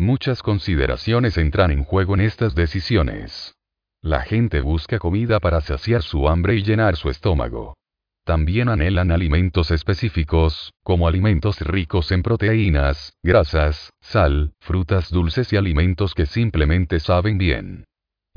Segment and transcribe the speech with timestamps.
[0.00, 3.54] Muchas consideraciones entran en juego en estas decisiones.
[4.00, 7.74] La gente busca comida para saciar su hambre y llenar su estómago.
[8.24, 16.14] También anhelan alimentos específicos, como alimentos ricos en proteínas, grasas, sal, frutas dulces y alimentos
[16.14, 17.84] que simplemente saben bien.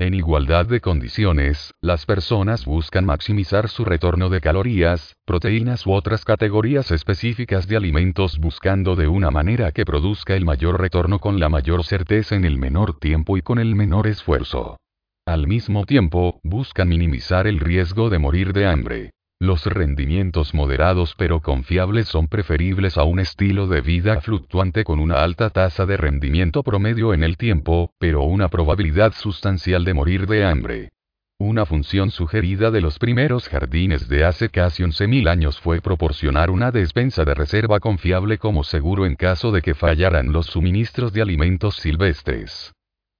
[0.00, 6.24] En igualdad de condiciones, las personas buscan maximizar su retorno de calorías, proteínas u otras
[6.24, 11.48] categorías específicas de alimentos buscando de una manera que produzca el mayor retorno con la
[11.48, 14.78] mayor certeza en el menor tiempo y con el menor esfuerzo.
[15.26, 19.10] Al mismo tiempo, buscan minimizar el riesgo de morir de hambre.
[19.44, 25.22] Los rendimientos moderados pero confiables son preferibles a un estilo de vida fluctuante con una
[25.22, 30.46] alta tasa de rendimiento promedio en el tiempo, pero una probabilidad sustancial de morir de
[30.46, 30.92] hambre.
[31.38, 36.70] Una función sugerida de los primeros jardines de hace casi 11.000 años fue proporcionar una
[36.70, 41.76] despensa de reserva confiable como seguro en caso de que fallaran los suministros de alimentos
[41.76, 42.72] silvestres.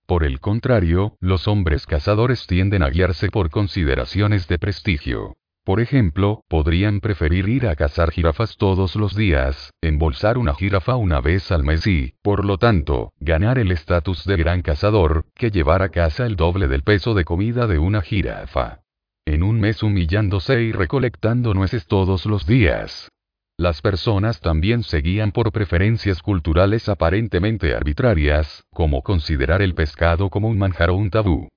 [0.06, 5.36] Por el contrario, los hombres cazadores tienden a guiarse por consideraciones de prestigio.
[5.64, 11.22] Por ejemplo, podrían preferir ir a cazar jirafas todos los días, embolsar una jirafa una
[11.22, 15.80] vez al mes y, por lo tanto, ganar el estatus de gran cazador, que llevar
[15.80, 18.82] a casa el doble del peso de comida de una jirafa.
[19.24, 23.08] En un mes humillándose y recolectando nueces todos los días.
[23.56, 30.58] Las personas también seguían por preferencias culturales aparentemente arbitrarias, como considerar el pescado como un
[30.58, 31.48] manjar o un tabú.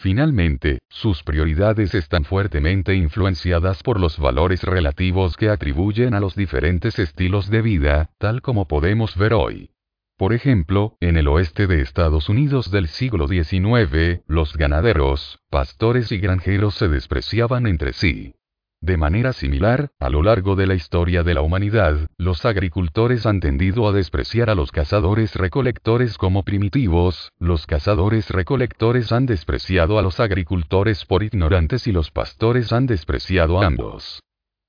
[0.00, 7.00] Finalmente, sus prioridades están fuertemente influenciadas por los valores relativos que atribuyen a los diferentes
[7.00, 9.72] estilos de vida, tal como podemos ver hoy.
[10.16, 16.18] Por ejemplo, en el oeste de Estados Unidos del siglo XIX, los ganaderos, pastores y
[16.18, 18.37] granjeros se despreciaban entre sí.
[18.80, 23.40] De manera similar, a lo largo de la historia de la humanidad, los agricultores han
[23.40, 30.02] tendido a despreciar a los cazadores recolectores como primitivos, los cazadores recolectores han despreciado a
[30.02, 34.22] los agricultores por ignorantes y los pastores han despreciado a ambos.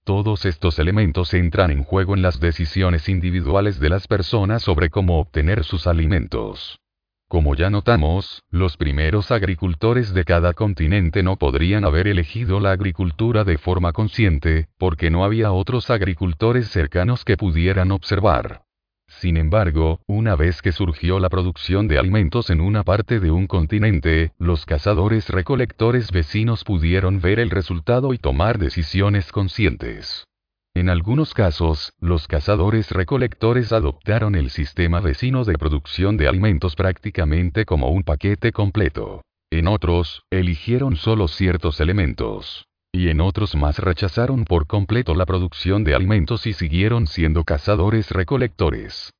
[0.06, 5.20] Todos estos elementos entran en juego en las decisiones individuales de las personas sobre cómo
[5.20, 6.80] obtener sus alimentos.
[7.30, 13.44] Como ya notamos, los primeros agricultores de cada continente no podrían haber elegido la agricultura
[13.44, 18.64] de forma consciente, porque no había otros agricultores cercanos que pudieran observar.
[19.06, 23.46] Sin embargo, una vez que surgió la producción de alimentos en una parte de un
[23.46, 30.26] continente, los cazadores recolectores vecinos pudieron ver el resultado y tomar decisiones conscientes.
[30.76, 37.66] En algunos casos, los cazadores recolectores adoptaron el sistema vecino de producción de alimentos prácticamente
[37.66, 39.22] como un paquete completo.
[39.52, 42.66] En otros, eligieron solo ciertos elementos.
[42.92, 48.12] Y en otros más rechazaron por completo la producción de alimentos y siguieron siendo cazadores
[48.12, 49.12] recolectores.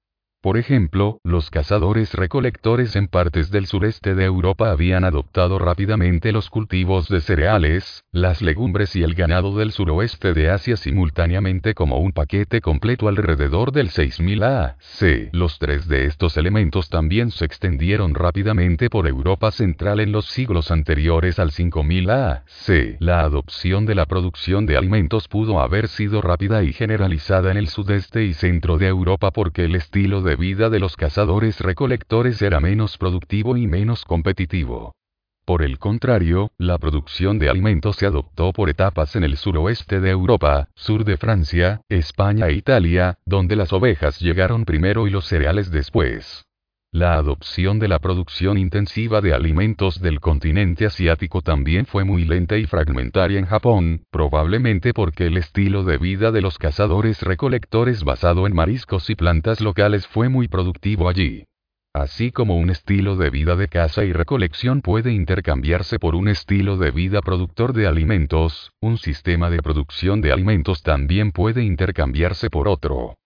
[0.42, 6.50] Por ejemplo, los cazadores recolectores en partes del sureste de Europa habían adoptado rápidamente los
[6.50, 12.14] cultivos de cereales, las legumbres y el ganado del suroeste de Asia simultáneamente como un
[12.14, 15.30] paquete completo alrededor del 6000 AC.
[15.34, 20.72] Los tres de estos elementos también se extendieron rápidamente por Europa central en los siglos
[20.72, 22.96] anteriores al 5000 AC.
[23.00, 27.68] La adopción de la producción de alimentos pudo haber sido rápida y generalizada en el
[27.68, 32.40] sudeste y centro de Europa porque el estilo de de vida de los cazadores recolectores
[32.44, 34.94] era menos productivo y menos competitivo.
[35.44, 40.12] Por el contrario, la producción de alimentos se adoptó por etapas en el suroeste de
[40.12, 45.72] Europa, sur de Francia, España e Italia, donde las ovejas llegaron primero y los cereales
[45.72, 46.46] después.
[46.92, 52.58] La adopción de la producción intensiva de alimentos del continente asiático también fue muy lenta
[52.58, 58.48] y fragmentaria en Japón, probablemente porque el estilo de vida de los cazadores recolectores basado
[58.48, 61.46] en mariscos y plantas locales fue muy productivo allí.
[61.94, 66.78] Así como un estilo de vida de caza y recolección puede intercambiarse por un estilo
[66.78, 72.68] de vida productor de alimentos, un sistema de producción de alimentos también puede intercambiarse por
[72.68, 73.19] otro.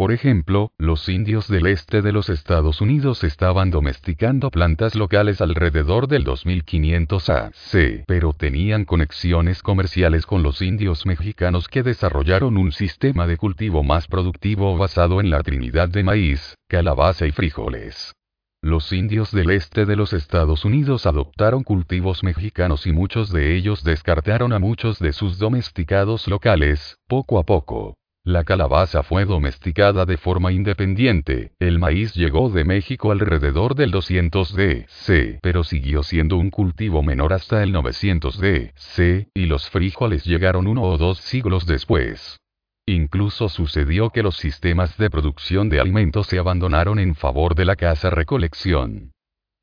[0.00, 6.08] Por ejemplo, los indios del este de los Estados Unidos estaban domesticando plantas locales alrededor
[6.08, 13.26] del 2500 AC, pero tenían conexiones comerciales con los indios mexicanos que desarrollaron un sistema
[13.26, 18.14] de cultivo más productivo basado en la trinidad de maíz, calabaza y frijoles.
[18.62, 23.84] Los indios del este de los Estados Unidos adoptaron cultivos mexicanos y muchos de ellos
[23.84, 27.99] descartaron a muchos de sus domesticados locales, poco a poco.
[28.30, 34.54] La calabaza fue domesticada de forma independiente, el maíz llegó de México alrededor del 200
[34.54, 40.68] DC, pero siguió siendo un cultivo menor hasta el 900 DC, y los frijoles llegaron
[40.68, 42.38] uno o dos siglos después.
[42.86, 47.74] Incluso sucedió que los sistemas de producción de alimentos se abandonaron en favor de la
[47.74, 49.10] caza-recolección.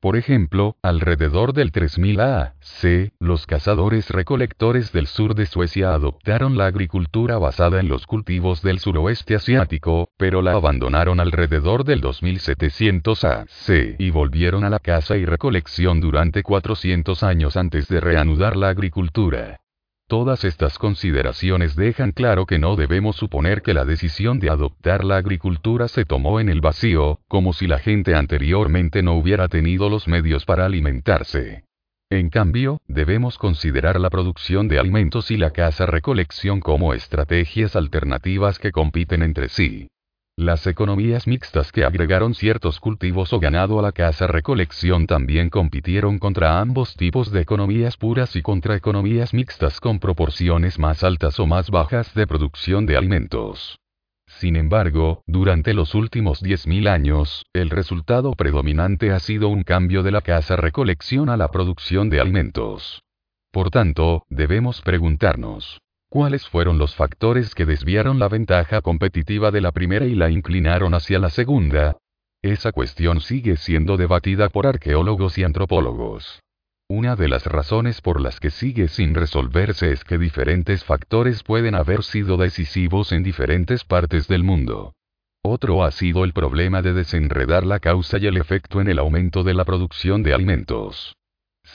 [0.00, 7.36] Por ejemplo, alrededor del 3000 A.C., los cazadores-recolectores del sur de Suecia adoptaron la agricultura
[7.38, 13.96] basada en los cultivos del suroeste asiático, pero la abandonaron alrededor del 2700 A.C.
[13.98, 19.62] y volvieron a la caza y recolección durante 400 años antes de reanudar la agricultura.
[20.08, 25.18] Todas estas consideraciones dejan claro que no debemos suponer que la decisión de adoptar la
[25.18, 30.08] agricultura se tomó en el vacío, como si la gente anteriormente no hubiera tenido los
[30.08, 31.64] medios para alimentarse.
[32.08, 38.72] En cambio, debemos considerar la producción de alimentos y la caza-recolección como estrategias alternativas que
[38.72, 39.90] compiten entre sí.
[40.38, 46.60] Las economías mixtas que agregaron ciertos cultivos o ganado a la caza-recolección también compitieron contra
[46.60, 51.70] ambos tipos de economías puras y contra economías mixtas con proporciones más altas o más
[51.70, 53.80] bajas de producción de alimentos.
[54.28, 60.12] Sin embargo, durante los últimos 10.000 años, el resultado predominante ha sido un cambio de
[60.12, 63.02] la caza-recolección a la producción de alimentos.
[63.50, 69.72] Por tanto, debemos preguntarnos, ¿Cuáles fueron los factores que desviaron la ventaja competitiva de la
[69.72, 71.98] primera y la inclinaron hacia la segunda?
[72.40, 76.40] Esa cuestión sigue siendo debatida por arqueólogos y antropólogos.
[76.88, 81.74] Una de las razones por las que sigue sin resolverse es que diferentes factores pueden
[81.74, 84.94] haber sido decisivos en diferentes partes del mundo.
[85.42, 89.42] Otro ha sido el problema de desenredar la causa y el efecto en el aumento
[89.42, 91.17] de la producción de alimentos.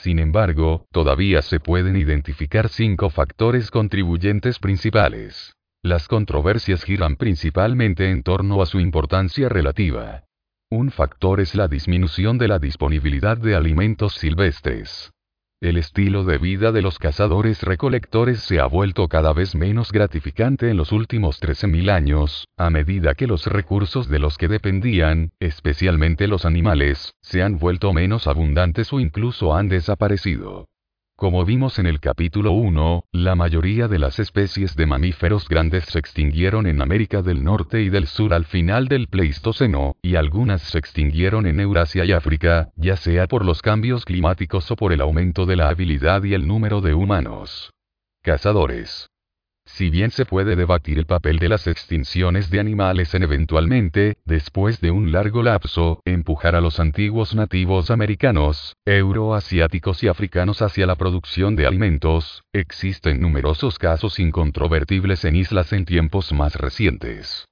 [0.04, 5.54] Sin embargo, todavía se pueden identificar cinco factores contribuyentes principales.
[5.82, 10.24] Las controversias giran principalmente en torno a su importancia relativa.
[10.70, 15.13] Un factor es la disminución de la disponibilidad de alimentos silvestres.
[15.64, 20.76] El estilo de vida de los cazadores-recolectores se ha vuelto cada vez menos gratificante en
[20.76, 26.44] los últimos 13.000 años, a medida que los recursos de los que dependían, especialmente los
[26.44, 30.66] animales, se han vuelto menos abundantes o incluso han desaparecido.
[31.16, 36.00] Como vimos en el capítulo 1, la mayoría de las especies de mamíferos grandes se
[36.00, 40.78] extinguieron en América del Norte y del Sur al final del Pleistoceno, y algunas se
[40.78, 45.46] extinguieron en Eurasia y África, ya sea por los cambios climáticos o por el aumento
[45.46, 47.70] de la habilidad y el número de humanos.
[48.22, 49.13] Cazadores.
[49.66, 54.80] Si bien se puede debatir el papel de las extinciones de animales en eventualmente, después
[54.80, 60.96] de un largo lapso, empujar a los antiguos nativos americanos, euroasiáticos y africanos hacia la
[60.96, 67.46] producción de alimentos, existen numerosos casos incontrovertibles en islas en tiempos más recientes.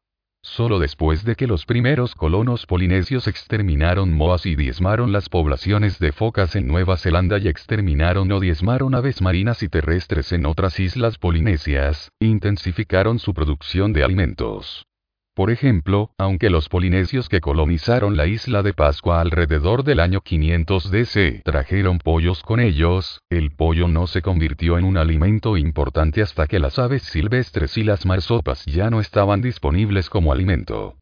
[0.45, 6.11] Solo después de que los primeros colonos polinesios exterminaron moas y diezmaron las poblaciones de
[6.13, 11.17] focas en Nueva Zelanda y exterminaron o diezmaron aves marinas y terrestres en otras islas
[11.17, 14.85] polinesias, intensificaron su producción de alimentos.
[15.35, 20.91] Por ejemplo, aunque los polinesios que colonizaron la isla de Pascua alrededor del año 500
[20.91, 26.47] DC trajeron pollos con ellos, el pollo no se convirtió en un alimento importante hasta
[26.47, 30.99] que las aves silvestres y las marsopas ya no estaban disponibles como alimento.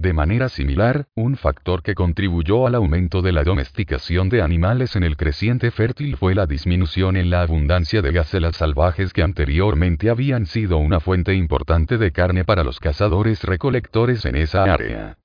[0.00, 5.02] De manera similar, un factor que contribuyó al aumento de la domesticación de animales en
[5.02, 10.46] el creciente fértil fue la disminución en la abundancia de gacelas salvajes que anteriormente habían
[10.46, 15.19] sido una fuente importante de carne para los cazadores recolectores en esa área.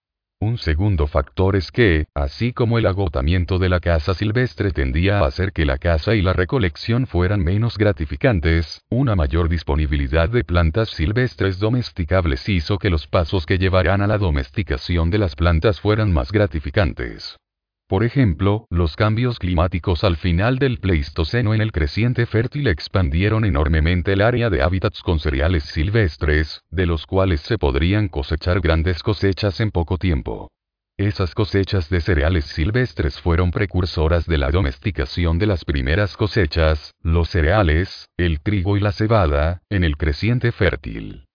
[0.46, 5.26] Un segundo factor es que, así como el agotamiento de la caza silvestre tendía a
[5.26, 10.90] hacer que la caza y la recolección fueran menos gratificantes, una mayor disponibilidad de plantas
[10.90, 16.14] silvestres domesticables hizo que los pasos que llevaran a la domesticación de las plantas fueran
[16.14, 17.40] más gratificantes.
[17.88, 24.14] Por ejemplo, los cambios climáticos al final del Pleistoceno en el creciente fértil expandieron enormemente
[24.14, 29.60] el área de hábitats con cereales silvestres, de los cuales se podrían cosechar grandes cosechas
[29.60, 30.50] en poco tiempo.
[30.98, 37.30] Esas cosechas de cereales silvestres fueron precursoras de la domesticación de las primeras cosechas, los
[37.30, 41.26] cereales, el trigo y la cebada, en el creciente fértil.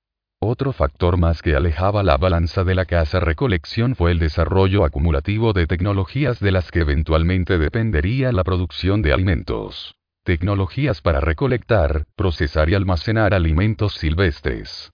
[0.43, 5.67] Otro factor más que alejaba la balanza de la caza-recolección fue el desarrollo acumulativo de
[5.67, 9.97] tecnologías de las que eventualmente dependería la producción de alimentos.
[10.25, 14.91] Tecnologías para recolectar, procesar y almacenar alimentos silvestres.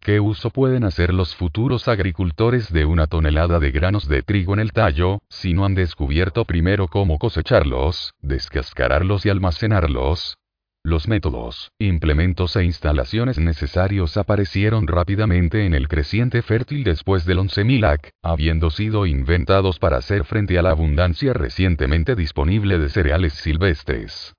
[0.00, 4.58] ¿Qué uso pueden hacer los futuros agricultores de una tonelada de granos de trigo en
[4.58, 10.37] el tallo, si no han descubierto primero cómo cosecharlos, descascararlos y almacenarlos?
[10.88, 17.84] Los métodos, implementos e instalaciones necesarios aparecieron rápidamente en el creciente fértil después del 11.000
[17.84, 24.32] AC, habiendo sido inventados para hacer frente a la abundancia recientemente disponible de cereales silvestres.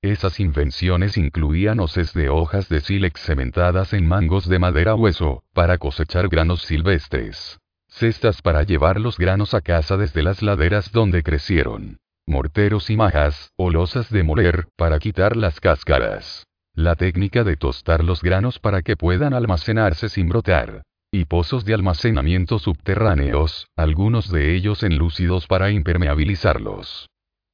[0.00, 5.76] Esas invenciones incluían hoces de hojas de sílex cementadas en mangos de madera hueso, para
[5.76, 7.58] cosechar granos silvestres.
[7.88, 11.98] Cestas para llevar los granos a casa desde las laderas donde crecieron.
[12.28, 16.44] Morteros y majas, o losas de moler, para quitar las cáscaras.
[16.74, 20.82] La técnica de tostar los granos para que puedan almacenarse sin brotar.
[21.12, 27.06] Y pozos de almacenamiento subterráneos, algunos de ellos enlúcidos para impermeabilizarlos.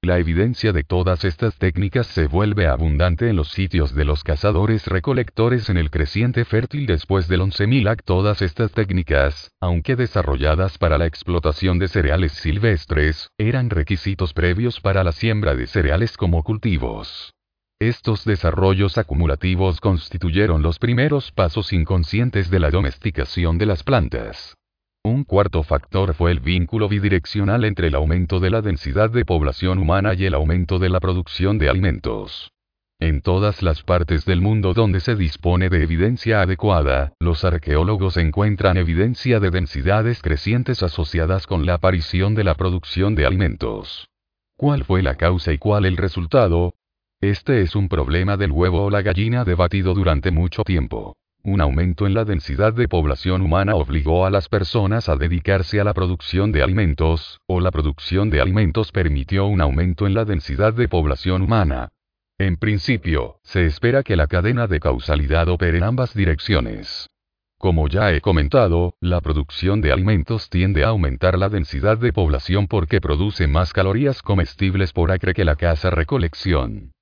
[0.05, 4.89] La evidencia de todas estas técnicas se vuelve abundante en los sitios de los cazadores
[4.89, 8.03] recolectores en el creciente fértil después del 11.000 AC.
[8.03, 15.05] Todas estas técnicas, aunque desarrolladas para la explotación de cereales silvestres, eran requisitos previos para
[15.05, 17.33] la siembra de cereales como cultivos.
[17.79, 24.57] Estos desarrollos acumulativos constituyeron los primeros pasos inconscientes de la domesticación de las plantas.
[25.05, 29.79] Un cuarto factor fue el vínculo bidireccional entre el aumento de la densidad de población
[29.79, 32.53] humana y el aumento de la producción de alimentos.
[33.01, 38.77] En todas las partes del mundo donde se dispone de evidencia adecuada, los arqueólogos encuentran
[38.77, 44.09] evidencia de densidades crecientes asociadas con la aparición de la producción de alimentos.
[44.57, 46.75] ¿Cuál fue la causa y cuál el resultado?
[47.21, 51.17] Este es un problema del huevo o la gallina debatido durante mucho tiempo.
[51.45, 55.85] Un aumento en la densidad de población humana obligó a las personas a dedicarse a
[55.85, 60.73] la producción de alimentos, o la producción de alimentos permitió un aumento en la densidad
[60.73, 61.89] de población humana.
[62.39, 67.09] En principio, se espera que la cadena de causalidad opere en ambas direcciones.
[67.59, 72.69] Como ya he comentado, la producción de alimentos tiende a aumentar la densidad de población
[72.69, 76.93] porque produce más calorías comestibles por acre que la caza recolección.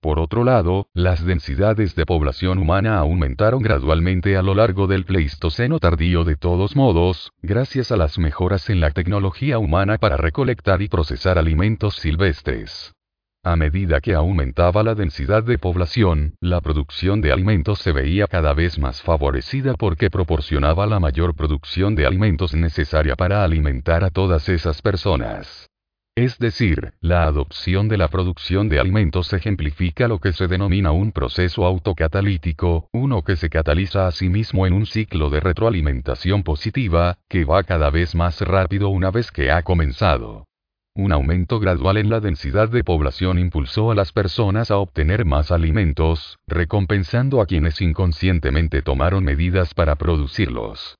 [0.00, 5.78] Por otro lado, las densidades de población humana aumentaron gradualmente a lo largo del Pleistoceno
[5.78, 10.88] tardío de todos modos, gracias a las mejoras en la tecnología humana para recolectar y
[10.88, 12.94] procesar alimentos silvestres.
[13.42, 18.54] A medida que aumentaba la densidad de población, la producción de alimentos se veía cada
[18.54, 24.48] vez más favorecida porque proporcionaba la mayor producción de alimentos necesaria para alimentar a todas
[24.48, 25.69] esas personas.
[26.16, 31.12] Es decir, la adopción de la producción de alimentos ejemplifica lo que se denomina un
[31.12, 37.18] proceso autocatalítico, uno que se cataliza a sí mismo en un ciclo de retroalimentación positiva,
[37.28, 40.46] que va cada vez más rápido una vez que ha comenzado.
[40.94, 45.52] Un aumento gradual en la densidad de población impulsó a las personas a obtener más
[45.52, 50.99] alimentos, recompensando a quienes inconscientemente tomaron medidas para producirlos.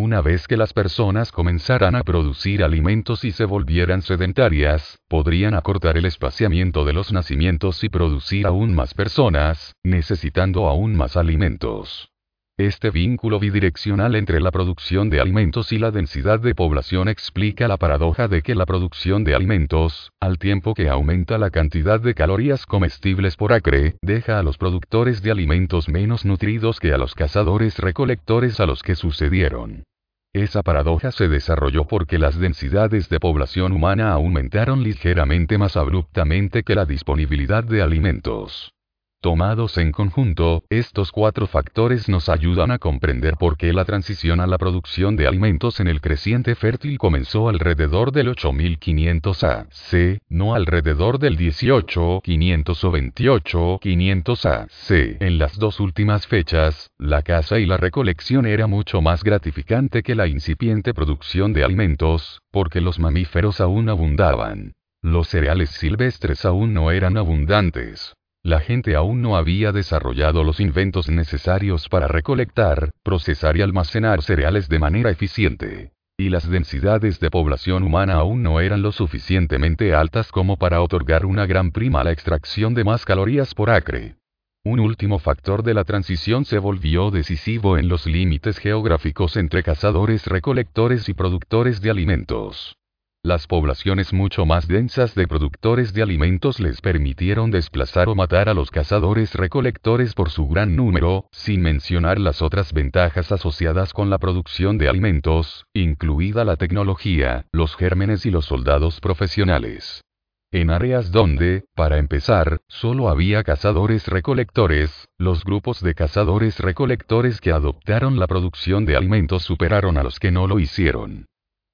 [0.00, 5.96] Una vez que las personas comenzaran a producir alimentos y se volvieran sedentarias, podrían acortar
[5.96, 12.12] el espaciamiento de los nacimientos y producir aún más personas, necesitando aún más alimentos.
[12.58, 17.76] Este vínculo bidireccional entre la producción de alimentos y la densidad de población explica la
[17.76, 22.66] paradoja de que la producción de alimentos, al tiempo que aumenta la cantidad de calorías
[22.66, 27.78] comestibles por acre, deja a los productores de alimentos menos nutridos que a los cazadores
[27.78, 29.84] recolectores a los que sucedieron.
[30.32, 36.74] Esa paradoja se desarrolló porque las densidades de población humana aumentaron ligeramente más abruptamente que
[36.74, 38.72] la disponibilidad de alimentos.
[39.20, 44.46] Tomados en conjunto, estos cuatro factores nos ayudan a comprender por qué la transición a
[44.46, 51.18] la producción de alimentos en el creciente fértil comenzó alrededor del 8500 AC, no alrededor
[51.18, 55.16] del 18500 o 28500 AC.
[55.18, 60.14] En las dos últimas fechas, la caza y la recolección era mucho más gratificante que
[60.14, 64.74] la incipiente producción de alimentos, porque los mamíferos aún abundaban.
[65.02, 68.14] Los cereales silvestres aún no eran abundantes.
[68.44, 74.68] La gente aún no había desarrollado los inventos necesarios para recolectar, procesar y almacenar cereales
[74.68, 75.92] de manera eficiente.
[76.16, 81.26] Y las densidades de población humana aún no eran lo suficientemente altas como para otorgar
[81.26, 84.16] una gran prima a la extracción de más calorías por acre.
[84.64, 90.26] Un último factor de la transición se volvió decisivo en los límites geográficos entre cazadores
[90.26, 92.76] recolectores y productores de alimentos.
[93.24, 98.54] Las poblaciones mucho más densas de productores de alimentos les permitieron desplazar o matar a
[98.54, 104.18] los cazadores recolectores por su gran número, sin mencionar las otras ventajas asociadas con la
[104.18, 110.04] producción de alimentos, incluida la tecnología, los gérmenes y los soldados profesionales.
[110.52, 117.50] En áreas donde, para empezar, solo había cazadores recolectores, los grupos de cazadores recolectores que
[117.50, 121.26] adoptaron la producción de alimentos superaron a los que no lo hicieron.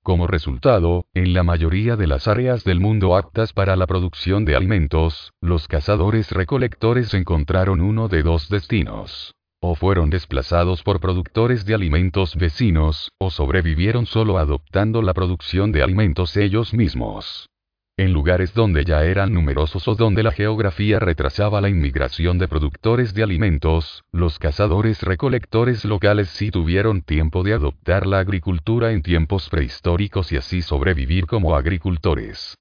[0.04, 4.54] Como resultado, en la mayoría de las áreas del mundo aptas para la producción de
[4.54, 9.34] alimentos, los cazadores recolectores encontraron uno de dos destinos.
[9.62, 15.82] O fueron desplazados por productores de alimentos vecinos, o sobrevivieron solo adoptando la producción de
[15.82, 17.48] alimentos ellos mismos.
[17.96, 23.14] En lugares donde ya eran numerosos o donde la geografía retrasaba la inmigración de productores
[23.14, 29.48] de alimentos, los cazadores recolectores locales sí tuvieron tiempo de adoptar la agricultura en tiempos
[29.48, 32.56] prehistóricos y así sobrevivir como agricultores.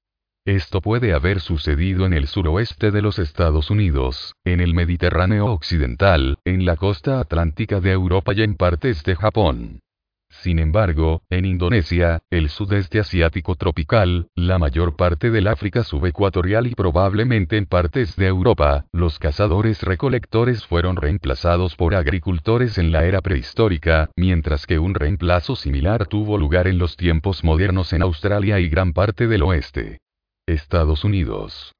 [0.46, 6.38] Esto puede haber sucedido en el suroeste de los Estados Unidos, en el Mediterráneo occidental,
[6.44, 9.80] en la costa atlántica de Europa y en partes de Japón.
[10.44, 16.74] Sin embargo, en Indonesia, el sudeste asiático tropical, la mayor parte del África subecuatorial y
[16.74, 23.22] probablemente en partes de Europa, los cazadores recolectores fueron reemplazados por agricultores en la era
[23.22, 28.68] prehistórica, mientras que un reemplazo similar tuvo lugar en los tiempos modernos en Australia y
[28.68, 30.00] gran parte del oeste.
[30.44, 31.74] Estados Unidos.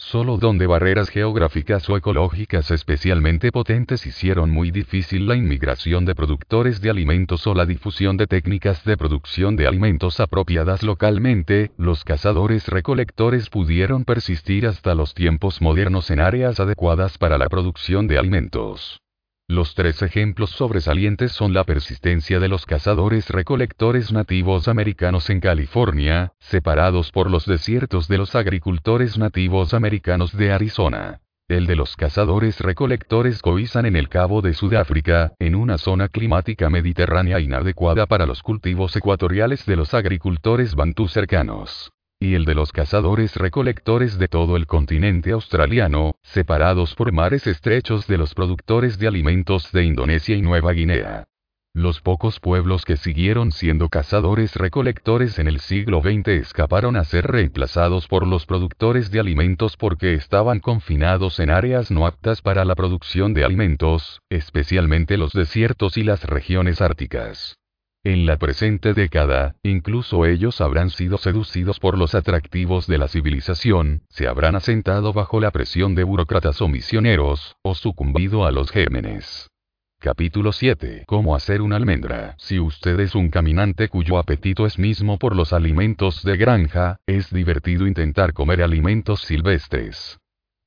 [0.00, 6.80] Solo donde barreras geográficas o ecológicas especialmente potentes hicieron muy difícil la inmigración de productores
[6.80, 12.66] de alimentos o la difusión de técnicas de producción de alimentos apropiadas localmente, los cazadores
[12.68, 19.02] recolectores pudieron persistir hasta los tiempos modernos en áreas adecuadas para la producción de alimentos.
[19.50, 26.34] Los tres ejemplos sobresalientes son la persistencia de los cazadores recolectores nativos americanos en California,
[26.38, 31.22] separados por los desiertos de los agricultores nativos americanos de Arizona.
[31.48, 36.70] El de los cazadores recolectores Khoisan en el Cabo de Sudáfrica, en una zona climática
[36.70, 42.70] mediterránea inadecuada para los cultivos ecuatoriales de los agricultores bantú cercanos y el de los
[42.70, 49.08] cazadores recolectores de todo el continente australiano, separados por mares estrechos de los productores de
[49.08, 51.24] alimentos de Indonesia y Nueva Guinea.
[51.72, 57.28] Los pocos pueblos que siguieron siendo cazadores recolectores en el siglo XX escaparon a ser
[57.28, 62.74] reemplazados por los productores de alimentos porque estaban confinados en áreas no aptas para la
[62.74, 67.59] producción de alimentos, especialmente los desiertos y las regiones árticas.
[68.02, 74.04] En la presente década, incluso ellos habrán sido seducidos por los atractivos de la civilización,
[74.08, 79.50] se habrán asentado bajo la presión de burócratas o misioneros, o sucumbido a los gémenes.
[79.98, 81.04] Capítulo 7.
[81.06, 82.36] Cómo hacer una almendra.
[82.38, 87.30] Si usted es un caminante cuyo apetito es mismo por los alimentos de granja, es
[87.30, 90.18] divertido intentar comer alimentos silvestres.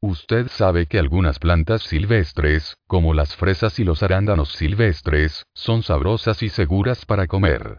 [0.05, 6.44] Usted sabe que algunas plantas silvestres, como las fresas y los arándanos silvestres, son sabrosas
[6.44, 7.77] y seguras para comer.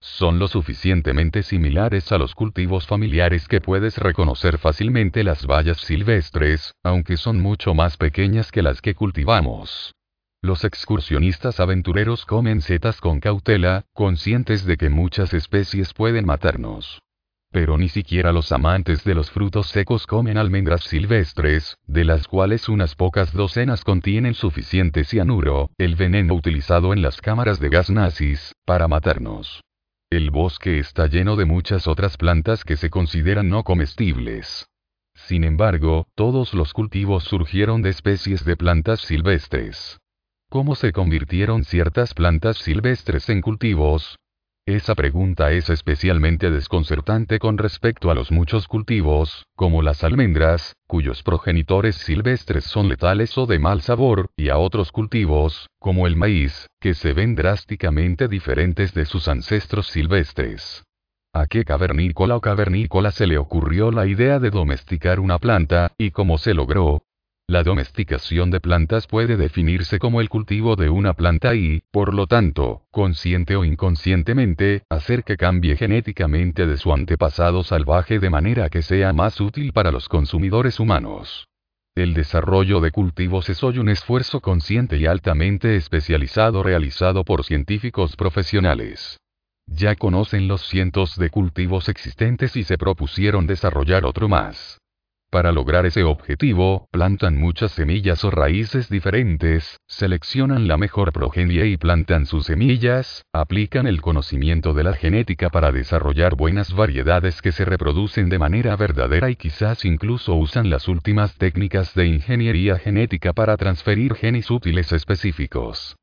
[0.00, 6.72] Son lo suficientemente similares a los cultivos familiares que puedes reconocer fácilmente las bayas silvestres,
[6.82, 9.94] aunque son mucho más pequeñas que las que cultivamos.
[10.40, 17.02] Los excursionistas aventureros comen setas con cautela, conscientes de que muchas especies pueden matarnos.
[17.56, 22.68] Pero ni siquiera los amantes de los frutos secos comen almendras silvestres, de las cuales
[22.68, 28.52] unas pocas docenas contienen suficiente cianuro, el veneno utilizado en las cámaras de gas nazis,
[28.66, 29.62] para matarnos.
[30.10, 34.66] El bosque está lleno de muchas otras plantas que se consideran no comestibles.
[35.14, 39.96] Sin embargo, todos los cultivos surgieron de especies de plantas silvestres.
[40.50, 44.18] ¿Cómo se convirtieron ciertas plantas silvestres en cultivos?
[44.66, 51.22] Esa pregunta es especialmente desconcertante con respecto a los muchos cultivos, como las almendras, cuyos
[51.22, 56.66] progenitores silvestres son letales o de mal sabor, y a otros cultivos, como el maíz,
[56.80, 60.82] que se ven drásticamente diferentes de sus ancestros silvestres.
[61.32, 66.10] ¿A qué cavernícola o cavernícola se le ocurrió la idea de domesticar una planta, y
[66.10, 67.05] cómo se logró?
[67.48, 72.26] La domesticación de plantas puede definirse como el cultivo de una planta y, por lo
[72.26, 78.82] tanto, consciente o inconscientemente, hacer que cambie genéticamente de su antepasado salvaje de manera que
[78.82, 81.46] sea más útil para los consumidores humanos.
[81.94, 88.16] El desarrollo de cultivos es hoy un esfuerzo consciente y altamente especializado realizado por científicos
[88.16, 89.18] profesionales.
[89.68, 94.80] Ya conocen los cientos de cultivos existentes y se propusieron desarrollar otro más.
[95.36, 101.76] Para lograr ese objetivo, plantan muchas semillas o raíces diferentes, seleccionan la mejor progenie y
[101.76, 107.66] plantan sus semillas, aplican el conocimiento de la genética para desarrollar buenas variedades que se
[107.66, 113.58] reproducen de manera verdadera y quizás incluso usan las últimas técnicas de ingeniería genética para
[113.58, 115.96] transferir genes útiles específicos.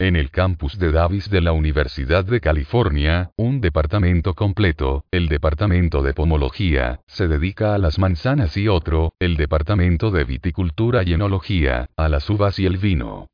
[0.00, 6.00] En el campus de Davis de la Universidad de California, un departamento completo, el departamento
[6.00, 11.90] de pomología, se dedica a las manzanas y otro, el departamento de viticultura y enología,
[11.98, 13.26] a las uvas y el vino.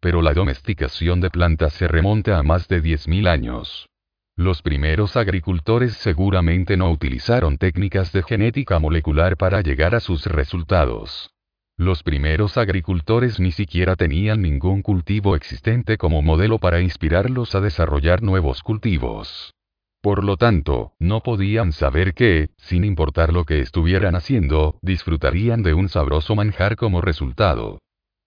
[0.00, 3.88] Pero la domesticación de plantas se remonta a más de 10.000 años.
[4.36, 11.32] Los primeros agricultores seguramente no utilizaron técnicas de genética molecular para llegar a sus resultados.
[11.78, 18.22] Los primeros agricultores ni siquiera tenían ningún cultivo existente como modelo para inspirarlos a desarrollar
[18.22, 19.54] nuevos cultivos.
[20.02, 25.74] Por lo tanto, no podían saber que, sin importar lo que estuvieran haciendo, disfrutarían de
[25.74, 27.78] un sabroso manjar como resultado.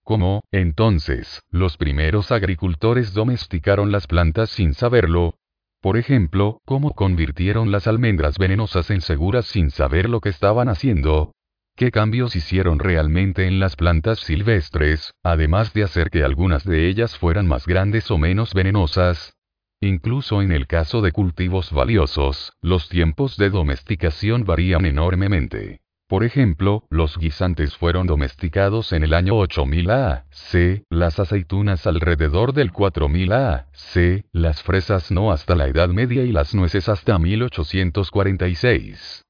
[0.02, 5.34] ¿Cómo, entonces, los primeros agricultores domesticaron las plantas sin saberlo?
[5.82, 11.32] Por ejemplo, ¿cómo convirtieron las almendras venenosas en seguras sin saber lo que estaban haciendo?
[11.76, 17.18] ¿Qué cambios hicieron realmente en las plantas silvestres, además de hacer que algunas de ellas
[17.18, 19.34] fueran más grandes o menos venenosas?
[19.82, 25.82] Incluso en el caso de cultivos valiosos, los tiempos de domesticación varían enormemente.
[26.08, 32.72] Por ejemplo, los guisantes fueron domesticados en el año 8000 A.C., las aceitunas alrededor del
[32.72, 39.25] 4000 A.C., las fresas no hasta la Edad Media y las nueces hasta 1846.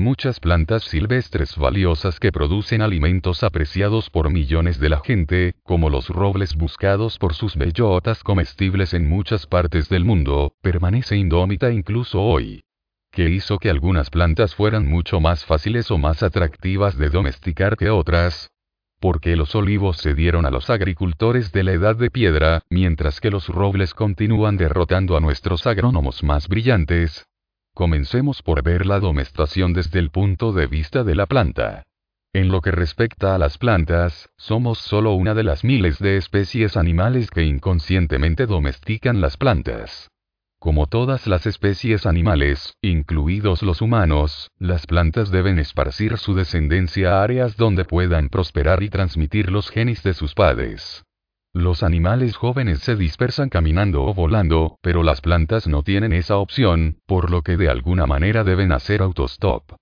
[0.00, 6.08] Muchas plantas silvestres valiosas que producen alimentos apreciados por millones de la gente, como los
[6.08, 12.62] robles buscados por sus bellotas comestibles en muchas partes del mundo, permanece indómita incluso hoy.
[13.12, 17.90] ¿Qué hizo que algunas plantas fueran mucho más fáciles o más atractivas de domesticar que
[17.90, 18.48] otras?
[19.00, 23.30] Porque los olivos se dieron a los agricultores de la edad de piedra, mientras que
[23.30, 27.26] los robles continúan derrotando a nuestros agrónomos más brillantes,
[27.74, 31.84] Comencemos por ver la domestación desde el punto de vista de la planta.
[32.32, 36.76] En lo que respecta a las plantas, somos solo una de las miles de especies
[36.76, 40.10] animales que inconscientemente domestican las plantas.
[40.60, 47.22] Como todas las especies animales, incluidos los humanos, las plantas deben esparcir su descendencia a
[47.22, 51.02] áreas donde puedan prosperar y transmitir los genes de sus padres.
[51.52, 56.98] Los animales jóvenes se dispersan caminando o volando, pero las plantas no tienen esa opción,
[57.06, 59.72] por lo que de alguna manera deben hacer autostop.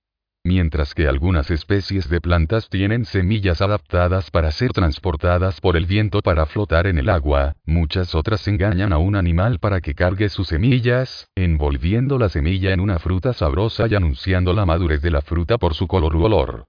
[0.44, 6.22] Mientras que algunas especies de plantas tienen semillas adaptadas para ser transportadas por el viento
[6.22, 10.48] para flotar en el agua, muchas otras engañan a un animal para que cargue sus
[10.48, 15.58] semillas, envolviendo la semilla en una fruta sabrosa y anunciando la madurez de la fruta
[15.58, 16.64] por su color u olor.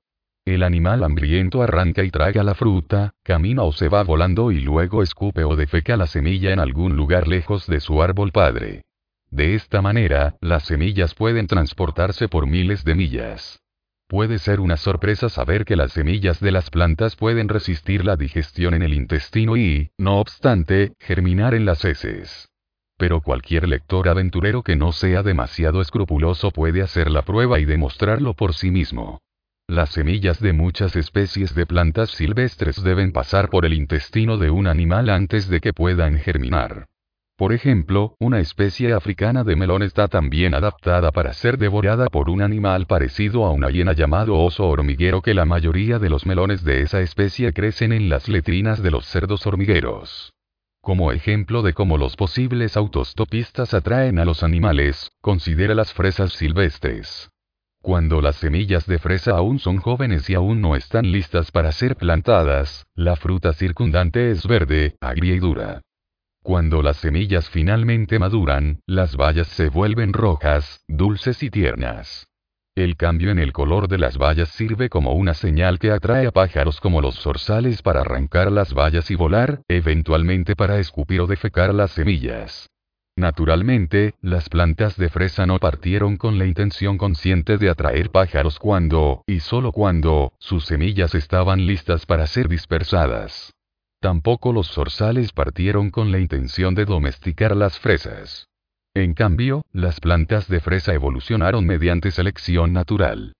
[0.50, 5.04] El animal hambriento arranca y traga la fruta, camina o se va volando y luego
[5.04, 8.82] escupe o defeca la semilla en algún lugar lejos de su árbol padre.
[9.30, 13.60] De esta manera, las semillas pueden transportarse por miles de millas.
[14.08, 18.74] Puede ser una sorpresa saber que las semillas de las plantas pueden resistir la digestión
[18.74, 22.50] en el intestino y, no obstante, germinar en las heces.
[22.98, 28.34] Pero cualquier lector aventurero que no sea demasiado escrupuloso puede hacer la prueba y demostrarlo
[28.34, 29.22] por sí mismo.
[29.70, 34.66] Las semillas de muchas especies de plantas silvestres deben pasar por el intestino de un
[34.66, 36.88] animal antes de que puedan germinar.
[37.38, 42.42] Por ejemplo, una especie africana de melón está también adaptada para ser devorada por un
[42.42, 46.82] animal parecido a una hiena llamado oso hormiguero que la mayoría de los melones de
[46.82, 50.34] esa especie crecen en las letrinas de los cerdos hormigueros.
[50.82, 57.30] Como ejemplo de cómo los posibles autostopistas atraen a los animales, considera las fresas silvestres.
[57.82, 61.96] Cuando las semillas de fresa aún son jóvenes y aún no están listas para ser
[61.96, 65.82] plantadas, la fruta circundante es verde, agria y dura.
[66.44, 72.28] Cuando las semillas finalmente maduran, las bayas se vuelven rojas, dulces y tiernas.
[72.76, 76.32] El cambio en el color de las bayas sirve como una señal que atrae a
[76.32, 81.74] pájaros como los zorzales para arrancar las bayas y volar, eventualmente para escupir o defecar
[81.74, 82.70] las semillas.
[83.20, 89.26] Naturalmente, las plantas de fresa no partieron con la intención consciente de atraer pájaros cuando,
[89.28, 93.52] y solo cuando, sus semillas estaban listas para ser dispersadas.
[94.00, 98.48] Tampoco los zorzales partieron con la intención de domesticar las fresas.
[98.94, 103.34] En cambio, las plantas de fresa evolucionaron mediante selección natural.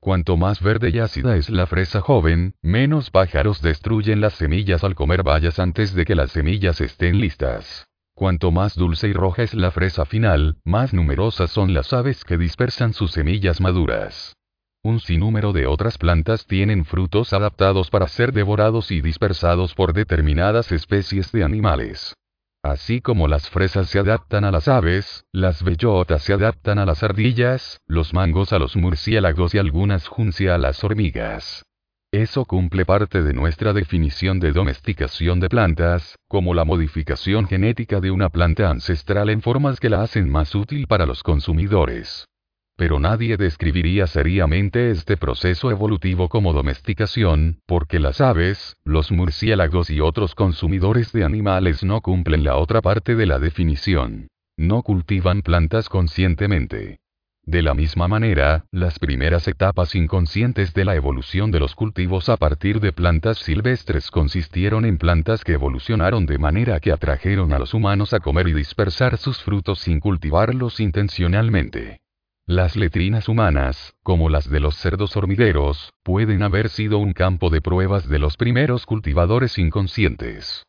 [0.00, 4.94] Cuanto más verde y ácida es la fresa joven, menos pájaros destruyen las semillas al
[4.94, 7.86] comer bayas antes de que las semillas estén listas.
[8.16, 12.38] Cuanto más dulce y roja es la fresa final, más numerosas son las aves que
[12.38, 14.32] dispersan sus semillas maduras.
[14.82, 20.72] Un sinnúmero de otras plantas tienen frutos adaptados para ser devorados y dispersados por determinadas
[20.72, 22.14] especies de animales.
[22.62, 27.02] Así como las fresas se adaptan a las aves, las bellotas se adaptan a las
[27.02, 31.66] ardillas, los mangos a los murciélagos y algunas juncia a las hormigas.
[32.12, 38.10] Eso cumple parte de nuestra definición de domesticación de plantas, como la modificación genética de
[38.10, 42.26] una planta ancestral en formas que la hacen más útil para los consumidores.
[42.76, 50.00] Pero nadie describiría seriamente este proceso evolutivo como domesticación, porque las aves, los murciélagos y
[50.00, 54.28] otros consumidores de animales no cumplen la otra parte de la definición.
[54.58, 56.98] No cultivan plantas conscientemente.
[57.46, 62.36] De la misma manera, las primeras etapas inconscientes de la evolución de los cultivos a
[62.36, 67.72] partir de plantas silvestres consistieron en plantas que evolucionaron de manera que atrajeron a los
[67.72, 72.00] humanos a comer y dispersar sus frutos sin cultivarlos intencionalmente.
[72.46, 77.60] Las letrinas humanas, como las de los cerdos hormigueros, pueden haber sido un campo de
[77.60, 80.66] pruebas de los primeros cultivadores inconscientes.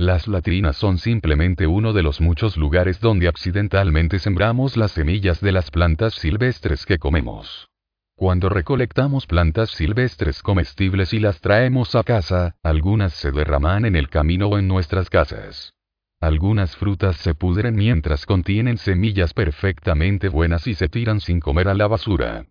[0.00, 5.52] Las latrinas son simplemente uno de los muchos lugares donde accidentalmente sembramos las semillas de
[5.52, 7.68] las plantas silvestres que comemos.
[8.16, 14.08] Cuando recolectamos plantas silvestres comestibles y las traemos a casa, algunas se derraman en el
[14.08, 15.74] camino o en nuestras casas.
[16.18, 21.74] Algunas frutas se pudren mientras contienen semillas perfectamente buenas y se tiran sin comer a
[21.74, 22.46] la basura.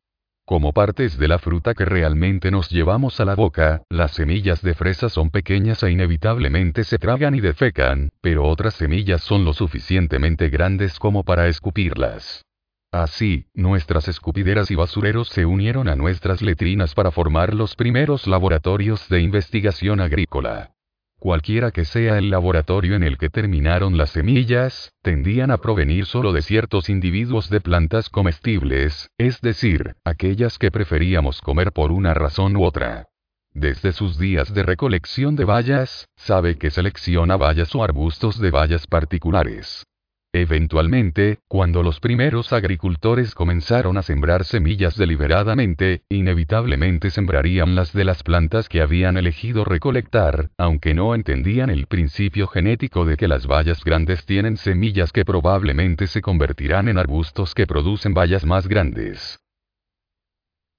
[0.49, 4.73] Como partes de la fruta que realmente nos llevamos a la boca, las semillas de
[4.73, 10.49] fresa son pequeñas e inevitablemente se tragan y defecan, pero otras semillas son lo suficientemente
[10.49, 12.45] grandes como para escupirlas.
[12.91, 19.07] Así, nuestras escupideras y basureros se unieron a nuestras letrinas para formar los primeros laboratorios
[19.07, 20.71] de investigación agrícola.
[21.19, 26.31] Cualquiera que sea el laboratorio en el que terminaron las semillas, tendían a provenir solo
[26.31, 32.55] de ciertos individuos de plantas comestibles, es decir, aquellas que preferíamos comer por una razón
[32.55, 33.07] u otra.
[33.53, 38.87] Desde sus días de recolección de bayas, sabe que selecciona bayas o arbustos de bayas
[38.87, 39.88] particulares.
[40.31, 48.21] Eventualmente, cuando los primeros agricultores comenzaron a sembrar semillas deliberadamente, inevitablemente sembrarían las de las
[48.21, 53.83] plantas que habían elegido recolectar, aunque no entendían el principio genético de que las bayas
[53.83, 59.39] grandes tienen semillas que probablemente se convertirán en arbustos que producen bayas más grandes.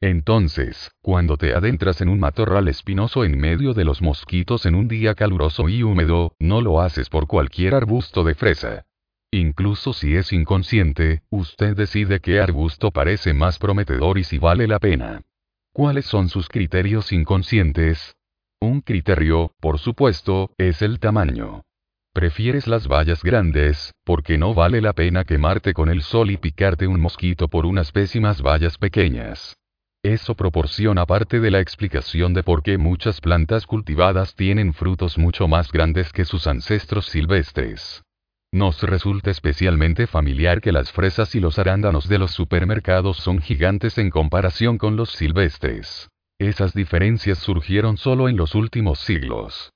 [0.00, 4.86] Entonces, cuando te adentras en un matorral espinoso en medio de los mosquitos en un
[4.86, 8.86] día caluroso y húmedo, no lo haces por cualquier arbusto de fresa.
[9.32, 14.80] Incluso si es inconsciente, usted decide qué arbusto parece más prometedor y si vale la
[14.80, 15.22] pena.
[15.72, 18.16] ¿Cuáles son sus criterios inconscientes?
[18.60, 21.62] Un criterio, por supuesto, es el tamaño.
[22.12, 26.88] Prefieres las vallas grandes, porque no vale la pena quemarte con el sol y picarte
[26.88, 29.56] un mosquito por unas pésimas vallas pequeñas.
[30.02, 35.46] Eso proporciona parte de la explicación de por qué muchas plantas cultivadas tienen frutos mucho
[35.46, 38.02] más grandes que sus ancestros silvestres.
[38.52, 43.96] Nos resulta especialmente familiar que las fresas y los arándanos de los supermercados son gigantes
[43.96, 46.08] en comparación con los silvestres.
[46.36, 49.70] Esas diferencias surgieron solo en los últimos siglos.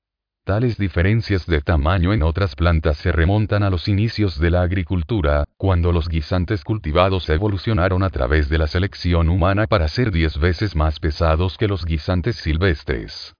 [0.45, 5.45] Tales diferencias de tamaño en otras plantas se remontan a los inicios de la agricultura,
[5.57, 10.75] cuando los guisantes cultivados evolucionaron a través de la selección humana para ser diez veces
[10.75, 13.35] más pesados que los guisantes silvestres.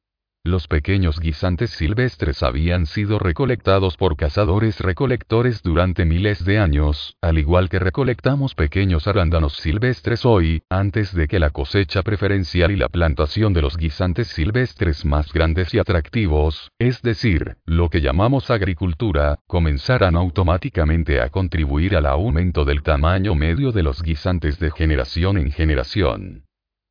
[0.47, 7.71] Los pequeños guisantes silvestres habían sido recolectados por cazadores-recolectores durante miles de años, al igual
[7.71, 13.55] que recolectamos pequeños arándanos silvestres hoy, antes de que la cosecha preferencial y la plantación
[13.55, 20.15] de los guisantes silvestres más grandes y atractivos, es decir, lo que llamamos agricultura, comenzaran
[20.15, 26.45] automáticamente a contribuir al aumento del tamaño medio de los guisantes de generación en generación.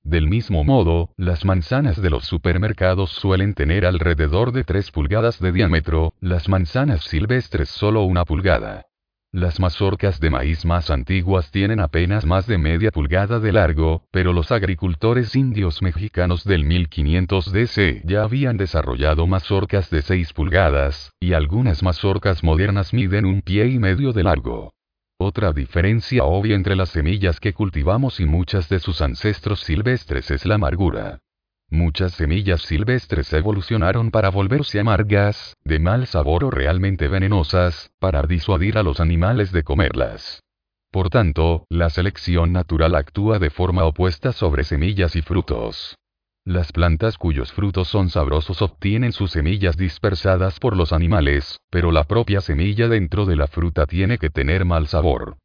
[0.04, 5.54] Del mismo modo, las manzanas de los supermercados suelen tener alrededor de 3 pulgadas de
[5.54, 8.86] diámetro, las manzanas silvestres solo una pulgada.
[9.32, 14.34] Las mazorcas de maíz más antiguas tienen apenas más de media pulgada de largo, pero
[14.34, 21.34] los agricultores indios mexicanos del 1500 DC ya habían desarrollado mazorcas de 6 pulgadas, y
[21.34, 24.74] algunas mazorcas modernas miden un pie y medio de largo.
[25.26, 30.46] Otra diferencia obvia entre las semillas que cultivamos y muchas de sus ancestros silvestres es
[30.46, 31.20] la amargura.
[31.70, 38.78] Muchas semillas silvestres evolucionaron para volverse amargas, de mal sabor o realmente venenosas, para disuadir
[38.78, 40.44] a los animales de comerlas.
[40.92, 45.96] Por tanto, la selección natural actúa de forma opuesta sobre semillas y frutos.
[46.46, 52.04] Las plantas cuyos frutos son sabrosos obtienen sus semillas dispersadas por los animales, pero la
[52.04, 55.38] propia semilla dentro de la fruta tiene que tener mal sabor.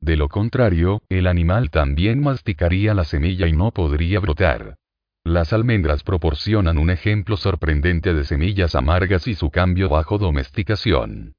[0.00, 4.76] De lo contrario, el animal también masticaría la semilla y no podría brotar.
[5.24, 11.35] Las almendras proporcionan un ejemplo sorprendente de semillas amargas y su cambio bajo domesticación.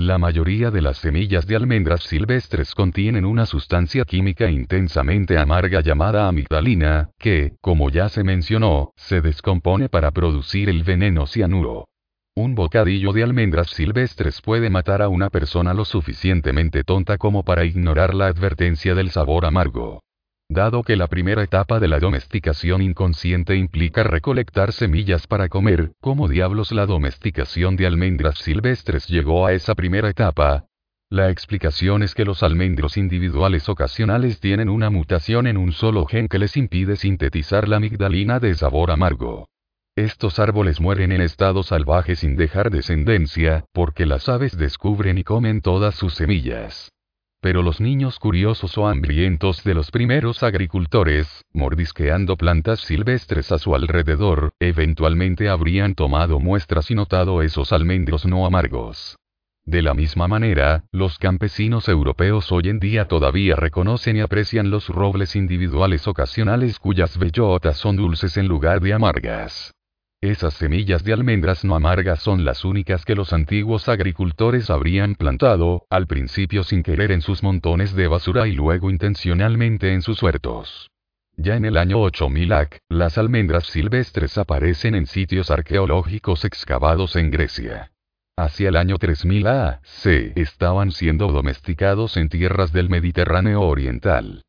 [0.00, 6.28] La mayoría de las semillas de almendras silvestres contienen una sustancia química intensamente amarga llamada
[6.28, 11.88] amigdalina, que, como ya se mencionó, se descompone para producir el veneno cianuro.
[12.36, 17.64] Un bocadillo de almendras silvestres puede matar a una persona lo suficientemente tonta como para
[17.64, 20.04] ignorar la advertencia del sabor amargo.
[20.50, 26.26] Dado que la primera etapa de la domesticación inconsciente implica recolectar semillas para comer, ¿cómo
[26.26, 30.64] diablos la domesticación de almendras silvestres llegó a esa primera etapa?
[31.10, 36.28] La explicación es que los almendros individuales ocasionales tienen una mutación en un solo gen
[36.28, 39.50] que les impide sintetizar la amigdalina de sabor amargo.
[39.96, 45.60] Estos árboles mueren en estado salvaje sin dejar descendencia, porque las aves descubren y comen
[45.60, 46.90] todas sus semillas.
[47.40, 53.76] Pero los niños curiosos o hambrientos de los primeros agricultores, mordisqueando plantas silvestres a su
[53.76, 59.16] alrededor, eventualmente habrían tomado muestras y notado esos almendros no amargos.
[59.64, 64.88] De la misma manera, los campesinos europeos hoy en día todavía reconocen y aprecian los
[64.88, 69.74] robles individuales ocasionales cuyas bellotas son dulces en lugar de amargas.
[70.20, 75.86] Esas semillas de almendras no amargas son las únicas que los antiguos agricultores habrían plantado,
[75.90, 80.90] al principio sin querer en sus montones de basura y luego intencionalmente en sus huertos.
[81.36, 87.30] Ya en el año 8000 AC, las almendras silvestres aparecen en sitios arqueológicos excavados en
[87.30, 87.92] Grecia.
[88.36, 94.42] Hacia el año 3000 AC, estaban siendo domesticados en tierras del Mediterráneo Oriental.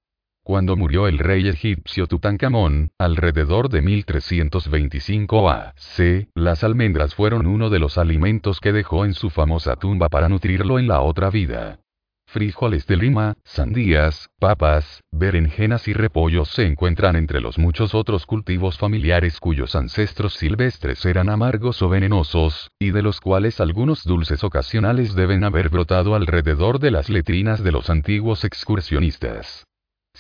[0.50, 7.78] Cuando murió el rey egipcio Tutankamón, alrededor de 1325 AC, las almendras fueron uno de
[7.78, 11.82] los alimentos que dejó en su famosa tumba para nutrirlo en la otra vida.
[12.26, 18.80] Frijoles de lima, sandías, papas, berenjenas y repollos se encuentran entre los muchos otros cultivos
[18.80, 25.14] familiares cuyos ancestros silvestres eran amargos o venenosos, y de los cuales algunos dulces ocasionales
[25.14, 29.68] deben haber brotado alrededor de las letrinas de los antiguos excursionistas.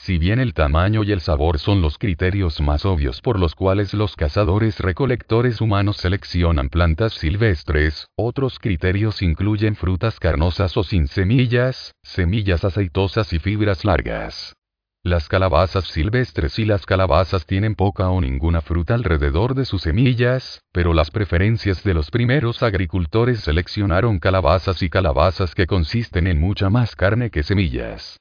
[0.02, 3.94] Si bien el tamaño y el sabor son los criterios más obvios por los cuales
[3.94, 11.96] los cazadores recolectores humanos seleccionan plantas silvestres, otros criterios incluyen frutas carnosas o sin semillas,
[12.02, 14.56] semillas aceitosas y fibras largas.
[15.04, 20.62] Las calabazas silvestres y las calabazas tienen poca o ninguna fruta alrededor de sus semillas,
[20.72, 26.70] pero las preferencias de los primeros agricultores seleccionaron calabazas y calabazas que consisten en mucha
[26.70, 28.18] más carne que semillas.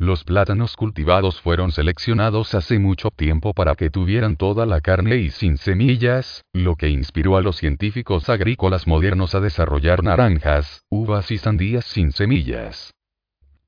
[0.00, 5.28] Los plátanos cultivados fueron seleccionados hace mucho tiempo para que tuvieran toda la carne y
[5.28, 11.36] sin semillas, lo que inspiró a los científicos agrícolas modernos a desarrollar naranjas, uvas y
[11.36, 12.94] sandías sin semillas.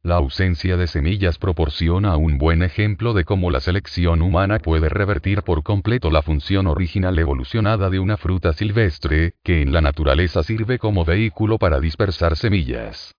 [0.03, 5.43] La ausencia de semillas proporciona un buen ejemplo de cómo la selección humana puede revertir
[5.43, 10.79] por completo la función original evolucionada de una fruta silvestre, que en la naturaleza sirve
[10.79, 13.15] como vehículo para dispersar semillas.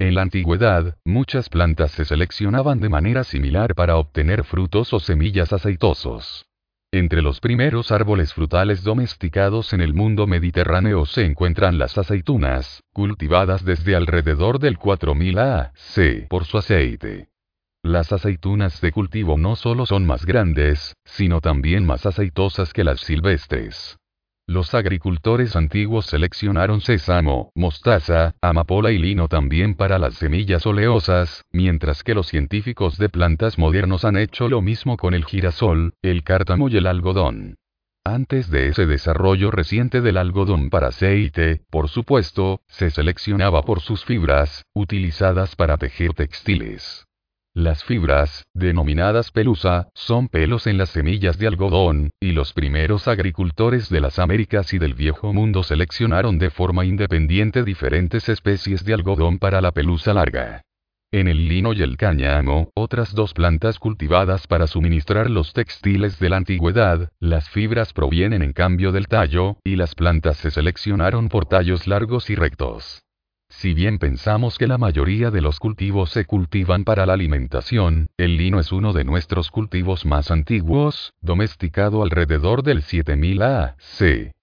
[0.00, 5.52] En la antigüedad, muchas plantas se seleccionaban de manera similar para obtener frutos o semillas
[5.52, 6.46] aceitosos.
[6.92, 13.64] Entre los primeros árboles frutales domesticados en el mundo mediterráneo se encuentran las aceitunas, cultivadas
[13.64, 17.28] desde alrededor del 4000 AC por su aceite.
[17.82, 23.00] Las aceitunas de cultivo no solo son más grandes, sino también más aceitosas que las
[23.00, 23.98] silvestres.
[24.48, 32.02] Los agricultores antiguos seleccionaron sésamo, mostaza, amapola y lino también para las semillas oleosas, mientras
[32.02, 36.70] que los científicos de plantas modernos han hecho lo mismo con el girasol, el cártamo
[36.70, 37.56] y el algodón.
[38.04, 44.06] Antes de ese desarrollo reciente del algodón para aceite, por supuesto, se seleccionaba por sus
[44.06, 47.07] fibras, utilizadas para tejer textiles.
[47.58, 53.88] Las fibras, denominadas pelusa, son pelos en las semillas de algodón, y los primeros agricultores
[53.90, 59.40] de las Américas y del Viejo Mundo seleccionaron de forma independiente diferentes especies de algodón
[59.40, 60.62] para la pelusa larga.
[61.10, 66.28] En el lino y el cáñamo, otras dos plantas cultivadas para suministrar los textiles de
[66.28, 71.46] la antigüedad, las fibras provienen en cambio del tallo, y las plantas se seleccionaron por
[71.46, 73.02] tallos largos y rectos.
[73.50, 78.36] Si bien pensamos que la mayoría de los cultivos se cultivan para la alimentación, el
[78.36, 84.34] lino es uno de nuestros cultivos más antiguos, domesticado alrededor del 7000 AC.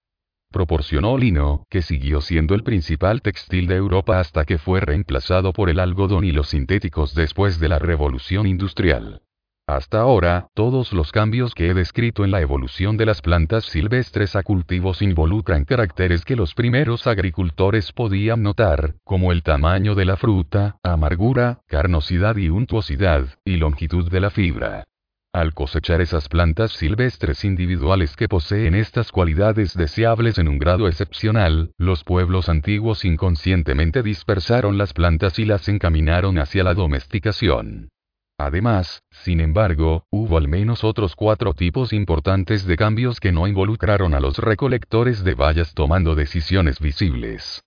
[0.50, 5.70] Proporcionó lino, que siguió siendo el principal textil de Europa hasta que fue reemplazado por
[5.70, 9.22] el algodón y los sintéticos después de la revolución industrial.
[9.68, 14.36] Hasta ahora, todos los cambios que he descrito en la evolución de las plantas silvestres
[14.36, 20.16] a cultivos involucran caracteres que los primeros agricultores podían notar, como el tamaño de la
[20.16, 24.84] fruta, amargura, carnosidad y untuosidad, y longitud de la fibra.
[25.32, 31.72] Al cosechar esas plantas silvestres individuales que poseen estas cualidades deseables en un grado excepcional,
[31.76, 37.90] los pueblos antiguos inconscientemente dispersaron las plantas y las encaminaron hacia la domesticación.
[38.38, 44.14] Además, sin embargo, hubo al menos otros cuatro tipos importantes de cambios que no involucraron
[44.14, 47.62] a los recolectores de bayas tomando decisiones visibles.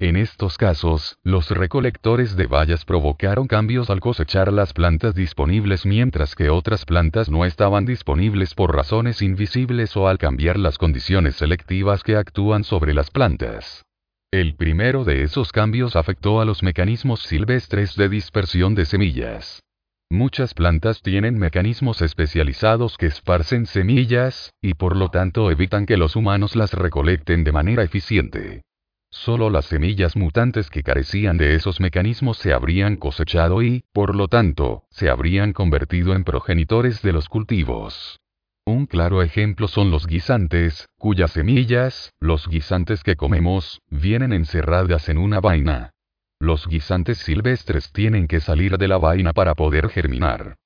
[0.00, 6.34] En estos casos, los recolectores de bayas provocaron cambios al cosechar las plantas disponibles mientras
[6.34, 12.02] que otras plantas no estaban disponibles por razones invisibles o al cambiar las condiciones selectivas
[12.02, 13.84] que actúan sobre las plantas.
[14.32, 19.63] El primero de esos cambios afectó a los mecanismos silvestres de dispersión de semillas.
[20.10, 26.16] Muchas plantas tienen mecanismos especializados que esparcen semillas, y por lo tanto evitan que los
[26.16, 28.62] humanos las recolecten de manera eficiente.
[29.10, 34.26] Solo las semillas mutantes que carecían de esos mecanismos se habrían cosechado y, por lo
[34.28, 38.18] tanto, se habrían convertido en progenitores de los cultivos.
[38.66, 45.18] Un claro ejemplo son los guisantes, cuyas semillas, los guisantes que comemos, vienen encerradas en
[45.18, 45.93] una vaina.
[46.40, 50.56] Los guisantes silvestres tienen que salir de la vaina para poder germinar.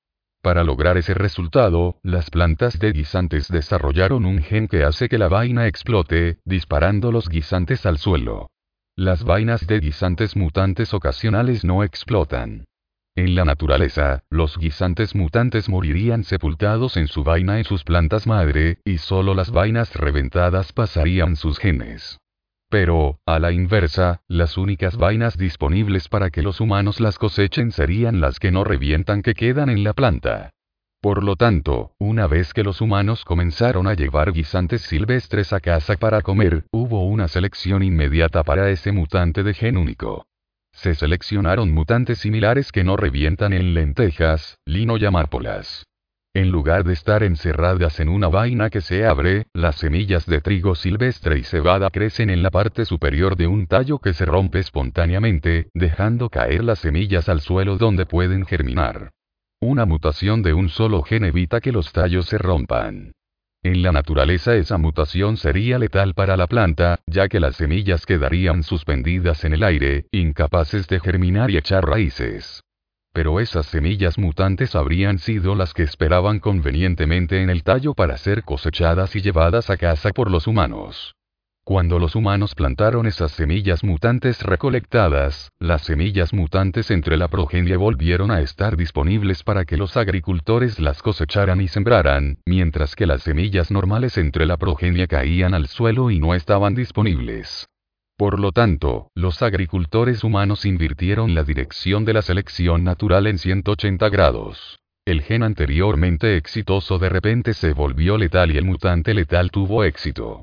[0.42, 5.28] Para lograr ese resultado, las plantas de guisantes desarrollaron un gen que hace que la
[5.28, 8.50] vaina explote, disparando los guisantes al suelo.
[8.96, 12.64] Las vainas de guisantes mutantes ocasionales no explotan.
[13.16, 18.78] En la naturaleza, los guisantes mutantes morirían sepultados en su vaina en sus plantas madre,
[18.84, 22.20] y solo las vainas reventadas pasarían sus genes.
[22.70, 28.20] Pero, a la inversa, las únicas vainas disponibles para que los humanos las cosechen serían
[28.20, 30.50] las que no revientan que quedan en la planta.
[31.00, 35.96] Por lo tanto, una vez que los humanos comenzaron a llevar guisantes silvestres a casa
[35.96, 40.26] para comer, hubo una selección inmediata para ese mutante de gen único.
[40.72, 45.87] Se seleccionaron mutantes similares que no revientan en lentejas, lino y amárpolas.
[46.38, 50.76] En lugar de estar encerradas en una vaina que se abre, las semillas de trigo
[50.76, 55.66] silvestre y cebada crecen en la parte superior de un tallo que se rompe espontáneamente,
[55.74, 59.10] dejando caer las semillas al suelo donde pueden germinar.
[59.60, 63.10] Una mutación de un solo gen evita que los tallos se rompan.
[63.64, 68.62] En la naturaleza esa mutación sería letal para la planta, ya que las semillas quedarían
[68.62, 72.62] suspendidas en el aire, incapaces de germinar y echar raíces.
[73.12, 78.44] Pero esas semillas mutantes habrían sido las que esperaban convenientemente en el tallo para ser
[78.44, 81.14] cosechadas y llevadas a casa por los humanos.
[81.68, 88.30] Cuando los humanos plantaron esas semillas mutantes recolectadas, las semillas mutantes entre la progenie volvieron
[88.30, 93.70] a estar disponibles para que los agricultores las cosecharan y sembraran, mientras que las semillas
[93.70, 97.68] normales entre la progenie caían al suelo y no estaban disponibles.
[98.18, 104.08] Por lo tanto, los agricultores humanos invirtieron la dirección de la selección natural en 180
[104.08, 104.80] grados.
[105.06, 110.42] El gen anteriormente exitoso de repente se volvió letal y el mutante letal tuvo éxito.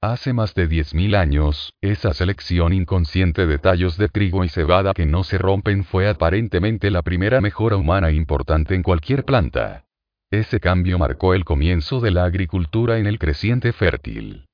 [0.00, 5.04] Hace más de 10.000 años, esa selección inconsciente de tallos de trigo y cebada que
[5.04, 9.84] no se rompen fue aparentemente la primera mejora humana importante en cualquier planta.
[10.30, 14.46] Ese cambio marcó el comienzo de la agricultura en el creciente fértil.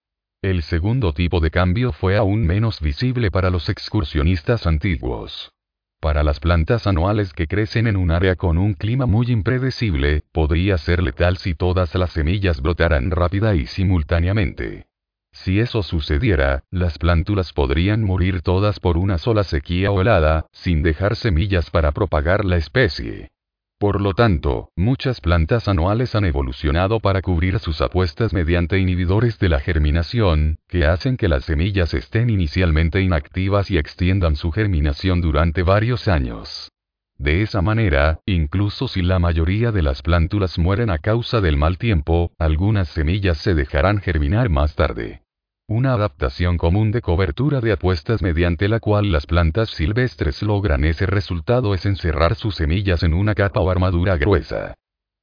[0.42, 5.52] El segundo tipo de cambio fue aún menos visible para los excursionistas antiguos.
[6.00, 10.78] Para las plantas anuales que crecen en un área con un clima muy impredecible, podría
[10.78, 14.86] ser letal si todas las semillas brotaran rápida y simultáneamente.
[15.30, 20.82] Si eso sucediera, las plántulas podrían morir todas por una sola sequía o helada, sin
[20.82, 23.30] dejar semillas para propagar la especie.
[23.82, 29.48] Por lo tanto, muchas plantas anuales han evolucionado para cubrir sus apuestas mediante inhibidores de
[29.48, 35.64] la germinación, que hacen que las semillas estén inicialmente inactivas y extiendan su germinación durante
[35.64, 36.70] varios años.
[37.18, 41.76] De esa manera, incluso si la mayoría de las plántulas mueren a causa del mal
[41.76, 45.21] tiempo, algunas semillas se dejarán germinar más tarde.
[45.74, 51.06] Una adaptación común de cobertura de apuestas mediante la cual las plantas silvestres logran ese
[51.06, 54.74] resultado es encerrar sus semillas en una capa o armadura gruesa.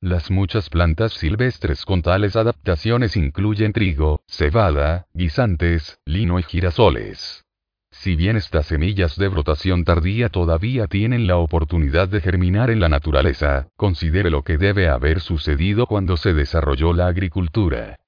[0.02, 7.46] Las muchas plantas silvestres con tales adaptaciones incluyen trigo, cebada, guisantes, lino y girasoles.
[7.92, 12.90] Si bien estas semillas de brotación tardía todavía tienen la oportunidad de germinar en la
[12.90, 18.00] naturaleza, considere lo que debe haber sucedido cuando se desarrolló la agricultura.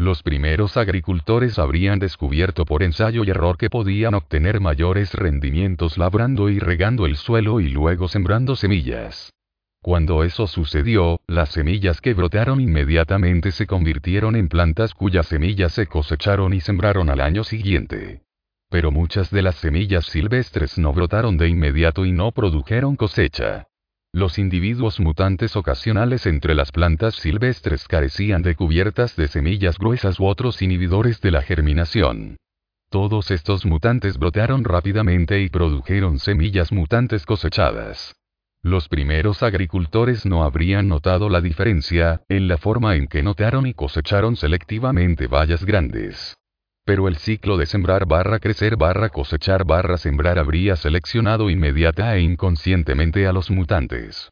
[0.00, 6.48] Los primeros agricultores habrían descubierto por ensayo y error que podían obtener mayores rendimientos labrando
[6.48, 9.34] y regando el suelo y luego sembrando semillas.
[9.82, 15.86] Cuando eso sucedió, las semillas que brotaron inmediatamente se convirtieron en plantas cuyas semillas se
[15.86, 18.22] cosecharon y sembraron al año siguiente.
[18.70, 23.69] Pero muchas de las semillas silvestres no brotaron de inmediato y no produjeron cosecha.
[24.12, 30.26] Los individuos mutantes ocasionales entre las plantas silvestres carecían de cubiertas de semillas gruesas u
[30.26, 32.36] otros inhibidores de la germinación.
[32.90, 38.16] Todos estos mutantes brotaron rápidamente y produjeron semillas mutantes cosechadas.
[38.62, 43.74] Los primeros agricultores no habrían notado la diferencia, en la forma en que notaron y
[43.74, 46.36] cosecharon selectivamente bayas grandes
[46.84, 52.20] pero el ciclo de sembrar barra crecer barra cosechar barra sembrar habría seleccionado inmediata e
[52.20, 54.30] inconscientemente a los mutantes.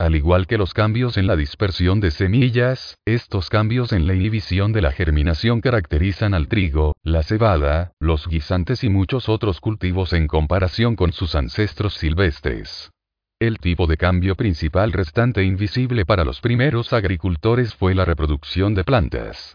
[0.00, 4.72] Al igual que los cambios en la dispersión de semillas, estos cambios en la inhibición
[4.72, 10.26] de la germinación caracterizan al trigo, la cebada, los guisantes y muchos otros cultivos en
[10.26, 12.90] comparación con sus ancestros silvestres.
[13.38, 18.84] El tipo de cambio principal restante invisible para los primeros agricultores fue la reproducción de
[18.84, 19.54] plantas.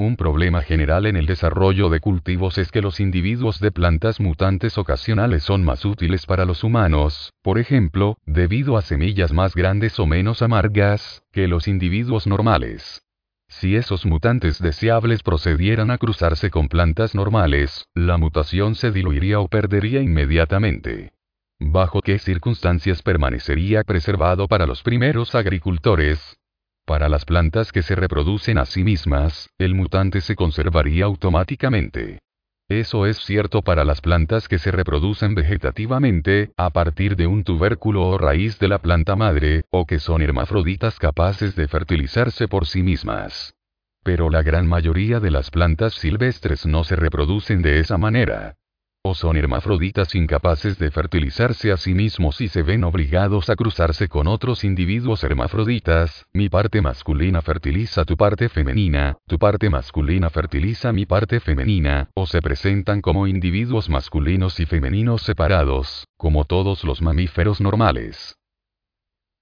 [0.00, 4.78] Un problema general en el desarrollo de cultivos es que los individuos de plantas mutantes
[4.78, 10.06] ocasionales son más útiles para los humanos, por ejemplo, debido a semillas más grandes o
[10.06, 13.02] menos amargas, que los individuos normales.
[13.46, 19.48] Si esos mutantes deseables procedieran a cruzarse con plantas normales, la mutación se diluiría o
[19.48, 21.12] perdería inmediatamente.
[21.58, 26.39] ¿Bajo qué circunstancias permanecería preservado para los primeros agricultores?
[26.90, 32.18] Para las plantas que se reproducen a sí mismas, el mutante se conservaría automáticamente.
[32.68, 38.08] Eso es cierto para las plantas que se reproducen vegetativamente, a partir de un tubérculo
[38.08, 42.82] o raíz de la planta madre, o que son hermafroditas capaces de fertilizarse por sí
[42.82, 43.54] mismas.
[44.02, 48.56] Pero la gran mayoría de las plantas silvestres no se reproducen de esa manera
[49.02, 54.08] o son hermafroditas incapaces de fertilizarse a sí mismos y se ven obligados a cruzarse
[54.08, 60.92] con otros individuos hermafroditas, mi parte masculina fertiliza tu parte femenina, tu parte masculina fertiliza
[60.92, 67.00] mi parte femenina, o se presentan como individuos masculinos y femeninos separados, como todos los
[67.00, 68.36] mamíferos normales.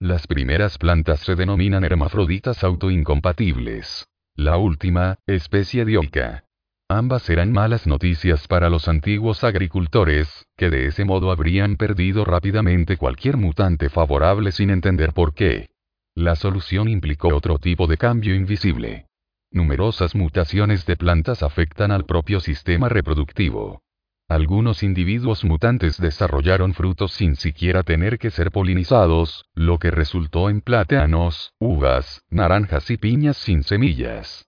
[0.00, 4.06] Las primeras plantas se denominan hermafroditas autoincompatibles.
[4.36, 6.44] La última, especie dioica,
[6.90, 12.96] Ambas eran malas noticias para los antiguos agricultores, que de ese modo habrían perdido rápidamente
[12.96, 15.68] cualquier mutante favorable sin entender por qué.
[16.14, 19.04] La solución implicó otro tipo de cambio invisible.
[19.50, 23.82] Numerosas mutaciones de plantas afectan al propio sistema reproductivo.
[24.26, 30.62] Algunos individuos mutantes desarrollaron frutos sin siquiera tener que ser polinizados, lo que resultó en
[30.62, 34.47] plátanos, uvas, naranjas y piñas sin semillas.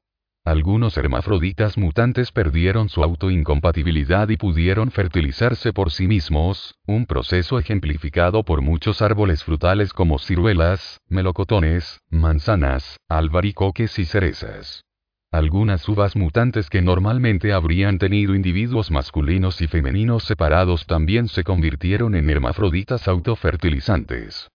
[0.50, 8.42] Algunos hermafroditas mutantes perdieron su autoincompatibilidad y pudieron fertilizarse por sí mismos, un proceso ejemplificado
[8.42, 14.82] por muchos árboles frutales como ciruelas, melocotones, manzanas, albaricoques y cerezas.
[15.30, 22.16] Algunas uvas mutantes que normalmente habrían tenido individuos masculinos y femeninos separados también se convirtieron
[22.16, 24.50] en hermafroditas autofertilizantes.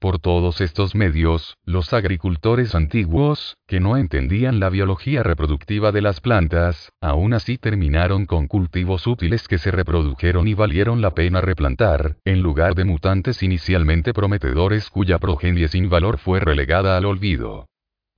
[0.00, 6.20] Por todos estos medios, los agricultores antiguos, que no entendían la biología reproductiva de las
[6.20, 12.16] plantas, aún así terminaron con cultivos útiles que se reprodujeron y valieron la pena replantar,
[12.24, 17.69] en lugar de mutantes inicialmente prometedores cuya progenie sin valor fue relegada al olvido.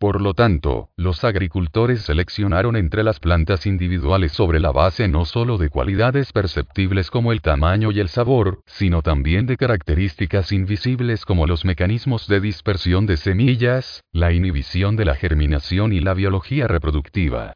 [0.02, 5.58] Por lo tanto, los agricultores seleccionaron entre las plantas individuales sobre la base no solo
[5.58, 11.46] de cualidades perceptibles como el tamaño y el sabor, sino también de características invisibles como
[11.46, 17.52] los mecanismos de dispersión de semillas, la inhibición de la germinación y la biología reproductiva.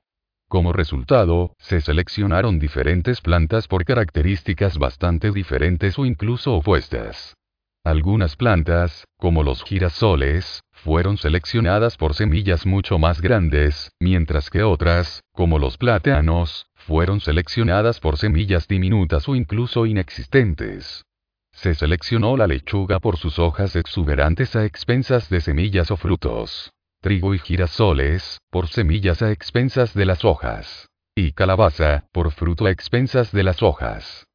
[0.49, 7.35] Como resultado, se seleccionaron diferentes plantas por características bastante diferentes o incluso opuestas.
[7.83, 15.25] Algunas plantas, como los girasoles, fueron seleccionadas por semillas mucho más grandes, mientras que otras,
[15.33, 21.05] como los plátanos, fueron seleccionadas por semillas diminutas o incluso inexistentes.
[21.51, 26.71] Se seleccionó la lechuga por sus hojas exuberantes a expensas de semillas o frutos.
[27.01, 30.87] Trigo y girasoles, por semillas a expensas de las hojas.
[31.17, 34.26] Y calabaza, por fruto a expensas de las hojas.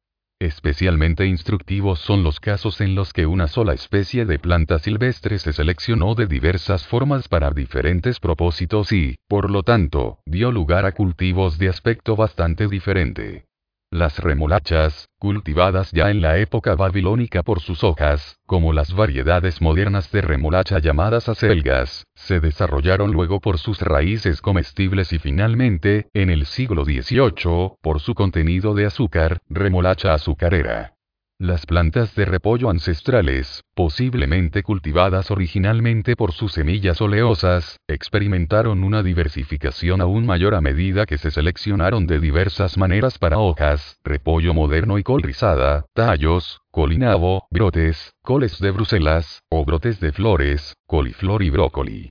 [0.42, 5.52] Especialmente instructivos son los casos en los que una sola especie de planta silvestre se
[5.52, 11.58] seleccionó de diversas formas para diferentes propósitos y, por lo tanto, dio lugar a cultivos
[11.58, 13.51] de aspecto bastante diferente.
[13.92, 20.10] Las remolachas, cultivadas ya en la época babilónica por sus hojas, como las variedades modernas
[20.10, 26.46] de remolacha llamadas acelgas, se desarrollaron luego por sus raíces comestibles y finalmente, en el
[26.46, 30.94] siglo XVIII, por su contenido de azúcar, remolacha azucarera.
[31.42, 40.00] Las plantas de repollo ancestrales, posiblemente cultivadas originalmente por sus semillas oleosas, experimentaron una diversificación
[40.00, 45.02] aún mayor a medida que se seleccionaron de diversas maneras para hojas, repollo moderno y
[45.02, 52.10] col rizada, tallos, colinabo, brotes, coles de Bruselas, o brotes de flores, coliflor y brócoli.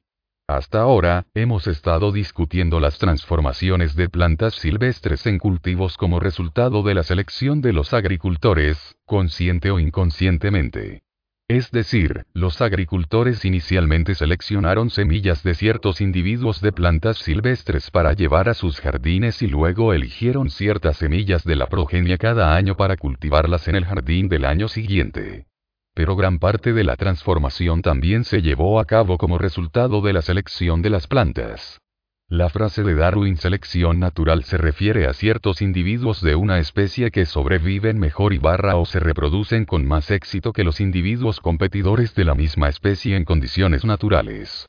[0.52, 6.94] Hasta ahora, hemos estado discutiendo las transformaciones de plantas silvestres en cultivos como resultado de
[6.94, 11.04] la selección de los agricultores, consciente o inconscientemente.
[11.48, 18.50] Es decir, los agricultores inicialmente seleccionaron semillas de ciertos individuos de plantas silvestres para llevar
[18.50, 23.70] a sus jardines y luego eligieron ciertas semillas de la progenie cada año para cultivarlas
[23.70, 25.46] en el jardín del año siguiente.
[25.94, 30.22] Pero gran parte de la transformación también se llevó a cabo como resultado de la
[30.22, 31.82] selección de las plantas.
[32.30, 37.26] La frase de Darwin selección natural se refiere a ciertos individuos de una especie que
[37.26, 42.24] sobreviven mejor y barra o se reproducen con más éxito que los individuos competidores de
[42.24, 44.66] la misma especie en condiciones naturales.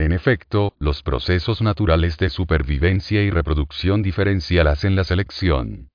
[0.00, 5.90] En efecto, los procesos naturales de supervivencia y reproducción diferencial hacen la selección.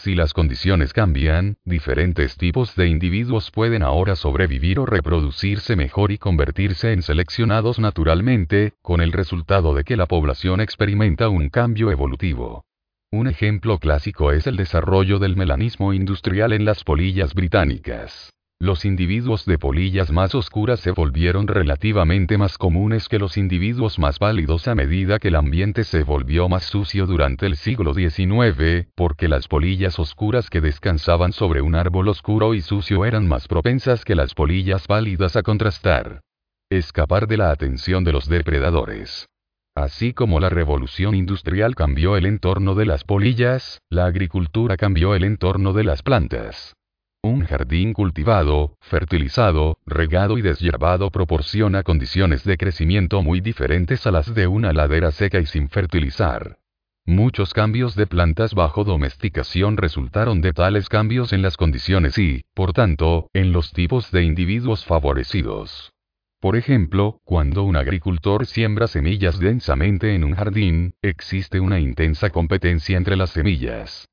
[0.00, 6.18] Si las condiciones cambian, diferentes tipos de individuos pueden ahora sobrevivir o reproducirse mejor y
[6.18, 12.64] convertirse en seleccionados naturalmente, con el resultado de que la población experimenta un cambio evolutivo.
[13.10, 18.32] Un ejemplo clásico es el desarrollo del melanismo industrial en las polillas británicas.
[18.60, 24.18] Los individuos de polillas más oscuras se volvieron relativamente más comunes que los individuos más
[24.18, 29.28] pálidos a medida que el ambiente se volvió más sucio durante el siglo XIX, porque
[29.28, 34.16] las polillas oscuras que descansaban sobre un árbol oscuro y sucio eran más propensas que
[34.16, 36.22] las polillas pálidas a contrastar.
[36.68, 39.28] Escapar de la atención de los depredadores.
[39.76, 45.22] Así como la revolución industrial cambió el entorno de las polillas, la agricultura cambió el
[45.22, 46.74] entorno de las plantas.
[47.28, 54.34] Un jardín cultivado, fertilizado, regado y deshierbado proporciona condiciones de crecimiento muy diferentes a las
[54.34, 56.56] de una ladera seca y sin fertilizar.
[57.04, 62.72] Muchos cambios de plantas bajo domesticación resultaron de tales cambios en las condiciones y, por
[62.72, 65.92] tanto, en los tipos de individuos favorecidos.
[66.40, 72.96] Por ejemplo, cuando un agricultor siembra semillas densamente en un jardín, existe una intensa competencia
[72.96, 74.08] entre las semillas.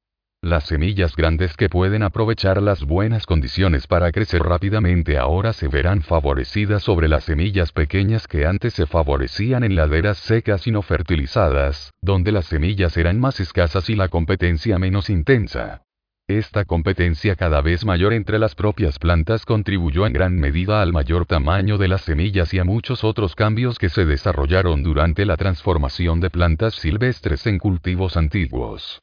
[0.45, 6.03] Las semillas grandes que pueden aprovechar las buenas condiciones para crecer rápidamente ahora se verán
[6.03, 11.91] favorecidas sobre las semillas pequeñas que antes se favorecían en laderas secas y no fertilizadas,
[11.99, 15.81] donde las semillas eran más escasas y la competencia menos intensa.
[16.27, 21.25] Esta competencia cada vez mayor entre las propias plantas contribuyó en gran medida al mayor
[21.25, 26.19] tamaño de las semillas y a muchos otros cambios que se desarrollaron durante la transformación
[26.19, 29.01] de plantas silvestres en cultivos antiguos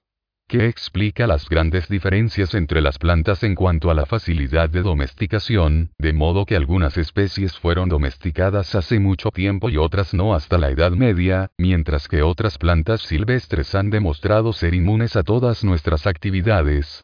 [0.49, 5.91] que explica las grandes diferencias entre las plantas en cuanto a la facilidad de domesticación,
[5.99, 10.71] de modo que algunas especies fueron domesticadas hace mucho tiempo y otras no hasta la
[10.71, 17.03] Edad Media, mientras que otras plantas silvestres han demostrado ser inmunes a todas nuestras actividades.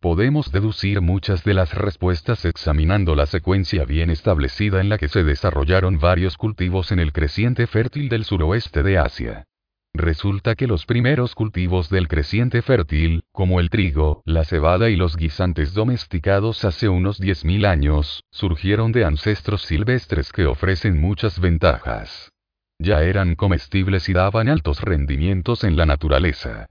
[0.00, 5.24] Podemos deducir muchas de las respuestas examinando la secuencia bien establecida en la que se
[5.24, 9.46] desarrollaron varios cultivos en el creciente fértil del suroeste de Asia.
[9.94, 15.16] Resulta que los primeros cultivos del creciente fértil, como el trigo, la cebada y los
[15.16, 22.30] guisantes domesticados hace unos 10.000 años, surgieron de ancestros silvestres que ofrecen muchas ventajas.
[22.78, 26.66] Ya eran comestibles y daban altos rendimientos en la naturaleza.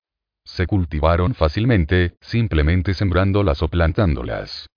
[0.45, 4.69] Se cultivaron fácilmente, simplemente sembrándolas o plantándolas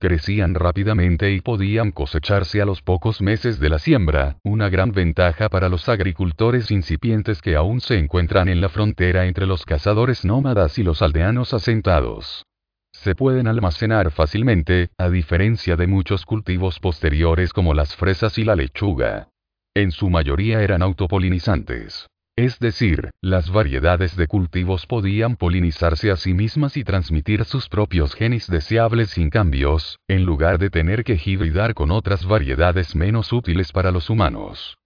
[0.00, 5.48] crecían rápidamente y podían cosecharse a los pocos meses de la siembra, una gran ventaja
[5.48, 10.78] para los agricultores incipientes que aún se encuentran en la frontera entre los cazadores nómadas
[10.78, 12.44] y los aldeanos asentados.
[12.92, 18.56] Se pueden almacenar fácilmente, a diferencia de muchos cultivos posteriores como las fresas y la
[18.56, 19.28] lechuga.
[19.74, 22.09] En su mayoría eran autopolinizantes.
[22.36, 28.14] Es decir, las variedades de cultivos podían polinizarse a sí mismas y transmitir sus propios
[28.14, 33.72] genes deseables sin cambios, en lugar de tener que hibridar con otras variedades menos útiles
[33.72, 34.78] para los humanos.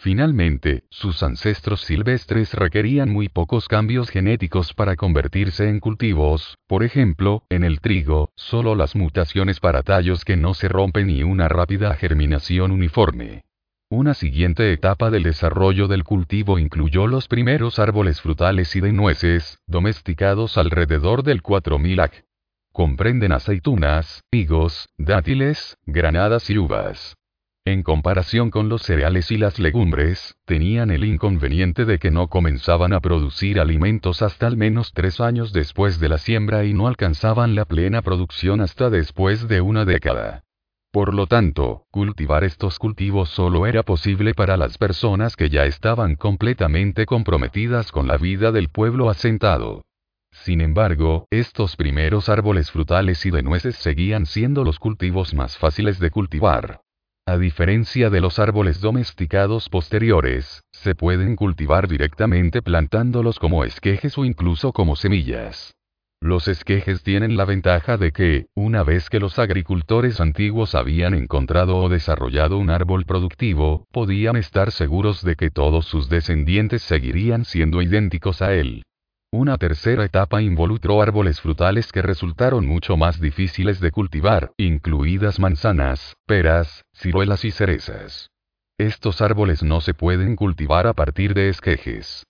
[0.00, 7.42] Finalmente, sus ancestros silvestres requerían muy pocos cambios genéticos para convertirse en cultivos, por ejemplo,
[7.48, 11.94] en el trigo, solo las mutaciones para tallos que no se rompen y una rápida
[11.94, 13.47] germinación uniforme.
[13.90, 19.60] Una siguiente etapa del desarrollo del cultivo incluyó los primeros árboles frutales y de nueces,
[19.66, 22.24] domesticados alrededor del 4000 AC.
[22.70, 27.16] Comprenden aceitunas, higos, dátiles, granadas y uvas.
[27.64, 32.92] En comparación con los cereales y las legumbres, tenían el inconveniente de que no comenzaban
[32.92, 37.54] a producir alimentos hasta al menos tres años después de la siembra y no alcanzaban
[37.54, 40.44] la plena producción hasta después de una década.
[40.90, 46.16] Por lo tanto, cultivar estos cultivos solo era posible para las personas que ya estaban
[46.16, 49.84] completamente comprometidas con la vida del pueblo asentado.
[50.32, 55.98] Sin embargo, estos primeros árboles frutales y de nueces seguían siendo los cultivos más fáciles
[55.98, 56.80] de cultivar.
[57.26, 64.24] A diferencia de los árboles domesticados posteriores, se pueden cultivar directamente plantándolos como esquejes o
[64.24, 65.77] incluso como semillas.
[66.20, 71.76] Los esquejes tienen la ventaja de que, una vez que los agricultores antiguos habían encontrado
[71.76, 77.82] o desarrollado un árbol productivo, podían estar seguros de que todos sus descendientes seguirían siendo
[77.82, 78.82] idénticos a él.
[79.30, 86.16] Una tercera etapa involucró árboles frutales que resultaron mucho más difíciles de cultivar, incluidas manzanas,
[86.26, 88.30] peras, ciruelas y cerezas.
[88.76, 92.27] Estos árboles no se pueden cultivar a partir de esquejes.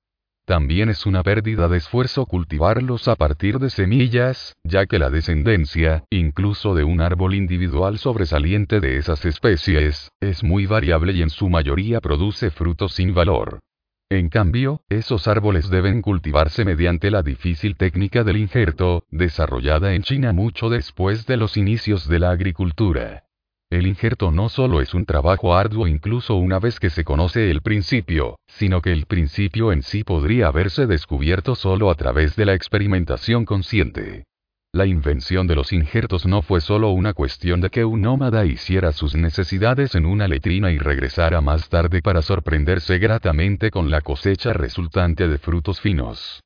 [0.49, 6.05] También es una pérdida de esfuerzo cultivarlos a partir de semillas, ya que la descendencia,
[6.09, 11.51] incluso de un árbol individual sobresaliente de esas especies, es muy variable y en su
[11.51, 13.61] mayoría produce frutos sin valor.
[14.09, 20.33] En cambio, esos árboles deben cultivarse mediante la difícil técnica del injerto, desarrollada en China
[20.33, 23.28] mucho después de los inicios de la agricultura.
[23.71, 27.61] El injerto no solo es un trabajo arduo incluso una vez que se conoce el
[27.61, 32.55] principio, sino que el principio en sí podría haberse descubierto solo a través de la
[32.55, 34.25] experimentación consciente.
[34.73, 38.93] La invención de los injertos no fue solo una cuestión de que un nómada hiciera
[38.93, 44.55] sus necesidades en una letrina y regresara más tarde para sorprenderse gratamente con la cosecha
[44.55, 46.41] resultante de frutos finos.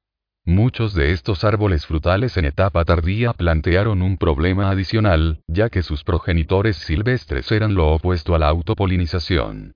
[0.45, 6.03] Muchos de estos árboles frutales en etapa tardía plantearon un problema adicional, ya que sus
[6.03, 9.75] progenitores silvestres eran lo opuesto a la autopolinización.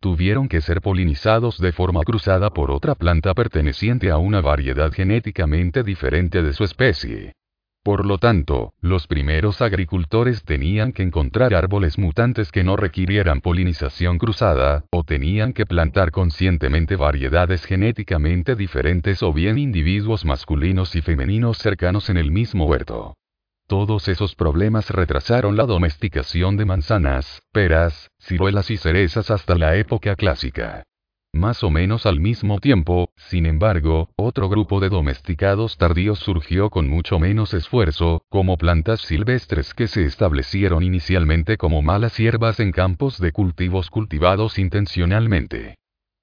[0.00, 5.82] Tuvieron que ser polinizados de forma cruzada por otra planta perteneciente a una variedad genéticamente
[5.82, 7.34] diferente de su especie.
[7.86, 14.18] Por lo tanto, los primeros agricultores tenían que encontrar árboles mutantes que no requirieran polinización
[14.18, 21.58] cruzada, o tenían que plantar conscientemente variedades genéticamente diferentes o bien individuos masculinos y femeninos
[21.58, 23.14] cercanos en el mismo huerto.
[23.68, 30.16] Todos esos problemas retrasaron la domesticación de manzanas, peras, ciruelas y cerezas hasta la época
[30.16, 30.82] clásica.
[31.36, 36.88] Más o menos al mismo tiempo, sin embargo, otro grupo de domesticados tardíos surgió con
[36.88, 43.20] mucho menos esfuerzo, como plantas silvestres que se establecieron inicialmente como malas hierbas en campos
[43.20, 45.74] de cultivos cultivados intencionalmente.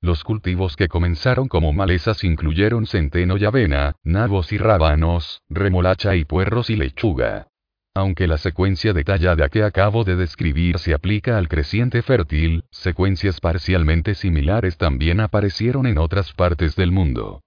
[0.02, 6.26] Los cultivos que comenzaron como malezas incluyeron centeno y avena, nabos y rábanos, remolacha y
[6.26, 7.50] puerros y lechuga.
[7.96, 14.16] Aunque la secuencia detallada que acabo de describir se aplica al creciente fértil, secuencias parcialmente
[14.16, 17.42] similares también aparecieron en otras partes del mundo.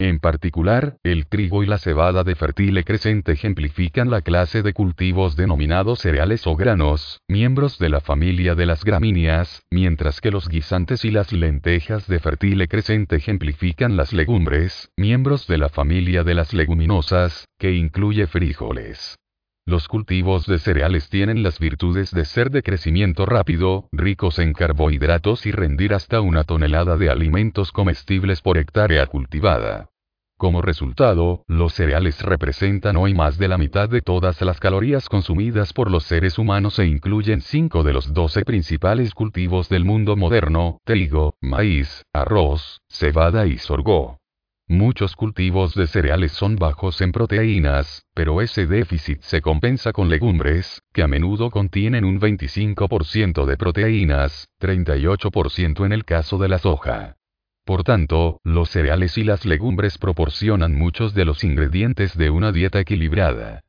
[0.00, 5.36] En particular, el trigo y la cebada de fértil crecente ejemplifican la clase de cultivos
[5.36, 11.04] denominados cereales o granos, miembros de la familia de las gramíneas, mientras que los guisantes
[11.04, 16.52] y las lentejas de fértil crecente ejemplifican las legumbres, miembros de la familia de las
[16.52, 19.16] leguminosas, que incluye frijoles.
[19.64, 25.46] Los cultivos de cereales tienen las virtudes de ser de crecimiento rápido, ricos en carbohidratos
[25.46, 29.88] y rendir hasta una tonelada de alimentos comestibles por hectárea cultivada.
[30.36, 35.72] Como resultado, los cereales representan hoy más de la mitad de todas las calorías consumidas
[35.72, 40.80] por los seres humanos e incluyen cinco de los doce principales cultivos del mundo moderno,
[40.82, 44.21] trigo, maíz, arroz, cebada y sorgo.
[44.72, 50.80] Muchos cultivos de cereales son bajos en proteínas, pero ese déficit se compensa con legumbres,
[50.94, 57.16] que a menudo contienen un 25% de proteínas, 38% en el caso de la soja.
[57.66, 62.80] Por tanto, los cereales y las legumbres proporcionan muchos de los ingredientes de una dieta
[62.80, 63.60] equilibrada.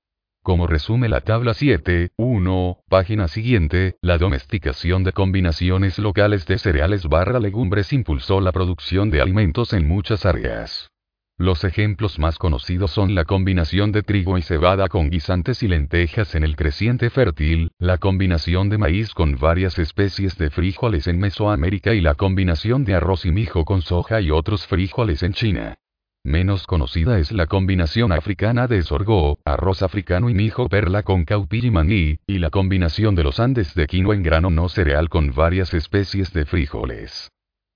[0.41, 7.41] Como resume la tabla 7.1, página siguiente, la domesticación de combinaciones locales de cereales barra
[7.41, 10.92] legumbres impulsó la producción de alimentos en muchas áreas.
[11.39, 16.35] Los ejemplos más conocidos son la combinación de trigo y cebada con guisantes y lentejas
[16.35, 21.95] en el creciente fértil, la combinación de maíz con varias especies de frijoles en Mesoamérica
[21.95, 25.75] y la combinación de arroz y mijo con soja y otros frijoles en China.
[26.23, 31.65] Menos conocida es la combinación africana de sorgo, arroz africano y mijo perla con caupí
[31.65, 35.33] y maní, y la combinación de los Andes de quinoa en grano no cereal con
[35.33, 37.32] varias especies de frijoles.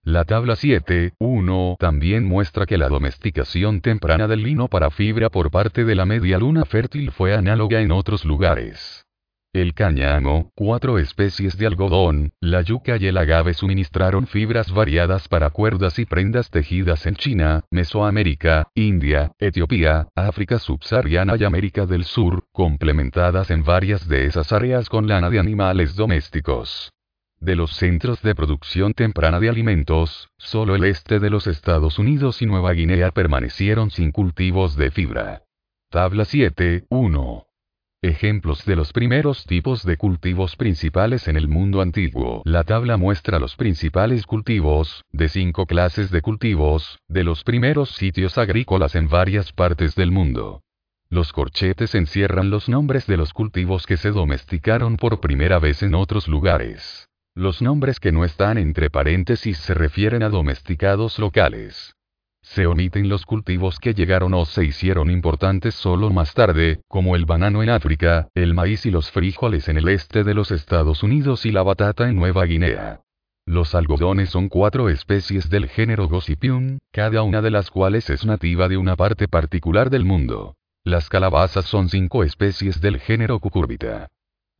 [0.07, 5.83] La tabla 7.1 también muestra que la domesticación temprana del lino para fibra por parte
[5.83, 9.05] de la media luna fértil fue análoga en otros lugares.
[9.51, 15.49] El cáñamo, cuatro especies de algodón, la yuca y el agave suministraron fibras variadas para
[15.49, 22.45] cuerdas y prendas tejidas en China, Mesoamérica, India, Etiopía, África subsahariana y América del Sur,
[22.53, 26.93] complementadas en varias de esas áreas con lana de animales domésticos.
[27.39, 32.41] De los centros de producción temprana de alimentos, solo el este de los Estados Unidos
[32.41, 35.43] y Nueva Guinea permanecieron sin cultivos de fibra.
[35.89, 37.45] Tabla 7.1.
[38.01, 42.41] Ejemplos de los primeros tipos de cultivos principales en el mundo antiguo.
[42.45, 48.37] La tabla muestra los principales cultivos, de cinco clases de cultivos, de los primeros sitios
[48.37, 50.61] agrícolas en varias partes del mundo.
[51.09, 55.95] Los corchetes encierran los nombres de los cultivos que se domesticaron por primera vez en
[55.95, 57.06] otros lugares.
[57.37, 61.93] Los nombres que no están entre paréntesis se refieren a domesticados locales.
[62.41, 67.27] Se omiten los cultivos que llegaron o se hicieron importantes solo más tarde, como el
[67.27, 71.45] banano en África, el maíz y los frijoles en el este de los Estados Unidos
[71.45, 73.01] y la batata en Nueva Guinea.
[73.45, 78.67] Los algodones son cuatro especies del género Gossypium, cada una de las cuales es nativa
[78.67, 80.55] de una parte particular del mundo.
[80.83, 84.07] Las calabazas son cinco especies del género Cucurbita.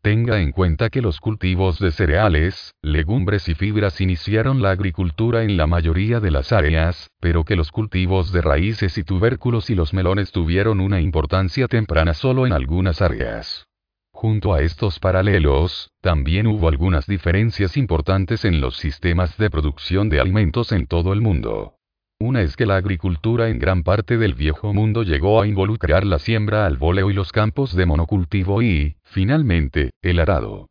[0.02, 5.58] Tenga en cuenta que los cultivos de cereales, legumbres y fibras iniciaron la agricultura en
[5.58, 9.94] la mayoría de las áreas, pero que los cultivos de raíces y tubérculos y los
[9.94, 13.68] melones tuvieron una importancia temprana solo en algunas áreas.
[14.12, 20.20] Junto a estos paralelos, también hubo algunas diferencias importantes en los sistemas de producción de
[20.20, 21.77] alimentos en todo el mundo.
[22.20, 26.18] Una es que la agricultura en gran parte del viejo mundo llegó a involucrar la
[26.18, 30.68] siembra al voleo y los campos de monocultivo y, finalmente, el arado.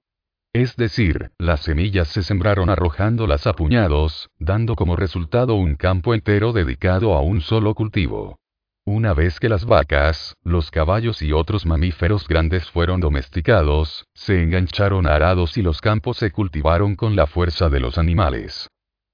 [0.53, 6.53] Es decir, las semillas se sembraron arrojándolas a puñados, dando como resultado un campo entero
[6.53, 8.41] dedicado a un solo cultivo.
[8.85, 15.07] Una vez que las vacas, los caballos y otros mamíferos grandes fueron domesticados, se engancharon
[15.07, 18.69] a arados y los campos se cultivaron con la fuerza de los animales.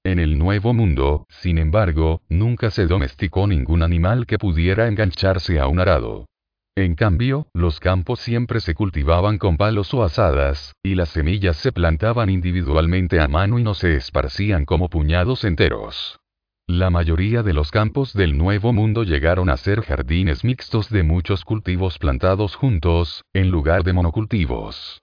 [0.05, 5.67] En el Nuevo Mundo, sin embargo, nunca se domesticó ningún animal que pudiera engancharse a
[5.67, 6.25] un arado.
[6.75, 11.71] En cambio, los campos siempre se cultivaban con palos o asadas, y las semillas se
[11.71, 16.19] plantaban individualmente a mano y no se esparcían como puñados enteros.
[16.67, 21.45] La mayoría de los campos del Nuevo Mundo llegaron a ser jardines mixtos de muchos
[21.45, 25.02] cultivos plantados juntos, en lugar de monocultivos.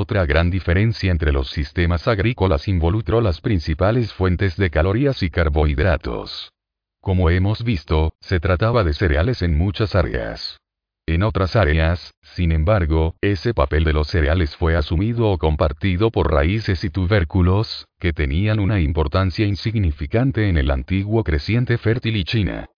[0.00, 6.52] Otra gran diferencia entre los sistemas agrícolas involucró las principales fuentes de calorías y carbohidratos.
[7.00, 10.60] Como hemos visto, se trataba de cereales en muchas áreas.
[11.08, 16.32] En otras áreas, sin embargo, ese papel de los cereales fue asumido o compartido por
[16.32, 22.68] raíces y tubérculos, que tenían una importancia insignificante en el antiguo creciente fértil y China.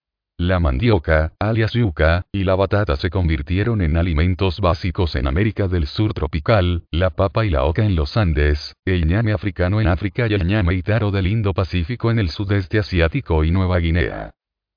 [0.41, 5.87] La mandioca, alias yuca, y la batata se convirtieron en alimentos básicos en América del
[5.87, 10.27] Sur tropical, la papa y la oca en los Andes, el ñame africano en África
[10.27, 14.31] y el ñame itaro del Indo-Pacífico en el sudeste asiático y Nueva Guinea.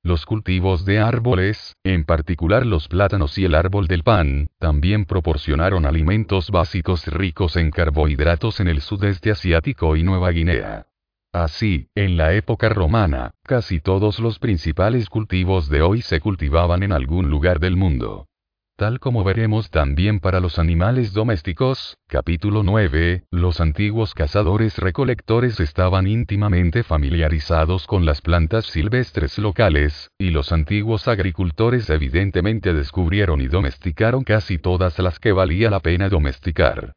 [0.03, 5.85] Los cultivos de árboles, en particular los plátanos y el árbol del pan, también proporcionaron
[5.85, 10.87] alimentos básicos ricos en carbohidratos en el sudeste asiático y Nueva Guinea.
[11.33, 16.91] Así, en la época romana, casi todos los principales cultivos de hoy se cultivaban en
[16.91, 18.27] algún lugar del mundo.
[18.75, 26.05] Tal como veremos también para los animales domésticos, capítulo 9, los antiguos cazadores recolectores estaban
[26.05, 34.23] íntimamente familiarizados con las plantas silvestres locales, y los antiguos agricultores evidentemente descubrieron y domesticaron
[34.23, 36.93] casi todas las que valía la pena domesticar.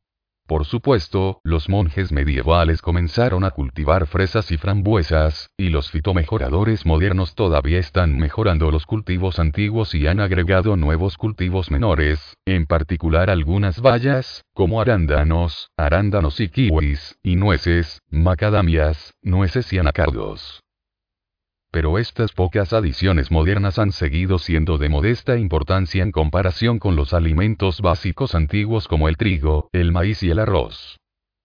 [0.47, 7.35] Por supuesto, los monjes medievales comenzaron a cultivar fresas y frambuesas, y los fitomejoradores modernos
[7.35, 13.81] todavía están mejorando los cultivos antiguos y han agregado nuevos cultivos menores, en particular algunas
[13.81, 20.63] bayas, como arándanos, arándanos y kiwis, y nueces, macadamias, nueces y anacardos
[21.71, 27.15] pero estas pocas adiciones modernas han seguido siendo de modesta importancia en comparación con los
[27.15, 30.99] alimentos básicos antiguos como el trigo, el maíz y el arroz.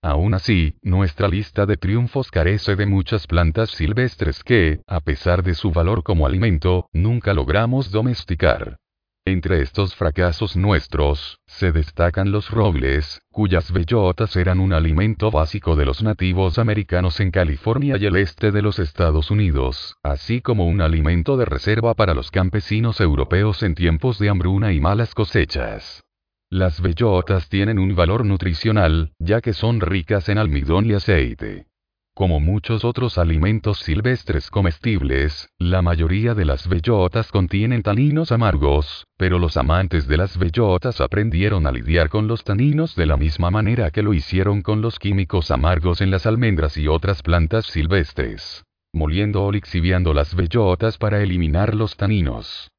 [0.03, 5.53] Aún así, nuestra lista de triunfos carece de muchas plantas silvestres que, a pesar de
[5.53, 8.77] su valor como alimento, nunca logramos domesticar.
[9.25, 15.85] Entre estos fracasos nuestros, se destacan los robles, cuyas bellotas eran un alimento básico de
[15.85, 20.81] los nativos americanos en California y el este de los Estados Unidos, así como un
[20.81, 26.03] alimento de reserva para los campesinos europeos en tiempos de hambruna y malas cosechas.
[26.49, 31.67] Las bellotas tienen un valor nutricional, ya que son ricas en almidón y aceite.
[32.13, 39.39] Como muchos otros alimentos silvestres comestibles, la mayoría de las bellotas contienen taninos amargos, pero
[39.39, 43.91] los amantes de las bellotas aprendieron a lidiar con los taninos de la misma manera
[43.91, 48.65] que lo hicieron con los químicos amargos en las almendras y otras plantas silvestres.
[48.93, 52.69] Moliendo o lixiviando las bellotas para eliminar los taninos.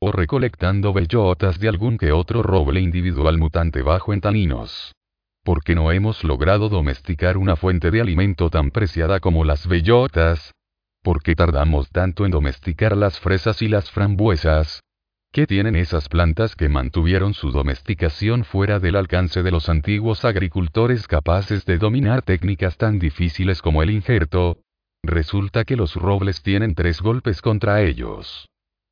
[0.00, 4.92] O recolectando bellotas de algún que otro roble individual mutante bajo en taninos
[5.44, 10.52] porque no hemos logrado domesticar una fuente de alimento tan preciada como las bellotas?
[11.02, 14.82] ¿Por qué tardamos tanto en domesticar las fresas y las frambuesas?
[15.32, 21.08] ¿Qué tienen esas plantas que mantuvieron su domesticación fuera del alcance de los antiguos agricultores
[21.08, 24.58] capaces de dominar técnicas tan difíciles como el injerto?
[25.02, 28.48] Resulta que los robles tienen tres golpes contra ellos.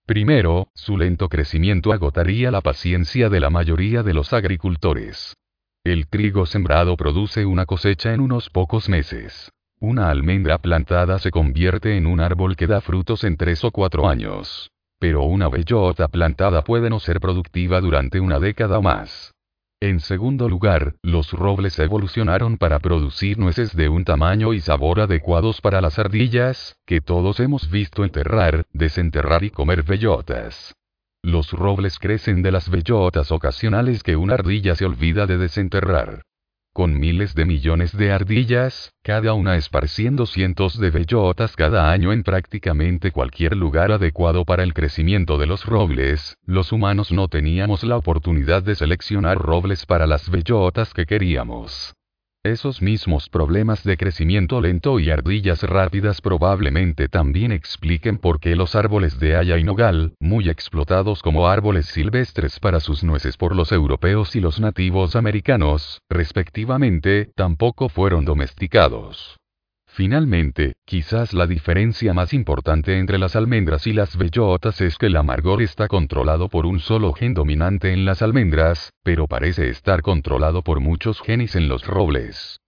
[0.06, 5.36] Primero, su lento crecimiento agotaría la paciencia de la mayoría de los agricultores.
[5.84, 9.50] El trigo sembrado produce una cosecha en unos pocos meses.
[9.80, 14.06] Una almendra plantada se convierte en un árbol que da frutos en tres o cuatro
[14.06, 14.70] años.
[14.98, 19.32] Pero una bellota plantada puede no ser productiva durante una década o más.
[19.80, 25.62] En segundo lugar, los robles evolucionaron para producir nueces de un tamaño y sabor adecuados
[25.62, 30.74] para las ardillas, que todos hemos visto enterrar, desenterrar y comer bellotas.
[31.22, 36.22] Los robles crecen de las bellotas ocasionales que una ardilla se olvida de desenterrar
[36.72, 42.22] con miles de millones de ardillas, cada una esparciendo cientos de bellotas cada año en
[42.22, 47.96] prácticamente cualquier lugar adecuado para el crecimiento de los robles, los humanos no teníamos la
[47.96, 51.94] oportunidad de seleccionar robles para las bellotas que queríamos.
[52.42, 58.74] Esos mismos problemas de crecimiento lento y ardillas rápidas probablemente también expliquen por qué los
[58.74, 63.72] árboles de haya y nogal, muy explotados como árboles silvestres para sus nueces por los
[63.72, 69.39] europeos y los nativos americanos, respectivamente, tampoco fueron domesticados.
[69.92, 75.16] Finalmente, quizás la diferencia más importante entre las almendras y las bellotas es que el
[75.16, 80.62] amargor está controlado por un solo gen dominante en las almendras, pero parece estar controlado
[80.62, 82.59] por muchos genes en los robles.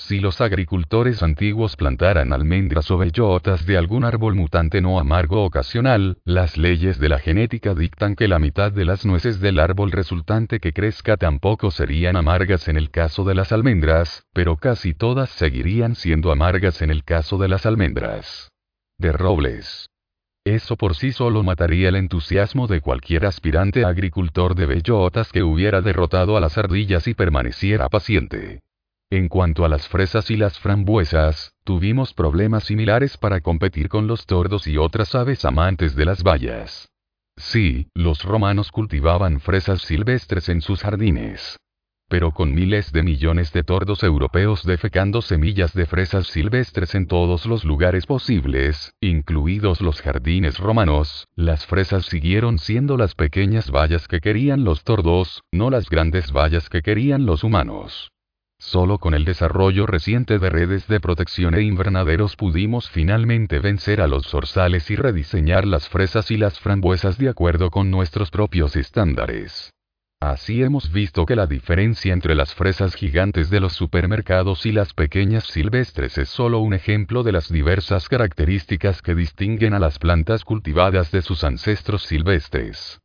[0.00, 6.18] Si los agricultores antiguos plantaran almendras o bellotas de algún árbol mutante no amargo ocasional,
[6.24, 10.60] las leyes de la genética dictan que la mitad de las nueces del árbol resultante
[10.60, 15.96] que crezca tampoco serían amargas en el caso de las almendras, pero casi todas seguirían
[15.96, 18.52] siendo amargas en el caso de las almendras.
[18.98, 19.90] De robles.
[20.44, 25.82] Eso por sí solo mataría el entusiasmo de cualquier aspirante agricultor de bellotas que hubiera
[25.82, 28.60] derrotado a las ardillas y permaneciera paciente.
[29.10, 34.26] En cuanto a las fresas y las frambuesas, tuvimos problemas similares para competir con los
[34.26, 36.90] tordos y otras aves amantes de las bayas.
[37.34, 41.56] Sí, los romanos cultivaban fresas silvestres en sus jardines.
[42.10, 47.46] Pero con miles de millones de tordos europeos defecando semillas de fresas silvestres en todos
[47.46, 54.20] los lugares posibles, incluidos los jardines romanos, las fresas siguieron siendo las pequeñas bayas que
[54.20, 58.10] querían los tordos, no las grandes bayas que querían los humanos.
[58.60, 64.08] Solo con el desarrollo reciente de redes de protección e invernaderos pudimos finalmente vencer a
[64.08, 69.72] los zorzales y rediseñar las fresas y las frambuesas de acuerdo con nuestros propios estándares.
[70.20, 74.92] Así hemos visto que la diferencia entre las fresas gigantes de los supermercados y las
[74.92, 80.44] pequeñas silvestres es solo un ejemplo de las diversas características que distinguen a las plantas
[80.44, 83.00] cultivadas de sus ancestros silvestres.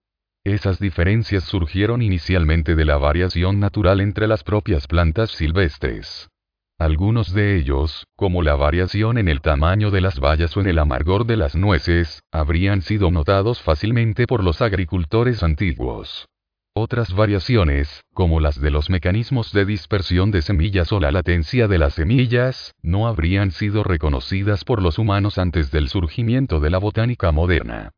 [0.45, 6.29] Esas diferencias surgieron inicialmente de la variación natural entre las propias plantas silvestres.
[6.77, 10.79] Algunos de ellos, como la variación en el tamaño de las bayas o en el
[10.79, 16.27] amargor de las nueces, habrían sido notados fácilmente por los agricultores antiguos.
[16.75, 21.77] Otras variaciones, como las de los mecanismos de dispersión de semillas o la latencia de
[21.77, 27.31] las semillas, no habrían sido reconocidas por los humanos antes del surgimiento de la botánica
[27.31, 27.91] moderna.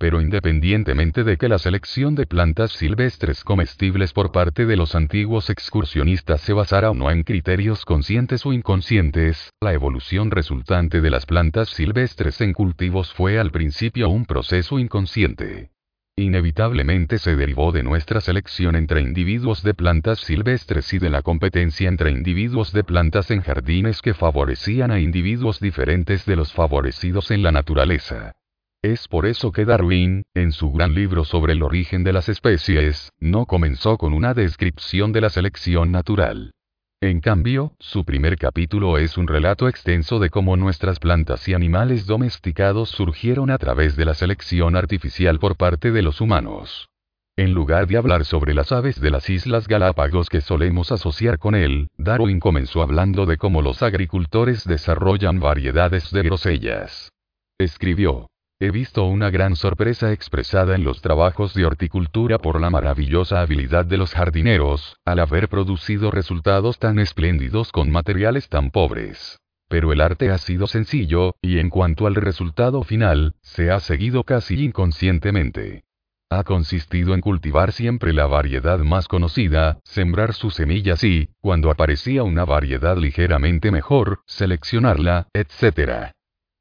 [0.00, 5.50] Pero independientemente de que la selección de plantas silvestres comestibles por parte de los antiguos
[5.50, 11.26] excursionistas se basara o no en criterios conscientes o inconscientes, la evolución resultante de las
[11.26, 15.70] plantas silvestres en cultivos fue al principio un proceso inconsciente.
[16.14, 21.88] Inevitablemente se derivó de nuestra selección entre individuos de plantas silvestres y de la competencia
[21.88, 27.42] entre individuos de plantas en jardines que favorecían a individuos diferentes de los favorecidos en
[27.42, 28.34] la naturaleza.
[28.82, 33.10] Es por eso que Darwin, en su gran libro sobre el origen de las especies,
[33.18, 36.52] no comenzó con una descripción de la selección natural.
[37.00, 42.06] En cambio, su primer capítulo es un relato extenso de cómo nuestras plantas y animales
[42.06, 46.88] domesticados surgieron a través de la selección artificial por parte de los humanos.
[47.36, 51.56] En lugar de hablar sobre las aves de las Islas Galápagos que solemos asociar con
[51.56, 57.10] él, Darwin comenzó hablando de cómo los agricultores desarrollan variedades de grosellas.
[57.58, 58.28] Escribió,
[58.60, 63.86] He visto una gran sorpresa expresada en los trabajos de horticultura por la maravillosa habilidad
[63.86, 69.38] de los jardineros, al haber producido resultados tan espléndidos con materiales tan pobres.
[69.68, 74.24] Pero el arte ha sido sencillo, y en cuanto al resultado final, se ha seguido
[74.24, 75.84] casi inconscientemente.
[76.28, 82.24] Ha consistido en cultivar siempre la variedad más conocida, sembrar sus semillas y, cuando aparecía
[82.24, 86.12] una variedad ligeramente mejor, seleccionarla, etc.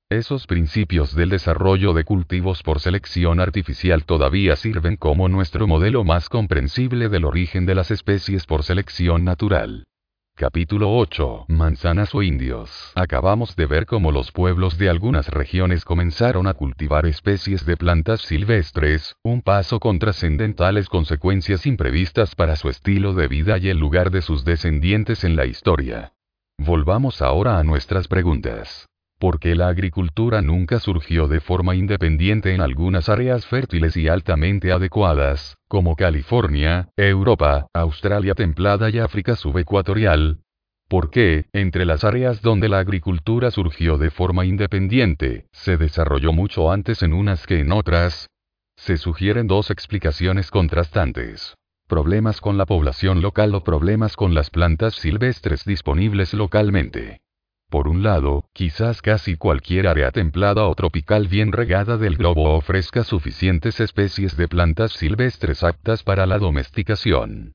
[0.09, 6.29] Esos principios del desarrollo de cultivos por selección artificial todavía sirven como nuestro modelo más
[6.29, 9.83] comprensible del origen de las especies por selección natural.
[10.33, 11.47] Capítulo 8.
[11.49, 12.93] Manzanas o indios.
[12.95, 18.21] Acabamos de ver cómo los pueblos de algunas regiones comenzaron a cultivar especies de plantas
[18.21, 24.09] silvestres, un paso con trascendentales consecuencias imprevistas para su estilo de vida y el lugar
[24.11, 26.13] de sus descendientes en la historia.
[26.57, 28.87] Volvamos ahora a nuestras preguntas.
[29.19, 34.71] ¿Por qué la agricultura nunca surgió de forma independiente en algunas áreas fértiles y altamente
[34.71, 40.41] adecuadas, como California, Europa, Australia templada y África subecuatorial?
[40.87, 46.71] ¿Por qué, entre las áreas donde la agricultura surgió de forma independiente, se desarrolló mucho
[46.71, 48.29] antes en unas que en otras?
[48.75, 51.55] Se sugieren dos explicaciones contrastantes
[51.87, 57.21] problemas con la población local o problemas con las plantas silvestres disponibles localmente.
[57.69, 63.03] Por un lado, quizás casi cualquier área templada o tropical bien regada del globo ofrezca
[63.03, 67.51] suficientes especies de plantas silvestres aptas para la domesticación.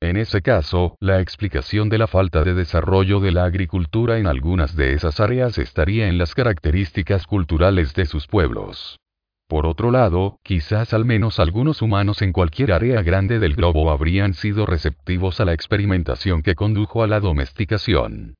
[0.00, 4.76] En ese caso, la explicación de la falta de desarrollo de la agricultura en algunas
[4.76, 9.00] de esas áreas estaría en las características culturales de sus pueblos.
[9.48, 14.34] Por otro lado, quizás al menos algunos humanos en cualquier área grande del globo habrían
[14.34, 18.36] sido receptivos a la experimentación que condujo a la domesticación.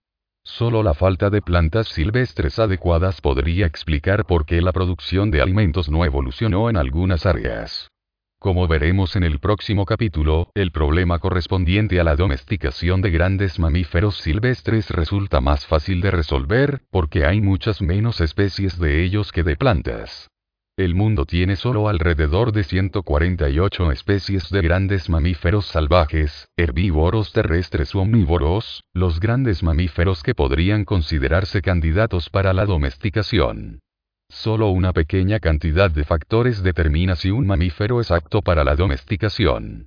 [0.47, 5.90] Solo la falta de plantas silvestres adecuadas podría explicar por qué la producción de alimentos
[5.90, 7.90] no evolucionó en algunas áreas.
[8.38, 14.18] Como veremos en el próximo capítulo, el problema correspondiente a la domesticación de grandes mamíferos
[14.18, 19.57] silvestres resulta más fácil de resolver, porque hay muchas menos especies de ellos que de
[19.57, 20.30] plantas.
[20.78, 28.00] El mundo tiene solo alrededor de 148 especies de grandes mamíferos salvajes, herbívoros terrestres u
[28.00, 33.80] omnívoros, los grandes mamíferos que podrían considerarse candidatos para la domesticación.
[34.28, 39.86] Solo una pequeña cantidad de factores determina si un mamífero es apto para la domesticación.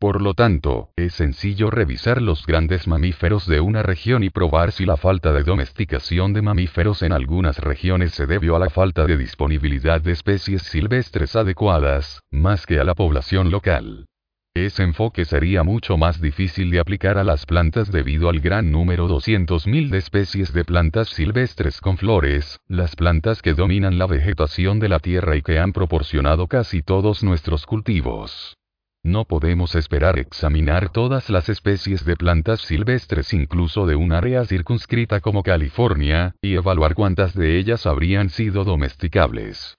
[0.00, 4.86] Por lo tanto, es sencillo revisar los grandes mamíferos de una región y probar si
[4.86, 9.16] la falta de domesticación de mamíferos en algunas regiones se debió a la falta de
[9.16, 14.06] disponibilidad de especies silvestres adecuadas, más que a la población local.
[14.54, 19.08] Ese enfoque sería mucho más difícil de aplicar a las plantas debido al gran número
[19.08, 24.90] 200.000 de especies de plantas silvestres con flores, las plantas que dominan la vegetación de
[24.90, 28.58] la Tierra y que han proporcionado casi todos nuestros cultivos.
[29.04, 35.20] No podemos esperar examinar todas las especies de plantas silvestres incluso de un área circunscrita
[35.20, 39.76] como California, y evaluar cuántas de ellas habrían sido domesticables.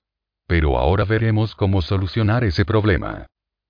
[0.48, 3.28] Pero ahora veremos cómo solucionar ese problema.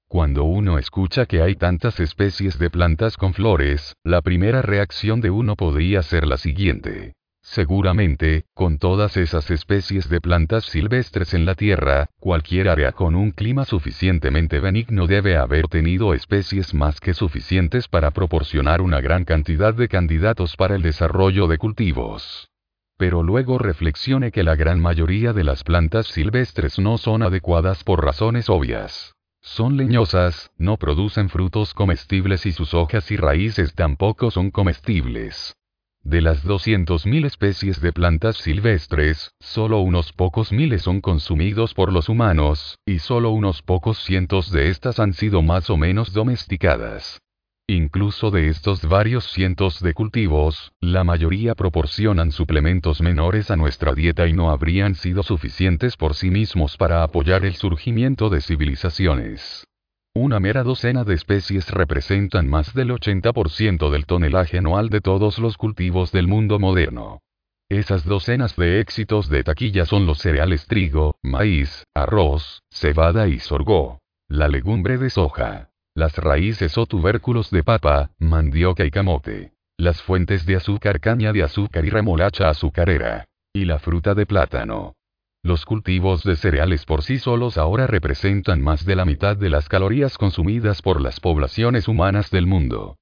[0.07, 5.29] Cuando uno escucha que hay tantas especies de plantas con flores, la primera reacción de
[5.29, 7.13] uno podría ser la siguiente.
[7.51, 13.31] Seguramente, con todas esas especies de plantas silvestres en la Tierra, cualquier área con un
[13.31, 19.73] clima suficientemente benigno debe haber tenido especies más que suficientes para proporcionar una gran cantidad
[19.73, 22.51] de candidatos para el desarrollo de cultivos.
[22.97, 28.05] Pero luego reflexione que la gran mayoría de las plantas silvestres no son adecuadas por
[28.05, 29.15] razones obvias.
[29.41, 35.55] Son leñosas, no producen frutos comestibles y sus hojas y raíces tampoco son comestibles.
[36.03, 42.09] De las 200.000 especies de plantas silvestres, solo unos pocos miles son consumidos por los
[42.09, 47.19] humanos, y solo unos pocos cientos de estas han sido más o menos domesticadas.
[47.67, 54.25] Incluso de estos varios cientos de cultivos, la mayoría proporcionan suplementos menores a nuestra dieta
[54.25, 59.68] y no habrían sido suficientes por sí mismos para apoyar el surgimiento de civilizaciones.
[60.15, 65.55] Una mera docena de especies representan más del 80% del tonelaje anual de todos los
[65.55, 67.21] cultivos del mundo moderno.
[67.69, 73.99] Esas docenas de éxitos de taquilla son los cereales trigo, maíz, arroz, cebada y sorgo,
[74.27, 80.47] la legumbre de soja, las raíces o tubérculos de papa, mandioca y camote, las fuentes
[80.47, 84.95] de azúcar caña de azúcar y remolacha azucarera, y la fruta de plátano.
[85.41, 89.69] Los cultivos de cereales por sí solos ahora representan más de la mitad de las
[89.69, 92.97] calorías consumidas por las poblaciones humanas del mundo.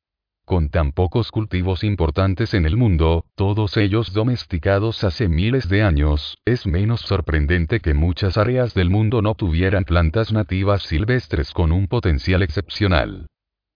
[0.46, 6.38] Con tan pocos cultivos importantes en el mundo, todos ellos domesticados hace miles de años,
[6.46, 11.88] es menos sorprendente que muchas áreas del mundo no tuvieran plantas nativas silvestres con un
[11.88, 13.26] potencial excepcional.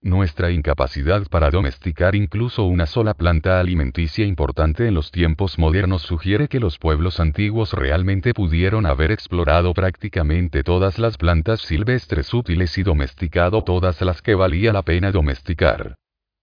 [0.04, 6.48] Nuestra incapacidad para domesticar incluso una sola planta alimenticia importante en los tiempos modernos sugiere
[6.48, 12.82] que los pueblos antiguos realmente pudieron haber explorado prácticamente todas las plantas silvestres útiles y
[12.82, 15.94] domesticado todas las que valía la pena domesticar.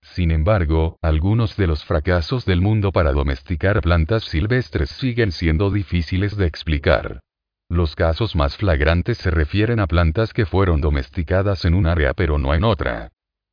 [0.04, 6.38] Sin embargo, algunos de los fracasos del mundo para domesticar plantas silvestres siguen siendo difíciles
[6.38, 7.20] de explicar.
[7.68, 12.38] Los casos más flagrantes se refieren a plantas que fueron domesticadas en un área pero
[12.38, 13.12] no en otra.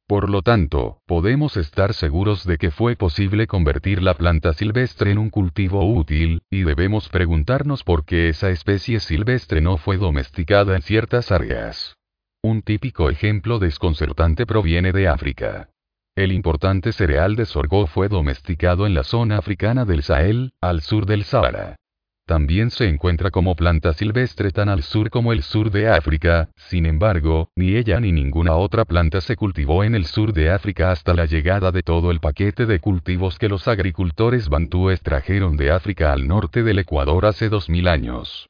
[0.09, 5.19] Por lo tanto, podemos estar seguros de que fue posible convertir la planta silvestre en
[5.19, 10.83] un cultivo útil, y debemos preguntarnos por qué esa especie silvestre no fue domesticada en
[10.83, 11.97] ciertas áreas.
[12.41, 15.71] Un típico ejemplo desconcertante proviene de África.
[16.15, 21.07] El importante cereal de sorgo fue domesticado en la zona africana del Sahel, al sur
[21.07, 21.75] del Sahara.
[22.27, 26.85] También se encuentra como planta silvestre tan al sur como el sur de África, sin
[26.85, 31.15] embargo, ni ella ni ninguna otra planta se cultivó en el sur de África hasta
[31.15, 36.13] la llegada de todo el paquete de cultivos que los agricultores bantúes trajeron de África
[36.13, 38.49] al norte del Ecuador hace 2000 años.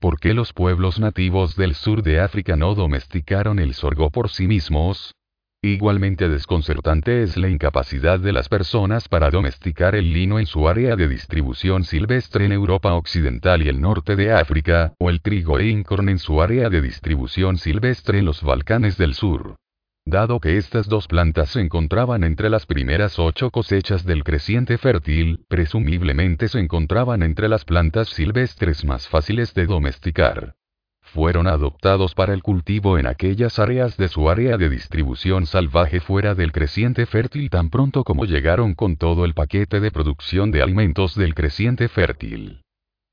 [0.00, 4.46] ¿Por qué los pueblos nativos del sur de África no domesticaron el sorgo por sí
[4.46, 5.12] mismos?
[5.60, 10.94] Igualmente desconcertante es la incapacidad de las personas para domesticar el lino en su área
[10.94, 15.66] de distribución silvestre en Europa Occidental y el norte de África, o el trigo e
[15.66, 19.56] incorn en su área de distribución silvestre en los Balcanes del Sur.
[20.06, 25.44] Dado que estas dos plantas se encontraban entre las primeras ocho cosechas del creciente fértil,
[25.48, 30.54] presumiblemente se encontraban entre las plantas silvestres más fáciles de domesticar
[31.12, 36.34] fueron adoptados para el cultivo en aquellas áreas de su área de distribución salvaje fuera
[36.34, 41.14] del creciente fértil tan pronto como llegaron con todo el paquete de producción de alimentos
[41.14, 42.62] del creciente fértil.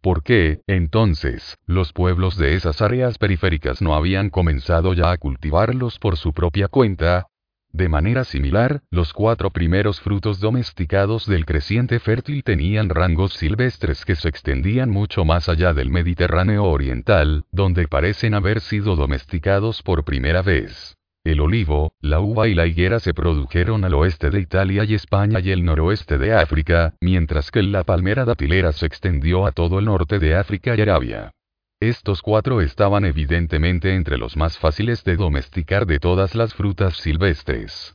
[0.01, 5.97] ¿Por qué, entonces, los pueblos de esas áreas periféricas no habían comenzado ya a cultivarlos
[5.97, 7.27] por su propia cuenta?
[7.75, 14.15] De manera similar, los cuatro primeros frutos domesticados del creciente fértil tenían rangos silvestres que
[14.15, 20.41] se extendían mucho más allá del Mediterráneo oriental, donde parecen haber sido domesticados por primera
[20.41, 20.95] vez.
[21.25, 25.41] El olivo, la uva y la higuera se produjeron al oeste de Italia y España
[25.41, 29.85] y el noroeste de África, mientras que la palmera datilera se extendió a todo el
[29.85, 31.34] norte de África y Arabia.
[31.85, 37.93] Estos cuatro estaban evidentemente entre los más fáciles de domesticar de todas las frutas silvestres.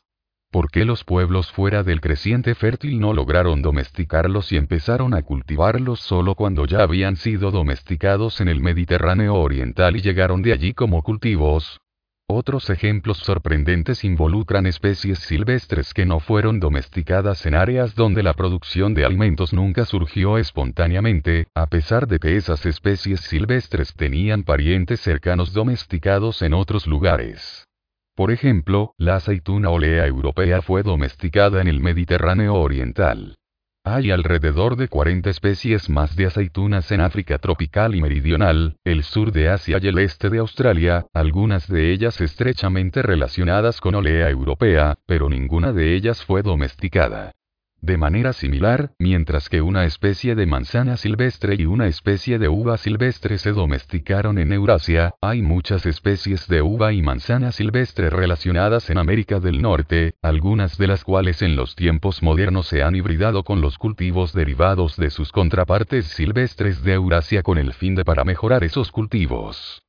[0.49, 5.99] ¿Por qué los pueblos fuera del creciente fértil no lograron domesticarlos y empezaron a cultivarlos
[5.99, 11.03] solo cuando ya habían sido domesticados en el Mediterráneo oriental y llegaron de allí como
[11.03, 11.80] cultivos?
[12.33, 18.93] Otros ejemplos sorprendentes involucran especies silvestres que no fueron domesticadas en áreas donde la producción
[18.93, 25.51] de alimentos nunca surgió espontáneamente, a pesar de que esas especies silvestres tenían parientes cercanos
[25.51, 27.67] domesticados en otros lugares.
[28.15, 33.35] Por ejemplo, la aceituna olea europea fue domesticada en el Mediterráneo oriental.
[33.83, 39.31] Hay alrededor de 40 especies más de aceitunas en África tropical y meridional, el sur
[39.31, 44.99] de Asia y el este de Australia, algunas de ellas estrechamente relacionadas con olea europea,
[45.07, 47.31] pero ninguna de ellas fue domesticada.
[47.81, 52.77] De manera similar, mientras que una especie de manzana silvestre y una especie de uva
[52.77, 58.99] silvestre se domesticaron en Eurasia, hay muchas especies de uva y manzana silvestre relacionadas en
[58.99, 63.61] América del Norte, algunas de las cuales en los tiempos modernos se han hibridado con
[63.61, 68.63] los cultivos derivados de sus contrapartes silvestres de Eurasia con el fin de para mejorar
[68.63, 69.81] esos cultivos.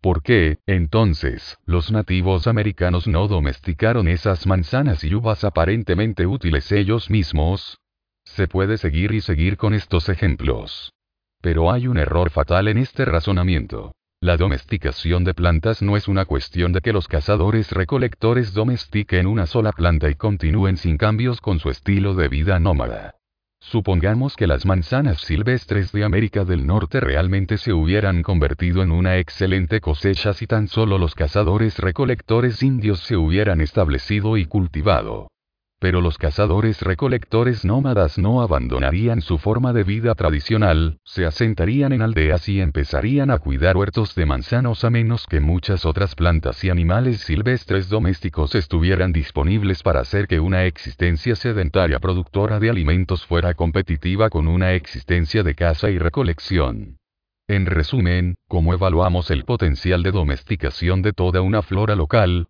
[0.00, 7.10] ¿Por qué, entonces, los nativos americanos no domesticaron esas manzanas y uvas aparentemente útiles ellos
[7.10, 7.78] mismos?
[8.24, 10.94] Se puede seguir y seguir con estos ejemplos.
[11.42, 13.92] Pero hay un error fatal en este razonamiento.
[14.22, 19.46] La domesticación de plantas no es una cuestión de que los cazadores recolectores domestiquen una
[19.46, 23.19] sola planta y continúen sin cambios con su estilo de vida nómada.
[23.62, 29.18] Supongamos que las manzanas silvestres de América del Norte realmente se hubieran convertido en una
[29.18, 35.28] excelente cosecha si tan solo los cazadores recolectores indios se hubieran establecido y cultivado.
[35.80, 42.02] Pero los cazadores recolectores nómadas no abandonarían su forma de vida tradicional, se asentarían en
[42.02, 46.68] aldeas y empezarían a cuidar huertos de manzanos a menos que muchas otras plantas y
[46.68, 53.54] animales silvestres domésticos estuvieran disponibles para hacer que una existencia sedentaria productora de alimentos fuera
[53.54, 56.98] competitiva con una existencia de caza y recolección.
[57.48, 62.48] En resumen, ¿cómo evaluamos el potencial de domesticación de toda una flora local?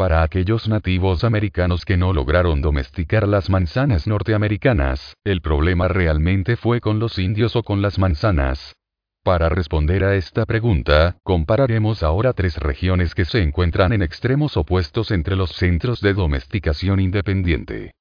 [0.00, 6.80] Para aquellos nativos americanos que no lograron domesticar las manzanas norteamericanas, el problema realmente fue
[6.80, 8.76] con los indios o con las manzanas.
[9.22, 15.10] Para responder a esta pregunta, compararemos ahora tres regiones que se encuentran en extremos opuestos
[15.10, 17.92] entre los centros de domesticación independiente.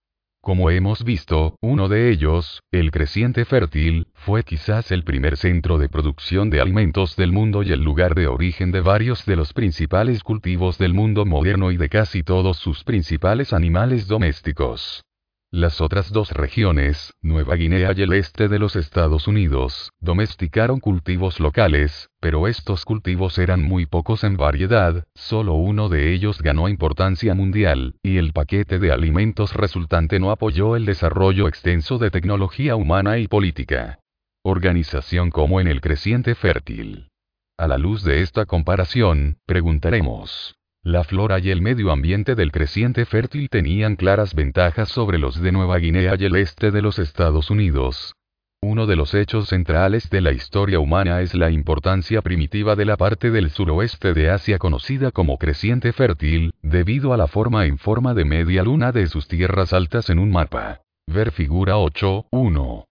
[0.50, 5.90] Como hemos visto, uno de ellos, el creciente fértil, fue quizás el primer centro de
[5.90, 10.24] producción de alimentos del mundo y el lugar de origen de varios de los principales
[10.24, 15.04] cultivos del mundo moderno y de casi todos sus principales animales domésticos.
[15.52, 21.40] Las otras dos regiones, Nueva Guinea y el este de los Estados Unidos, domesticaron cultivos
[21.40, 27.34] locales, pero estos cultivos eran muy pocos en variedad, solo uno de ellos ganó importancia
[27.34, 33.18] mundial, y el paquete de alimentos resultante no apoyó el desarrollo extenso de tecnología humana
[33.18, 33.98] y política.
[34.44, 37.10] Organización como en el creciente fértil.
[37.58, 43.06] A la luz de esta comparación, preguntaremos, La flora y el medio ambiente del creciente
[43.06, 47.50] fértil tenían claras ventajas sobre los de Nueva Guinea y el este de los Estados
[47.50, 48.16] Unidos.
[48.62, 52.96] Uno de los hechos centrales de la historia humana es la importancia primitiva de la
[52.96, 58.14] parte del suroeste de Asia conocida como creciente fértil, debido a la forma en forma
[58.14, 60.82] de media luna de sus tierras altas en un mapa.
[61.08, 62.89] Ver figura 8.1.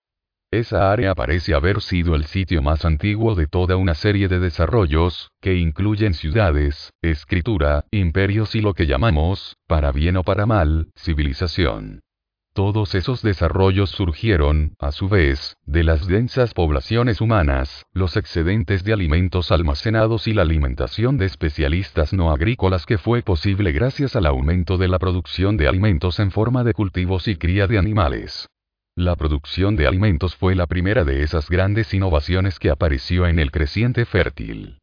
[0.50, 5.30] Esa área parece haber sido el sitio más antiguo de toda una serie de desarrollos,
[5.42, 12.00] que incluyen ciudades, escritura, imperios y lo que llamamos, para bien o para mal, civilización.
[12.54, 18.94] Todos esos desarrollos surgieron, a su vez, de las densas poblaciones humanas, los excedentes de
[18.94, 24.78] alimentos almacenados y la alimentación de especialistas no agrícolas que fue posible gracias al aumento
[24.78, 28.48] de la producción de alimentos en forma de cultivos y cría de animales.
[28.98, 33.52] La producción de alimentos fue la primera de esas grandes innovaciones que apareció en el
[33.52, 34.80] creciente fértil.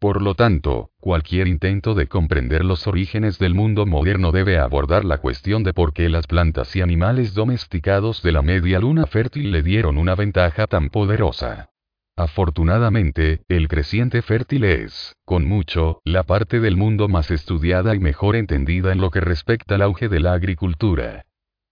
[0.00, 5.18] Por lo tanto, cualquier intento de comprender los orígenes del mundo moderno debe abordar la
[5.18, 9.62] cuestión de por qué las plantas y animales domesticados de la media luna fértil le
[9.62, 11.68] dieron una ventaja tan poderosa.
[12.16, 18.34] Afortunadamente, el creciente fértil es, con mucho, la parte del mundo más estudiada y mejor
[18.34, 21.26] entendida en lo que respecta al auge de la agricultura.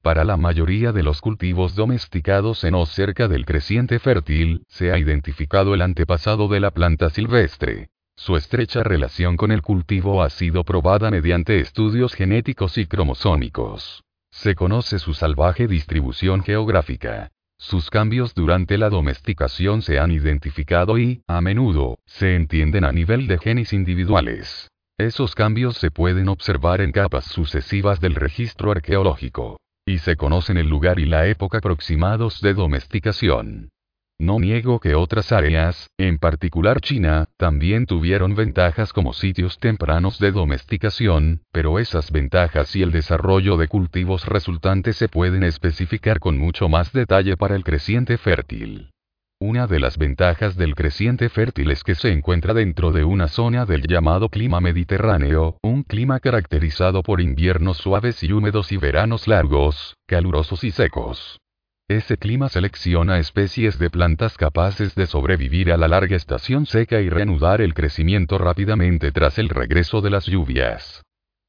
[0.06, 4.98] Para la mayoría de los cultivos domesticados en o cerca del creciente fértil, se ha
[4.98, 7.88] identificado el antepasado de la planta silvestre.
[8.14, 14.04] Su estrecha relación con el cultivo ha sido probada mediante estudios genéticos y cromosómicos.
[14.30, 17.32] Se conoce su salvaje distribución geográfica.
[17.58, 23.26] Sus cambios durante la domesticación se han identificado y, a menudo, se entienden a nivel
[23.26, 24.70] de genes individuales.
[24.98, 30.68] Esos cambios se pueden observar en capas sucesivas del registro arqueológico y se conocen el
[30.68, 33.70] lugar y la época aproximados de domesticación.
[34.18, 40.32] No niego que otras áreas, en particular China, también tuvieron ventajas como sitios tempranos de
[40.32, 46.68] domesticación, pero esas ventajas y el desarrollo de cultivos resultantes se pueden especificar con mucho
[46.68, 48.90] más detalle para el creciente fértil.
[49.38, 53.66] Una de las ventajas del creciente fértil es que se encuentra dentro de una zona
[53.66, 59.94] del llamado clima mediterráneo, un clima caracterizado por inviernos suaves y húmedos y veranos largos,
[60.06, 61.38] calurosos y secos.
[61.86, 67.10] Ese clima selecciona especies de plantas capaces de sobrevivir a la larga estación seca y
[67.10, 71.05] reanudar el crecimiento rápidamente tras el regreso de las lluvias.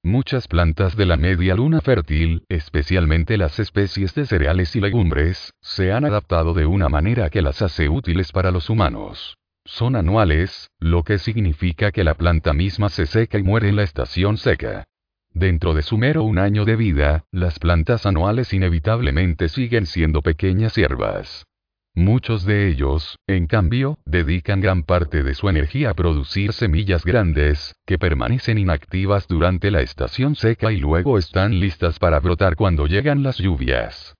[0.07, 5.91] Muchas plantas de la media luna fértil, especialmente las especies de cereales y legumbres, se
[5.91, 9.37] han adaptado de una manera que las hace útiles para los humanos.
[9.65, 13.83] Son anuales, lo que significa que la planta misma se seca y muere en la
[13.83, 14.85] estación seca.
[15.33, 20.75] Dentro de su mero un año de vida, las plantas anuales inevitablemente siguen siendo pequeñas
[20.75, 21.45] hierbas.
[21.97, 27.73] Muchos de ellos, en cambio, dedican gran parte de su energía a producir semillas grandes,
[27.87, 33.23] que permanecen inactivas durante la estación seca y luego están listas para brotar cuando llegan
[33.23, 34.13] las lluvias.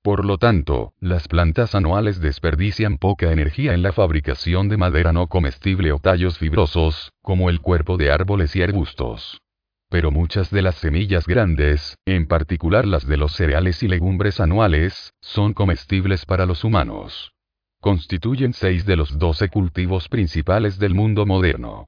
[0.00, 5.26] Por lo tanto, las plantas anuales desperdician poca energía en la fabricación de madera no
[5.26, 9.40] comestible o tallos fibrosos, como el cuerpo de árboles y arbustos
[9.94, 15.12] pero muchas de las semillas grandes, en particular las de los cereales y legumbres anuales,
[15.20, 17.32] son comestibles para los humanos.
[17.80, 21.86] Constituyen seis de los doce cultivos principales del mundo moderno.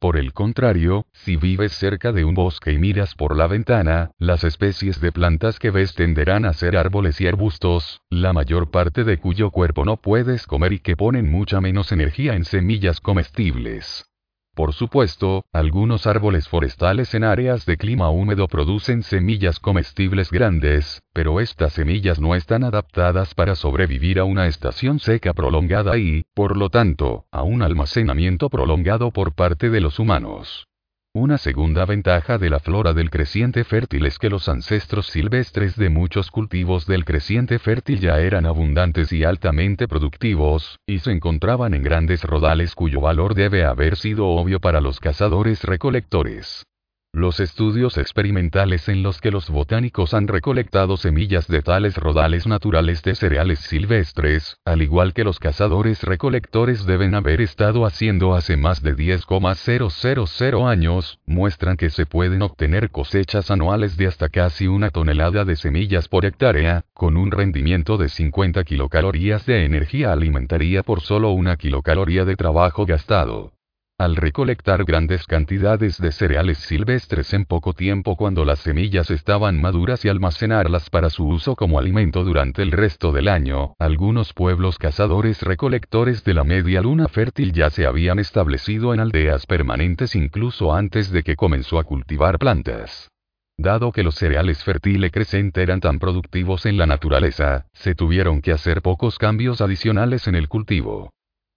[0.00, 4.42] Por el contrario, si vives cerca de un bosque y miras por la ventana, las
[4.42, 9.18] especies de plantas que ves tenderán a ser árboles y arbustos, la mayor parte de
[9.18, 14.10] cuyo cuerpo no puedes comer y que ponen mucha menos energía en semillas comestibles.
[14.54, 21.40] Por supuesto, algunos árboles forestales en áreas de clima húmedo producen semillas comestibles grandes, pero
[21.40, 26.70] estas semillas no están adaptadas para sobrevivir a una estación seca prolongada y, por lo
[26.70, 30.68] tanto, a un almacenamiento prolongado por parte de los humanos.
[31.16, 35.88] Una segunda ventaja de la flora del creciente fértil es que los ancestros silvestres de
[35.88, 41.84] muchos cultivos del creciente fértil ya eran abundantes y altamente productivos, y se encontraban en
[41.84, 46.66] grandes rodales cuyo valor debe haber sido obvio para los cazadores recolectores.
[47.14, 53.04] Los estudios experimentales en los que los botánicos han recolectado semillas de tales rodales naturales
[53.04, 58.82] de cereales silvestres, al igual que los cazadores recolectores deben haber estado haciendo hace más
[58.82, 65.44] de 10,000 años, muestran que se pueden obtener cosechas anuales de hasta casi una tonelada
[65.44, 71.30] de semillas por hectárea, con un rendimiento de 50 kilocalorías de energía alimentaria por solo
[71.30, 73.53] una kilocaloría de trabajo gastado.
[73.96, 80.04] Al recolectar grandes cantidades de cereales silvestres en poco tiempo cuando las semillas estaban maduras
[80.04, 85.42] y almacenarlas para su uso como alimento durante el resto del año, algunos pueblos cazadores
[85.42, 91.12] recolectores de la media luna fértil ya se habían establecido en aldeas permanentes incluso antes
[91.12, 93.12] de que comenzó a cultivar plantas.
[93.56, 98.50] Dado que los cereales fértiles crecentes eran tan productivos en la naturaleza, se tuvieron que
[98.50, 101.12] hacer pocos cambios adicionales en el cultivo.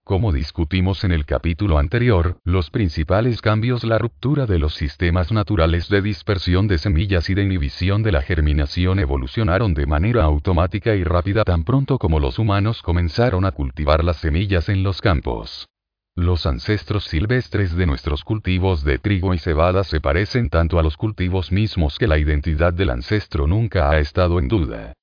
[0.08, 5.90] Como discutimos en el capítulo anterior, los principales cambios la ruptura de los sistemas naturales
[5.90, 11.04] de dispersión de semillas y de inhibición de la germinación evolucionaron de manera automática y
[11.04, 15.68] rápida tan pronto como los humanos comenzaron a cultivar las semillas en los campos.
[16.16, 20.96] Los ancestros silvestres de nuestros cultivos de trigo y cebada se parecen tanto a los
[20.96, 24.94] cultivos mismos que la identidad del ancestro nunca ha estado en duda.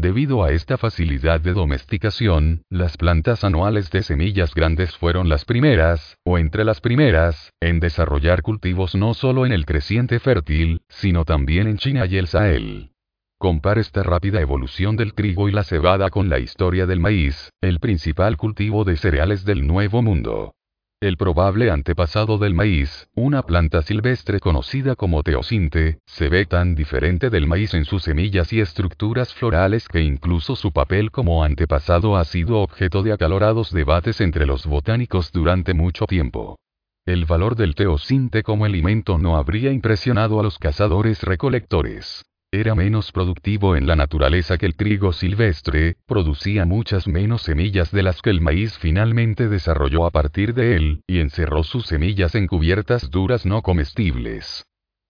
[0.00, 6.18] Debido a esta facilidad de domesticación, las plantas anuales de semillas grandes fueron las primeras,
[6.24, 11.66] o entre las primeras, en desarrollar cultivos no solo en el creciente fértil, sino también
[11.66, 12.92] en China y el Sahel.
[13.38, 17.80] Compara esta rápida evolución del trigo y la cebada con la historia del maíz, el
[17.80, 20.54] principal cultivo de cereales del Nuevo Mundo.
[21.00, 27.30] El probable antepasado del maíz, una planta silvestre conocida como teosinte, se ve tan diferente
[27.30, 32.24] del maíz en sus semillas y estructuras florales que incluso su papel como antepasado ha
[32.24, 36.58] sido objeto de acalorados debates entre los botánicos durante mucho tiempo.
[37.06, 42.24] El valor del teosinte como alimento no habría impresionado a los cazadores recolectores.
[42.50, 48.02] Era menos productivo en la naturaleza que el trigo silvestre, producía muchas menos semillas de
[48.02, 52.46] las que el maíz finalmente desarrolló a partir de él, y encerró sus semillas en
[52.46, 54.64] cubiertas duras no comestibles.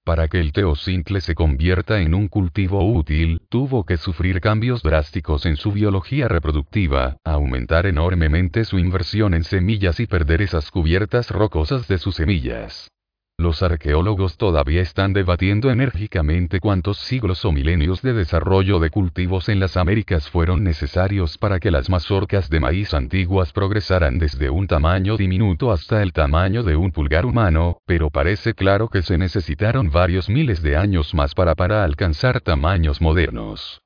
[0.05, 5.47] Para que el teocintle se convierta en un cultivo útil, tuvo que sufrir cambios drásticos
[5.47, 11.86] en su biología reproductiva, aumentar enormemente su inversión en semillas y perder esas cubiertas rocosas
[11.86, 12.90] de sus semillas.
[13.40, 19.60] Los arqueólogos todavía están debatiendo enérgicamente cuántos siglos o milenios de desarrollo de cultivos en
[19.60, 25.16] las Américas fueron necesarios para que las mazorcas de maíz antiguas progresaran desde un tamaño
[25.16, 30.28] diminuto hasta el tamaño de un pulgar humano, pero parece claro que se necesitaron varios
[30.28, 33.81] miles de años más para para alcanzar tamaños modernos.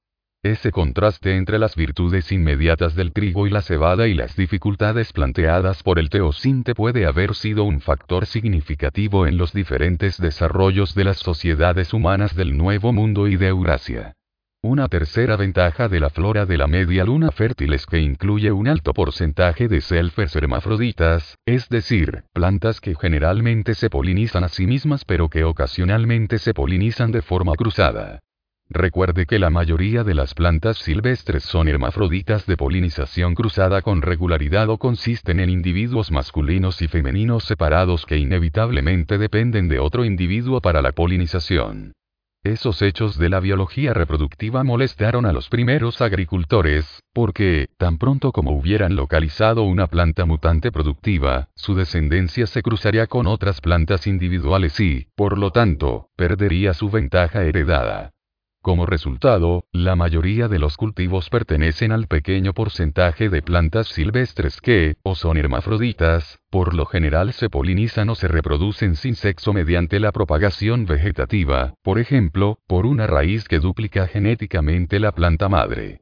[0.44, 5.84] Ese contraste entre las virtudes inmediatas del trigo y la cebada y las dificultades planteadas
[5.84, 11.18] por el teocinte puede haber sido un factor significativo en los diferentes desarrollos de las
[11.18, 14.14] sociedades humanas del Nuevo Mundo y de Eurasia.
[14.62, 18.66] Una tercera ventaja de la flora de la media luna fértil es que incluye un
[18.66, 25.04] alto porcentaje de selfers hermafroditas, es decir, plantas que generalmente se polinizan a sí mismas
[25.04, 28.18] pero que ocasionalmente se polinizan de forma cruzada.
[28.74, 34.70] Recuerde que la mayoría de las plantas silvestres son hermafroditas de polinización cruzada con regularidad
[34.70, 40.80] o consisten en individuos masculinos y femeninos separados que inevitablemente dependen de otro individuo para
[40.80, 41.92] la polinización.
[42.44, 48.52] Esos hechos de la biología reproductiva molestaron a los primeros agricultores, porque, tan pronto como
[48.52, 55.08] hubieran localizado una planta mutante productiva, su descendencia se cruzaría con otras plantas individuales y,
[55.14, 58.12] por lo tanto, perdería su ventaja heredada.
[58.62, 64.94] Como resultado, la mayoría de los cultivos pertenecen al pequeño porcentaje de plantas silvestres que,
[65.02, 70.12] o son hermafroditas, por lo general se polinizan o se reproducen sin sexo mediante la
[70.12, 76.01] propagación vegetativa, por ejemplo, por una raíz que duplica genéticamente la planta madre.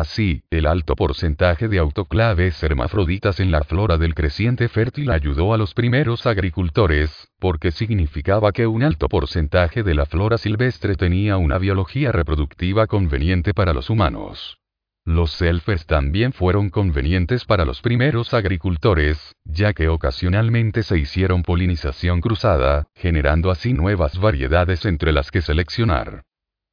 [0.00, 5.56] Así, el alto porcentaje de autoclaves hermafroditas en la flora del creciente fértil ayudó a
[5.56, 11.58] los primeros agricultores, porque significaba que un alto porcentaje de la flora silvestre tenía una
[11.58, 14.58] biología reproductiva conveniente para los humanos.
[15.04, 22.20] Los selfers también fueron convenientes para los primeros agricultores, ya que ocasionalmente se hicieron polinización
[22.20, 26.24] cruzada, generando así nuevas variedades entre las que seleccionar.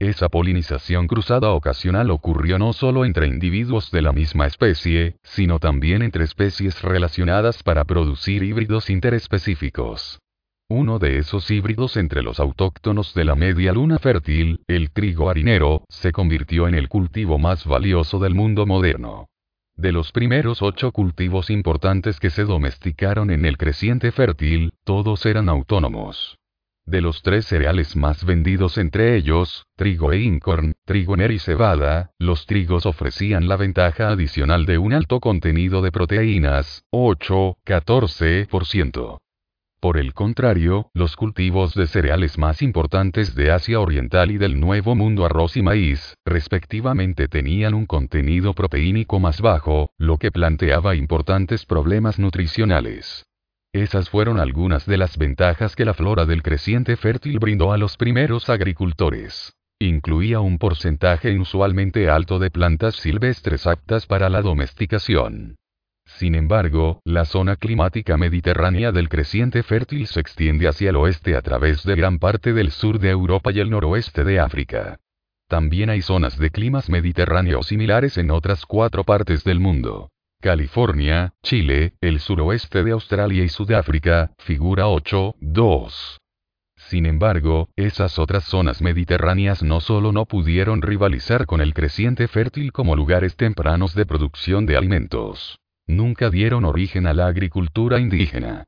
[0.01, 6.01] Esa polinización cruzada ocasional ocurrió no solo entre individuos de la misma especie, sino también
[6.01, 10.19] entre especies relacionadas para producir híbridos interespecíficos.
[10.69, 15.83] Uno de esos híbridos entre los autóctonos de la media luna fértil, el trigo harinero,
[15.87, 19.27] se convirtió en el cultivo más valioso del mundo moderno.
[19.75, 25.47] De los primeros ocho cultivos importantes que se domesticaron en el creciente fértil, todos eran
[25.47, 26.40] autónomos.
[26.91, 32.11] De los tres cereales más vendidos entre ellos, trigo e incorn, trigo ner y cebada,
[32.19, 39.19] los trigos ofrecían la ventaja adicional de un alto contenido de proteínas, 8-14%.
[39.79, 44.93] Por el contrario, los cultivos de cereales más importantes de Asia Oriental y del Nuevo
[44.93, 51.65] Mundo arroz y maíz, respectivamente tenían un contenido proteínico más bajo, lo que planteaba importantes
[51.65, 53.30] problemas nutricionales.
[53.73, 57.95] Esas fueron algunas de las ventajas que la flora del creciente fértil brindó a los
[57.95, 59.53] primeros agricultores.
[59.79, 65.55] Incluía un porcentaje inusualmente alto de plantas silvestres aptas para la domesticación.
[66.05, 71.41] Sin embargo, la zona climática mediterránea del creciente fértil se extiende hacia el oeste a
[71.41, 74.99] través de gran parte del sur de Europa y el noroeste de África.
[75.47, 80.09] También hay zonas de climas mediterráneos similares en otras cuatro partes del mundo.
[80.41, 86.17] California, Chile, el suroeste de Australia y Sudáfrica, figura 8, 2.
[86.75, 92.71] Sin embargo, esas otras zonas mediterráneas no solo no pudieron rivalizar con el creciente fértil
[92.71, 98.63] como lugares tempranos de producción de alimentos, nunca dieron origen a la agricultura indígena.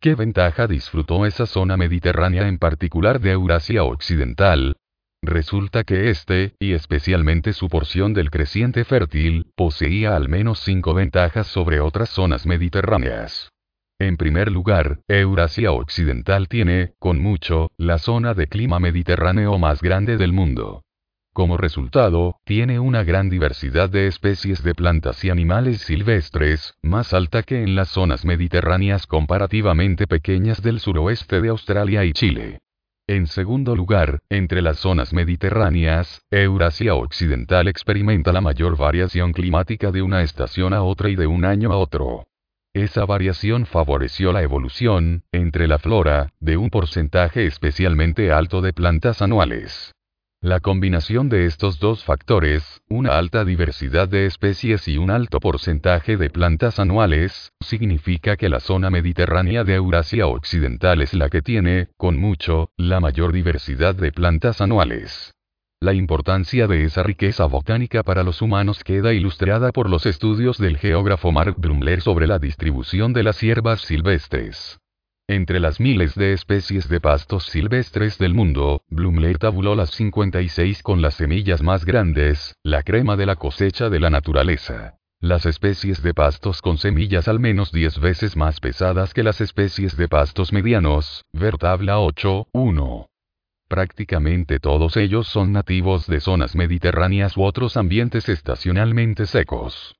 [0.00, 4.76] ¿Qué ventaja disfrutó esa zona mediterránea en particular de Eurasia Occidental,
[5.26, 11.48] Resulta que este, y especialmente su porción del creciente fértil, poseía al menos cinco ventajas
[11.48, 13.50] sobre otras zonas mediterráneas.
[13.98, 20.16] En primer lugar, Eurasia Occidental tiene, con mucho, la zona de clima mediterráneo más grande
[20.16, 20.82] del mundo.
[21.32, 27.42] Como resultado, tiene una gran diversidad de especies de plantas y animales silvestres, más alta
[27.42, 32.60] que en las zonas mediterráneas comparativamente pequeñas del suroeste de Australia y Chile.
[33.08, 40.02] En segundo lugar, entre las zonas mediterráneas, Eurasia Occidental experimenta la mayor variación climática de
[40.02, 42.26] una estación a otra y de un año a otro.
[42.74, 49.22] Esa variación favoreció la evolución, entre la flora, de un porcentaje especialmente alto de plantas
[49.22, 49.95] anuales.
[50.42, 56.18] La combinación de estos dos factores, una alta diversidad de especies y un alto porcentaje
[56.18, 61.88] de plantas anuales, significa que la zona mediterránea de Eurasia Occidental es la que tiene,
[61.96, 65.32] con mucho, la mayor diversidad de plantas anuales.
[65.80, 70.76] La importancia de esa riqueza botánica para los humanos queda ilustrada por los estudios del
[70.76, 74.78] geógrafo Mark Brumler sobre la distribución de las hierbas silvestres.
[75.28, 81.02] Entre las miles de especies de pastos silvestres del mundo, Blumler tabuló las 56 con
[81.02, 84.98] las semillas más grandes, la crema de la cosecha de la naturaleza.
[85.18, 89.96] Las especies de pastos con semillas al menos 10 veces más pesadas que las especies
[89.96, 93.08] de pastos medianos, ver tabla 8, 1.
[93.66, 99.95] Prácticamente todos ellos son nativos de zonas mediterráneas u otros ambientes estacionalmente secos.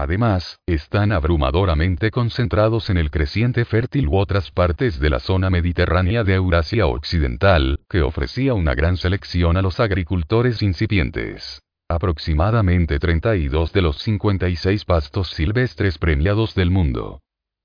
[0.00, 6.22] Además, están abrumadoramente concentrados en el creciente fértil u otras partes de la zona mediterránea
[6.22, 11.62] de Eurasia Occidental, que ofrecía una gran selección a los agricultores incipientes.
[11.88, 17.20] Aproximadamente 32 de los 56 pastos silvestres premiados del mundo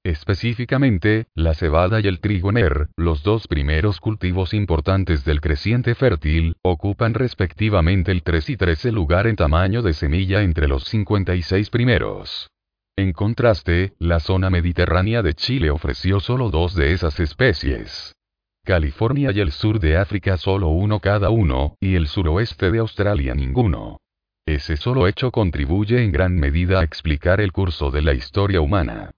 [0.06, 6.58] Específicamente, la cebada y el trigo ner, los dos primeros cultivos importantes del creciente fértil,
[6.62, 12.50] ocupan respectivamente el 3 y 13 lugar en tamaño de semilla entre los 56 primeros.
[12.98, 18.14] En contraste, la zona mediterránea de Chile ofreció solo dos de esas especies.
[18.66, 23.36] California y el sur de África solo uno cada uno, y el suroeste de Australia
[23.36, 24.00] ninguno.
[24.46, 29.12] Ese solo hecho contribuye en gran medida a explicar el curso de la historia humana.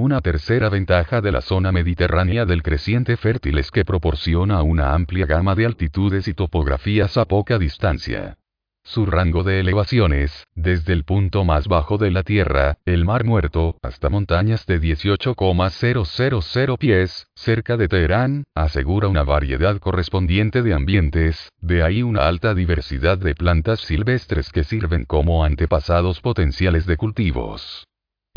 [0.00, 5.26] Una tercera ventaja de la zona mediterránea del creciente fértil es que proporciona una amplia
[5.26, 8.36] gama de altitudes y topografías a poca distancia.
[8.84, 13.76] Su rango de elevaciones, desde el punto más bajo de la Tierra, el Mar Muerto,
[13.82, 21.82] hasta montañas de 18,000 pies, cerca de Teherán, asegura una variedad correspondiente de ambientes, de
[21.82, 27.88] ahí una alta diversidad de plantas silvestres que sirven como antepasados potenciales de cultivos.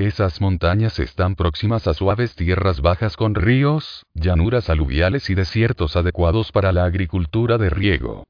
[0.02, 6.52] Esas montañas están próximas a suaves tierras bajas con ríos, llanuras aluviales y desiertos adecuados
[6.52, 8.24] para la agricultura de riego.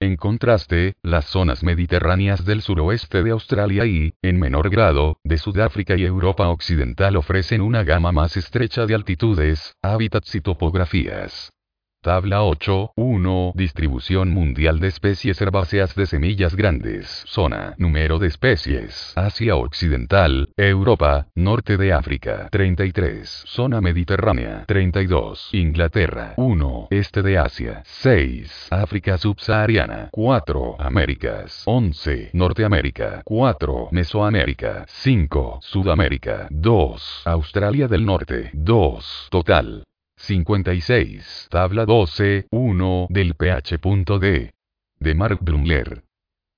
[0.00, 5.96] En contraste, las zonas mediterráneas del suroeste de Australia y, en menor grado, de Sudáfrica
[5.96, 11.52] y Europa Occidental ofrecen una gama más estrecha de altitudes, hábitats y topografías.
[12.00, 13.52] Tabla 8, 1.
[13.56, 17.24] Distribución mundial de especies herbáceas de semillas grandes.
[17.26, 17.74] Zona.
[17.76, 19.12] Número de especies.
[19.16, 22.48] Asia Occidental, Europa, Norte de África.
[22.52, 23.28] 33.
[23.48, 24.64] Zona Mediterránea.
[24.68, 25.48] 32.
[25.54, 26.34] Inglaterra.
[26.36, 26.86] 1.
[26.90, 27.82] Este de Asia.
[27.84, 28.68] 6.
[28.70, 30.08] África subsahariana.
[30.12, 30.76] 4.
[30.78, 31.64] Américas.
[31.66, 32.30] 11.
[32.32, 33.22] Norteamérica.
[33.24, 33.88] 4.
[33.90, 34.84] Mesoamérica.
[34.86, 35.58] 5.
[35.62, 36.46] Sudamérica.
[36.50, 37.22] 2.
[37.24, 38.50] Australia del Norte.
[38.52, 39.26] 2.
[39.30, 39.82] Total.
[40.18, 41.48] 56.
[41.50, 44.52] Tabla 12, 1 del pH.D.
[44.98, 46.02] De Mark Brumler.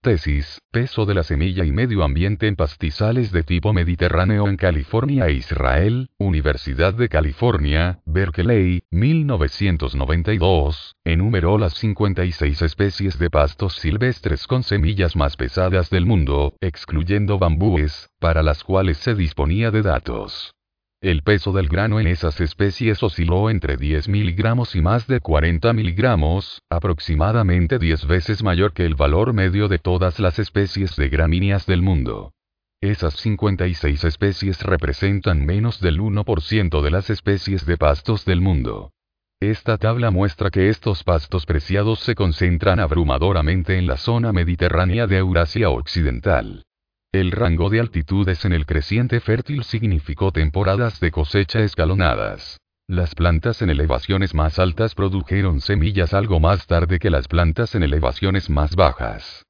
[0.02, 5.26] Tesis, peso de la semilla y medio ambiente en pastizales de tipo mediterráneo en California
[5.26, 14.62] e Israel, Universidad de California, Berkeley, 1992, enumeró las 56 especies de pastos silvestres con
[14.62, 20.54] semillas más pesadas del mundo, excluyendo bambúes, para las cuales se disponía de datos.
[21.02, 25.72] El peso del grano en esas especies osciló entre 10 miligramos y más de 40
[25.72, 31.64] miligramos, aproximadamente 10 veces mayor que el valor medio de todas las especies de gramíneas
[31.64, 32.34] del mundo.
[32.82, 38.92] Esas 56 especies representan menos del 1% de las especies de pastos del mundo.
[39.40, 45.16] Esta tabla muestra que estos pastos preciados se concentran abrumadoramente en la zona mediterránea de
[45.16, 46.66] Eurasia Occidental.
[47.12, 52.60] El rango de altitudes en el creciente fértil significó temporadas de cosecha escalonadas.
[52.86, 57.82] Las plantas en elevaciones más altas produjeron semillas algo más tarde que las plantas en
[57.82, 59.44] elevaciones más bajas.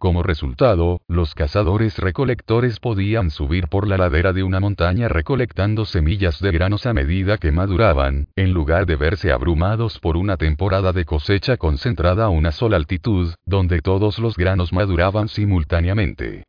[0.00, 6.40] Como resultado, los cazadores recolectores podían subir por la ladera de una montaña recolectando semillas
[6.40, 11.04] de granos a medida que maduraban, en lugar de verse abrumados por una temporada de
[11.04, 16.42] cosecha concentrada a una sola altitud, donde todos los granos maduraban simultáneamente.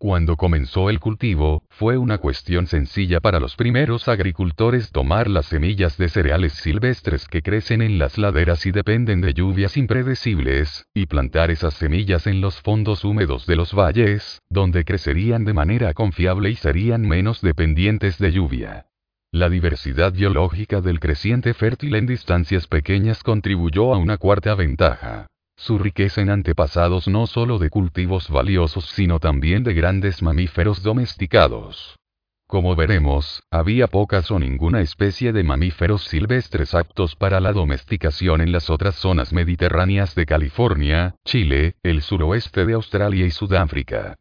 [0.00, 5.98] Cuando comenzó el cultivo, fue una cuestión sencilla para los primeros agricultores tomar las semillas
[5.98, 11.50] de cereales silvestres que crecen en las laderas y dependen de lluvias impredecibles, y plantar
[11.50, 16.54] esas semillas en los fondos húmedos de los valles, donde crecerían de manera confiable y
[16.54, 18.86] serían menos dependientes de lluvia.
[19.32, 25.26] La diversidad biológica del creciente fértil en distancias pequeñas contribuyó a una cuarta ventaja
[25.58, 31.98] su riqueza en antepasados no solo de cultivos valiosos sino también de grandes mamíferos domesticados.
[32.46, 38.52] Como veremos, había pocas o ninguna especie de mamíferos silvestres aptos para la domesticación en
[38.52, 44.16] las otras zonas mediterráneas de California, Chile, el suroeste de Australia y Sudáfrica.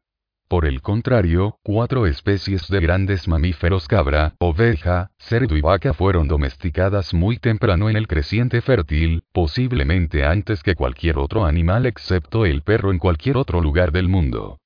[0.47, 7.13] Por el contrario, cuatro especies de grandes mamíferos cabra, oveja, cerdo y vaca fueron domesticadas
[7.13, 12.91] muy temprano en el creciente fértil, posiblemente antes que cualquier otro animal excepto el perro
[12.91, 14.57] en cualquier otro lugar del mundo.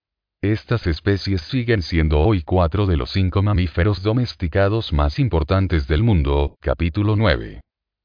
[0.43, 6.57] Estas especies siguen siendo hoy cuatro de los cinco mamíferos domesticados más importantes del mundo,
[6.61, 7.61] capítulo 9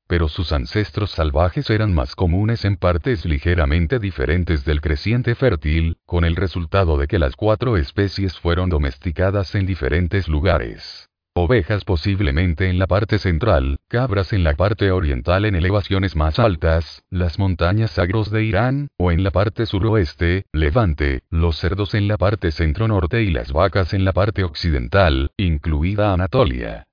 [0.07, 6.25] pero sus ancestros salvajes eran más comunes en partes ligeramente diferentes del creciente fértil, con
[6.25, 11.09] el resultado de que las cuatro especies fueron domesticadas en diferentes lugares.
[11.39, 17.05] Ovejas posiblemente en la parte central, cabras en la parte oriental en elevaciones más altas,
[17.11, 22.17] las montañas sagros de Irán, o en la parte suroeste, Levante, los cerdos en la
[22.17, 26.87] parte centro-norte y las vacas en la parte occidental, incluida Anatolia.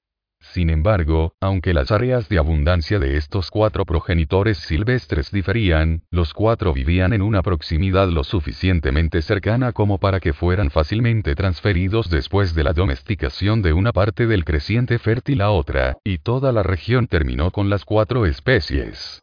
[0.53, 6.73] Sin embargo, aunque las áreas de abundancia de estos cuatro progenitores silvestres diferían, los cuatro
[6.73, 12.65] vivían en una proximidad lo suficientemente cercana como para que fueran fácilmente transferidos después de
[12.65, 17.49] la domesticación de una parte del creciente fértil a otra, y toda la región terminó
[17.49, 19.22] con las cuatro especies.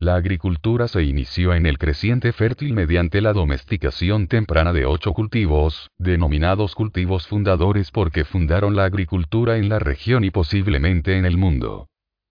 [0.00, 5.90] La agricultura se inició en el creciente fértil mediante la domesticación temprana de ocho cultivos,
[5.98, 11.86] denominados cultivos fundadores porque fundaron la agricultura en la región y posiblemente en el mundo.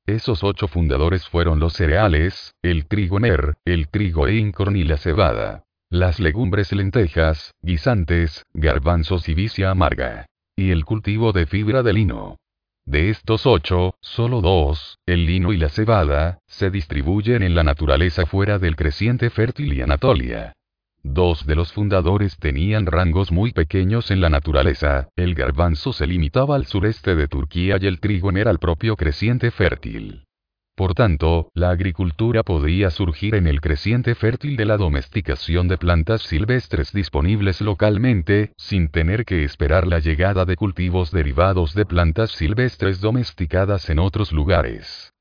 [0.07, 5.65] Esos ocho fundadores fueron los cereales, el trigo ner, el trigo einkorn y la cebada.
[5.91, 10.25] Las legumbres lentejas, guisantes, garbanzos y vicia amarga.
[10.55, 12.37] Y el cultivo de fibra de lino.
[12.89, 18.25] De estos ocho, solo dos, el lino y la cebada, se distribuyen en la naturaleza
[18.25, 20.53] fuera del creciente fértil y Anatolia.
[21.03, 26.55] Dos de los fundadores tenían rangos muy pequeños en la naturaleza, el garbanzo se limitaba
[26.55, 30.25] al sureste de Turquía y el trigo era el propio creciente fértil.
[30.79, 36.21] Por tanto, la agricultura podía surgir en el creciente fértil de la domesticación de plantas
[36.21, 43.01] silvestres disponibles localmente, sin tener que esperar la llegada de cultivos derivados de plantas silvestres
[43.01, 45.11] domesticadas en otros lugares.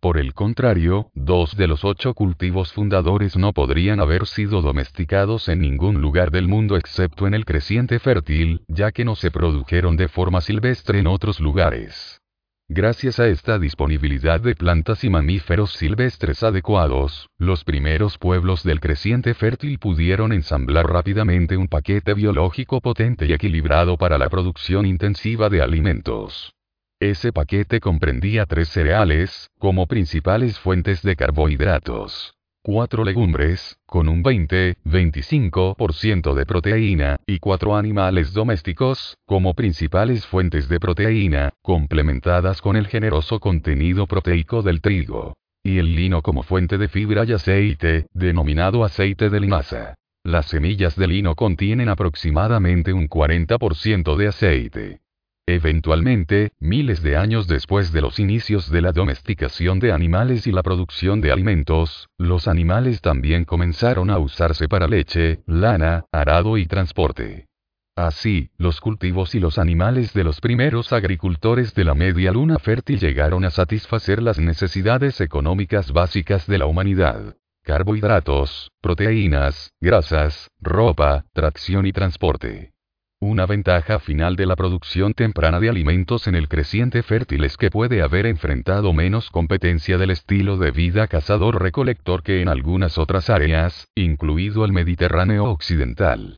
[0.00, 5.62] Por el contrario, dos de los ocho cultivos fundadores no podrían haber sido domesticados en
[5.62, 10.08] ningún lugar del mundo excepto en el creciente fértil, ya que no se produjeron de
[10.08, 12.20] forma silvestre en otros lugares.
[12.68, 19.34] Gracias a esta disponibilidad de plantas y mamíferos silvestres adecuados, los primeros pueblos del creciente
[19.34, 25.62] fértil pudieron ensamblar rápidamente un paquete biológico potente y equilibrado para la producción intensiva de
[25.62, 26.54] alimentos.
[26.98, 32.35] Ese paquete comprendía tres cereales, como principales fuentes de carbohidratos
[32.66, 40.80] cuatro legumbres, con un 20-25% de proteína, y cuatro animales domésticos, como principales fuentes de
[40.80, 45.36] proteína, complementadas con el generoso contenido proteico del trigo.
[45.62, 49.94] Y el lino como fuente de fibra y aceite, denominado aceite de linaza.
[50.24, 55.02] Las semillas de lino contienen aproximadamente un 40% de aceite.
[55.48, 60.64] Eventualmente, miles de años después de los inicios de la domesticación de animales y la
[60.64, 67.46] producción de alimentos, los animales también comenzaron a usarse para leche, lana, arado y transporte.
[67.94, 72.98] Así, los cultivos y los animales de los primeros agricultores de la media luna fértil
[72.98, 77.36] llegaron a satisfacer las necesidades económicas básicas de la humanidad.
[77.62, 82.75] Carbohidratos, proteínas, grasas, ropa, tracción y transporte.
[83.20, 87.70] Una ventaja final de la producción temprana de alimentos en el creciente fértil es que
[87.70, 93.88] puede haber enfrentado menos competencia del estilo de vida cazador-recolector que en algunas otras áreas,
[93.94, 96.36] incluido el Mediterráneo occidental.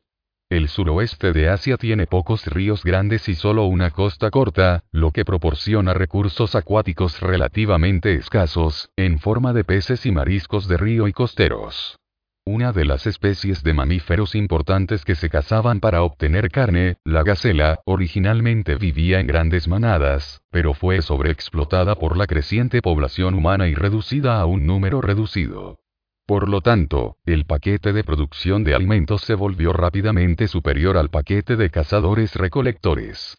[0.49, 5.25] El suroeste de Asia tiene pocos ríos grandes y solo una costa corta, lo que
[5.25, 11.99] proporciona recursos acuáticos relativamente escasos, en forma de peces y mariscos de río y costeros.
[12.45, 17.79] Una de las especies de mamíferos importantes que se cazaban para obtener carne, la gacela,
[17.85, 24.39] originalmente vivía en grandes manadas, pero fue sobreexplotada por la creciente población humana y reducida
[24.39, 25.79] a un número reducido.
[26.25, 31.55] Por lo tanto, el paquete de producción de alimentos se volvió rápidamente superior al paquete
[31.55, 33.37] de cazadores-recolectores.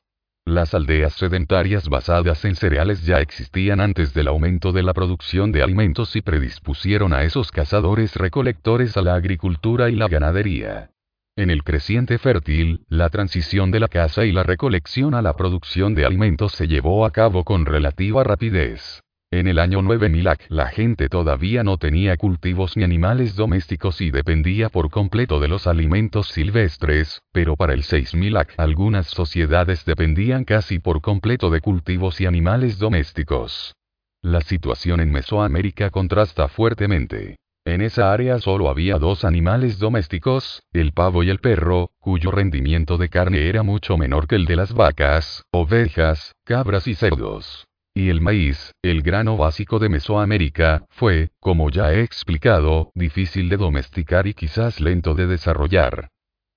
[0.50, 5.62] Las aldeas sedentarias basadas en cereales ya existían antes del aumento de la producción de
[5.62, 10.90] alimentos y predispusieron a esos cazadores-recolectores a la agricultura y la ganadería.
[11.36, 15.94] En el creciente fértil, la transición de la caza y la recolección a la producción
[15.94, 19.04] de alimentos se llevó a cabo con relativa rapidez.
[19.32, 24.10] En el año 9000 AC la gente todavía no tenía cultivos ni animales domésticos y
[24.10, 30.42] dependía por completo de los alimentos silvestres, pero para el 6000 AC algunas sociedades dependían
[30.42, 33.76] casi por completo de cultivos y animales domésticos.
[34.20, 37.36] La situación en Mesoamérica contrasta fuertemente.
[37.64, 42.98] En esa área solo había dos animales domésticos, el pavo y el perro, cuyo rendimiento
[42.98, 47.69] de carne era mucho menor que el de las vacas, ovejas, cabras y cerdos.
[47.92, 53.56] Y el maíz, el grano básico de Mesoamérica, fue, como ya he explicado, difícil de
[53.56, 56.08] domesticar y quizás lento de desarrollar.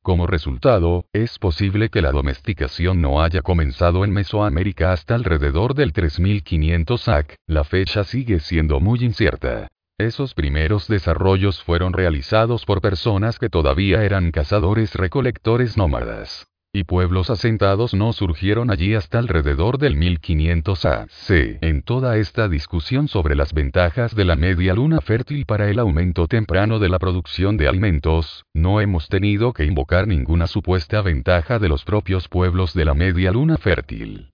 [0.03, 5.91] Como resultado, es posible que la domesticación no haya comenzado en Mesoamérica hasta alrededor del
[5.91, 9.69] 3500 AC, la fecha sigue siendo muy incierta.
[9.97, 17.93] Esos primeros desarrollos fueron realizados por personas que todavía eran cazadores-recolectores nómadas y pueblos asentados
[17.93, 21.59] no surgieron allí hasta alrededor del 1500 AC.
[21.61, 26.27] En toda esta discusión sobre las ventajas de la media luna fértil para el aumento
[26.27, 31.69] temprano de la producción de alimentos, no hemos tenido que invocar ninguna supuesta ventaja de
[31.69, 34.32] los propios pueblos de la media luna fértil.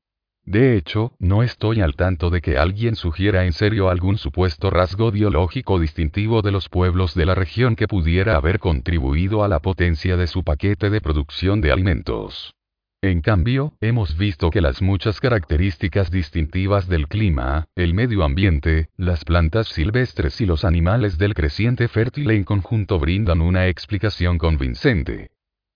[0.50, 5.12] De hecho, no estoy al tanto de que alguien sugiera en serio algún supuesto rasgo
[5.12, 10.18] biológico distintivo de los pueblos de la región que pudiera haber contribuido a la potencia
[10.18, 12.56] de su paquete de producción de alimentos.
[13.04, 19.26] En cambio, hemos visto que las muchas características distintivas del clima, el medio ambiente, las
[19.26, 25.30] plantas silvestres y los animales del creciente fértil en conjunto brindan una explicación convincente.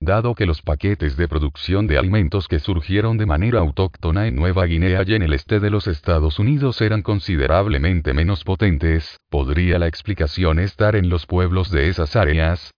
[0.06, 4.66] Dado que los paquetes de producción de alimentos que surgieron de manera autóctona en Nueva
[4.66, 9.88] Guinea y en el este de los Estados Unidos eran considerablemente menos potentes, ¿podría la
[9.88, 12.72] explicación estar en los pueblos de esas áreas?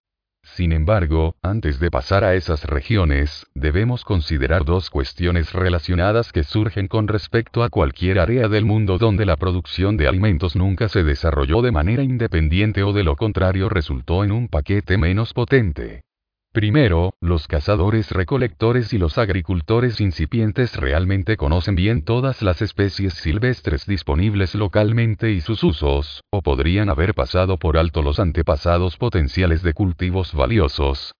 [0.43, 6.87] Sin embargo, antes de pasar a esas regiones, debemos considerar dos cuestiones relacionadas que surgen
[6.87, 11.63] con respecto a cualquier área del mundo donde la producción de alimentos nunca se desarrolló
[11.63, 16.03] de manera independiente o de lo contrario resultó en un paquete menos potente.
[16.55, 23.85] Primero, los cazadores recolectores y los agricultores incipientes realmente conocen bien todas las especies silvestres
[23.85, 29.73] disponibles localmente y sus usos, o podrían haber pasado por alto los antepasados potenciales de
[29.73, 31.11] cultivos valiosos.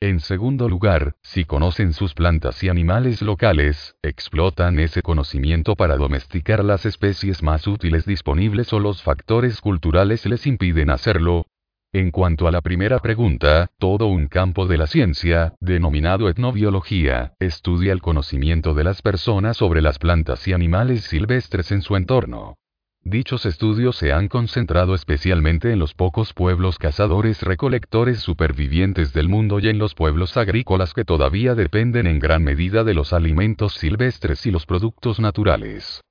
[0.00, 6.62] En segundo lugar, si conocen sus plantas y animales locales, explotan ese conocimiento para domesticar
[6.62, 11.46] las especies más útiles disponibles o los factores culturales les impiden hacerlo,
[11.94, 17.92] en cuanto a la primera pregunta, todo un campo de la ciencia, denominado etnobiología, estudia
[17.92, 22.56] el conocimiento de las personas sobre las plantas y animales silvestres en su entorno.
[23.04, 29.60] Dichos estudios se han concentrado especialmente en los pocos pueblos cazadores recolectores supervivientes del mundo
[29.60, 34.46] y en los pueblos agrícolas que todavía dependen en gran medida de los alimentos silvestres
[34.46, 36.02] y los productos naturales.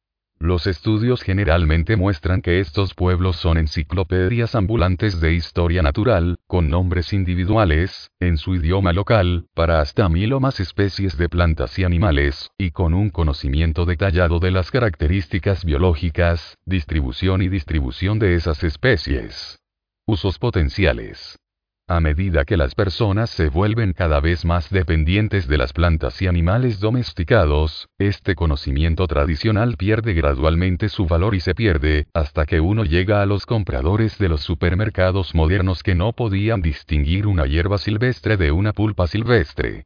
[0.44, 7.14] Los estudios generalmente muestran que estos pueblos son enciclopedias ambulantes de historia natural, con nombres
[7.14, 12.52] individuales, en su idioma local, para hasta mil o más especies de plantas y animales,
[12.58, 19.62] y con un conocimiento detallado de las características biológicas, distribución y distribución de esas especies.
[20.06, 21.40] Usos potenciales.
[21.88, 26.28] A medida que las personas se vuelven cada vez más dependientes de las plantas y
[26.28, 32.86] animales domesticados, este conocimiento tradicional pierde gradualmente su valor y se pierde, hasta que uno
[32.86, 38.38] llega a los compradores de los supermercados modernos que no podían distinguir una hierba silvestre
[38.38, 39.84] de una pulpa silvestre.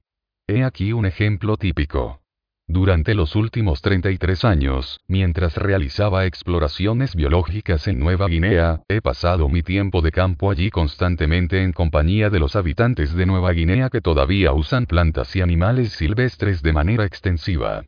[0.48, 2.22] He aquí un ejemplo típico.
[2.70, 9.64] Durante los últimos 33 años, mientras realizaba exploraciones biológicas en Nueva Guinea, he pasado mi
[9.64, 14.52] tiempo de campo allí constantemente en compañía de los habitantes de Nueva Guinea que todavía
[14.52, 17.86] usan plantas y animales silvestres de manera extensiva.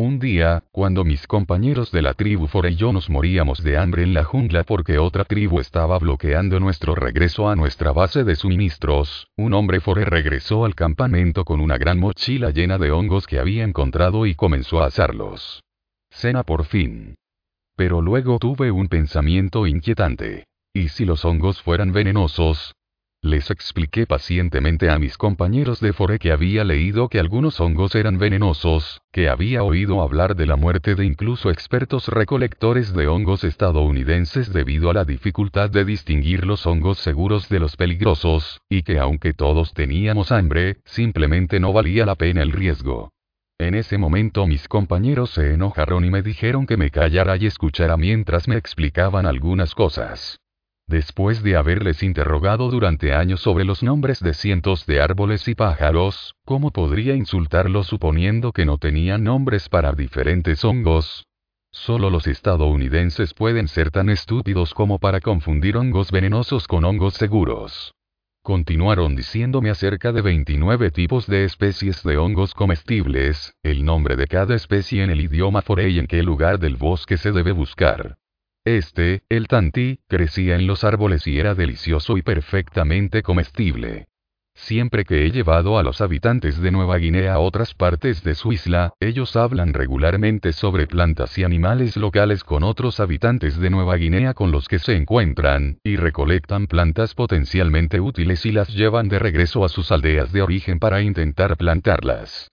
[0.00, 4.04] Un día, cuando mis compañeros de la tribu Fore y yo nos moríamos de hambre
[4.04, 9.26] en la jungla porque otra tribu estaba bloqueando nuestro regreso a nuestra base de suministros,
[9.36, 13.64] un hombre Fore regresó al campamento con una gran mochila llena de hongos que había
[13.64, 15.64] encontrado y comenzó a asarlos.
[16.10, 17.16] Cena por fin.
[17.74, 20.44] Pero luego tuve un pensamiento inquietante.
[20.72, 22.72] ¿Y si los hongos fueran venenosos?
[23.22, 28.16] Les expliqué pacientemente a mis compañeros de Fore que había leído que algunos hongos eran
[28.16, 34.52] venenosos, que había oído hablar de la muerte de incluso expertos recolectores de hongos estadounidenses
[34.52, 39.34] debido a la dificultad de distinguir los hongos seguros de los peligrosos, y que aunque
[39.34, 43.10] todos teníamos hambre, simplemente no valía la pena el riesgo.
[43.58, 47.96] En ese momento mis compañeros se enojaron y me dijeron que me callara y escuchara
[47.96, 50.38] mientras me explicaban algunas cosas.
[50.88, 56.34] Después de haberles interrogado durante años sobre los nombres de cientos de árboles y pájaros,
[56.46, 61.26] ¿cómo podría insultarlos suponiendo que no tenían nombres para diferentes hongos?
[61.70, 67.92] Solo los estadounidenses pueden ser tan estúpidos como para confundir hongos venenosos con hongos seguros.
[68.42, 74.54] Continuaron diciéndome acerca de 29 tipos de especies de hongos comestibles, el nombre de cada
[74.54, 78.16] especie en el idioma forey en qué lugar del bosque se debe buscar.
[78.76, 84.08] Este, el tantí, crecía en los árboles y era delicioso y perfectamente comestible.
[84.54, 88.52] Siempre que he llevado a los habitantes de Nueva Guinea a otras partes de su
[88.52, 94.34] isla, ellos hablan regularmente sobre plantas y animales locales con otros habitantes de Nueva Guinea
[94.34, 99.64] con los que se encuentran, y recolectan plantas potencialmente útiles y las llevan de regreso
[99.64, 102.50] a sus aldeas de origen para intentar plantarlas.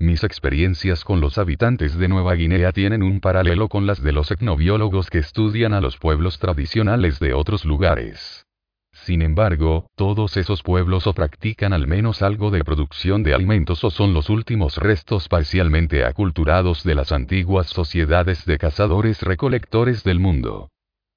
[0.00, 4.30] Mis experiencias con los habitantes de Nueva Guinea tienen un paralelo con las de los
[4.30, 8.46] etnobiólogos que estudian a los pueblos tradicionales de otros lugares.
[8.92, 13.90] Sin embargo, todos esos pueblos o practican al menos algo de producción de alimentos o
[13.90, 20.68] son los últimos restos parcialmente aculturados de las antiguas sociedades de cazadores-recolectores del mundo.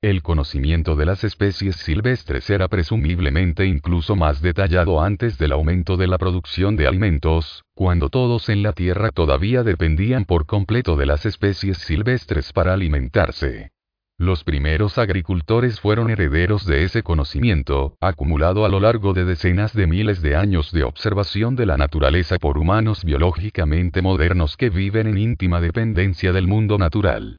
[0.04, 6.08] El conocimiento de las especies silvestres era presumiblemente incluso más detallado antes del aumento de
[6.08, 11.28] la producción de alimentos, cuando todos en la Tierra todavía dependían por completo de las
[11.28, 13.74] especies silvestres para alimentarse.
[14.18, 19.86] Los primeros agricultores fueron herederos de ese conocimiento, acumulado a lo largo de decenas de
[19.86, 25.20] miles de años de observación de la naturaleza por humanos biológicamente modernos que viven en
[25.20, 27.38] íntima dependencia del mundo natural.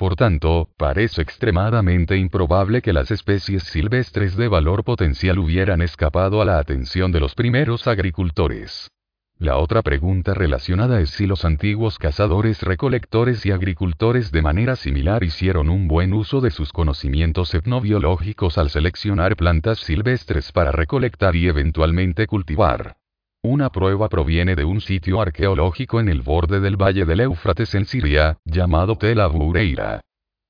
[0.00, 6.46] Por tanto, parece extremadamente improbable que las especies silvestres de valor potencial hubieran escapado a
[6.46, 8.90] la atención de los primeros agricultores.
[9.36, 15.22] La otra pregunta relacionada es si los antiguos cazadores, recolectores y agricultores de manera similar
[15.22, 21.46] hicieron un buen uso de sus conocimientos etnobiológicos al seleccionar plantas silvestres para recolectar y
[21.46, 22.99] eventualmente cultivar.
[23.42, 27.86] Una prueba proviene de un sitio arqueológico en el borde del valle del Éufrates en
[27.86, 30.02] Siria, llamado Tel Abureira.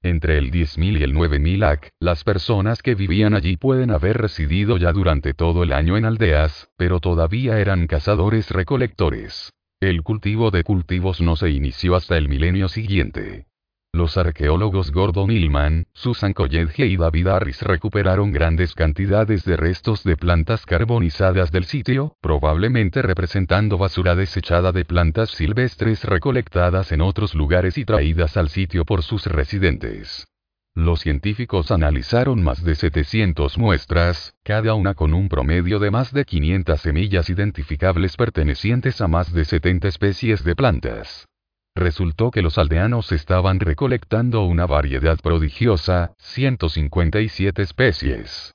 [0.03, 4.77] Entre el 10.000 y el 9.000 AC, las personas que vivían allí pueden haber residido
[4.77, 9.53] ya durante todo el año en aldeas, pero todavía eran cazadores recolectores.
[9.79, 13.47] El cultivo de cultivos no se inició hasta el milenio siguiente.
[13.93, 20.17] Los arqueólogos Gordon Millman, Susan Colledge y David Harris recuperaron grandes cantidades de restos de
[20.17, 27.79] plantas carbonizadas del sitio, probablemente representando basura desechada de plantas silvestres recolectadas en otros lugares
[27.79, 30.25] y traídas al sitio por sus residentes.
[30.73, 36.25] Los científicos analizaron más de 700 muestras, cada una con un promedio de más de
[36.25, 41.27] 500 semillas identificables pertenecientes a más de 70 especies de plantas.
[41.75, 48.53] Resultó que los aldeanos estaban recolectando una variedad prodigiosa, 157 especies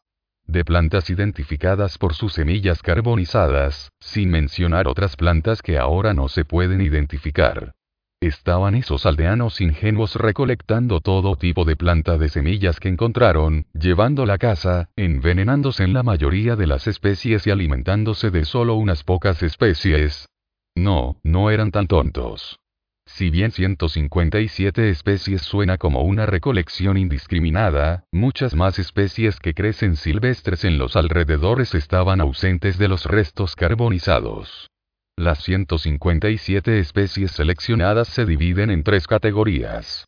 [0.47, 6.45] de plantas identificadas por sus semillas carbonizadas, sin mencionar otras plantas que ahora no se
[6.45, 7.73] pueden identificar.
[8.21, 14.37] Estaban esos aldeanos ingenuos recolectando todo tipo de planta de semillas que encontraron, llevando la
[14.37, 20.27] casa, envenenándose en la mayoría de las especies y alimentándose de solo unas pocas especies.
[20.75, 22.59] No, no eran tan tontos.
[23.07, 30.65] Si bien 157 especies suena como una recolección indiscriminada, muchas más especies que crecen silvestres
[30.65, 34.69] en los alrededores estaban ausentes de los restos carbonizados.
[35.15, 40.05] Las 157 especies seleccionadas se dividen en tres categorías.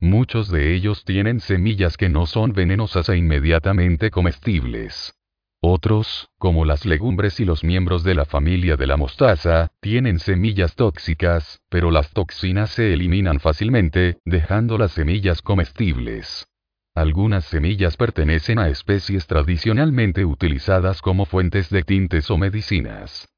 [0.00, 5.14] Muchos de ellos tienen semillas que no son venenosas e inmediatamente comestibles.
[5.62, 10.74] Otros, como las legumbres y los miembros de la familia de la mostaza, tienen semillas
[10.74, 16.46] tóxicas, pero las toxinas se eliminan fácilmente, dejando las semillas comestibles.
[16.94, 23.28] Algunas semillas pertenecen a especies tradicionalmente utilizadas como fuentes de tintes o medicinas.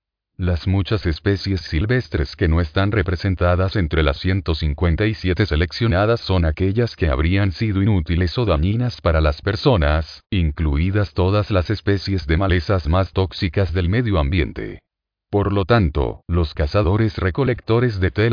[0.43, 7.09] Las muchas especies silvestres que no están representadas entre las 157 seleccionadas son aquellas que
[7.11, 13.13] habrían sido inútiles o dañinas para las personas, incluidas todas las especies de malezas más
[13.13, 14.81] tóxicas del medio ambiente.
[15.31, 18.33] Por lo tanto, los cazadores recolectores de Tel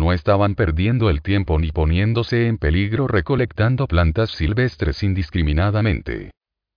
[0.00, 6.32] no estaban perdiendo el tiempo ni poniéndose en peligro recolectando plantas silvestres indiscriminadamente.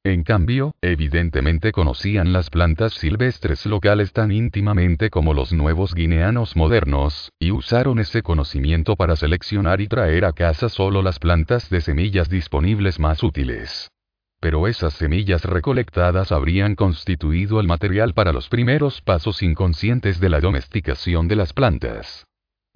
[0.08, 7.34] En cambio, evidentemente conocían las plantas silvestres locales tan íntimamente como los nuevos guineanos modernos,
[7.40, 12.30] y usaron ese conocimiento para seleccionar y traer a casa solo las plantas de semillas
[12.30, 13.92] disponibles más útiles.
[14.40, 20.40] Pero esas semillas recolectadas habrían constituido el material para los primeros pasos inconscientes de la
[20.40, 22.26] domesticación de las plantas.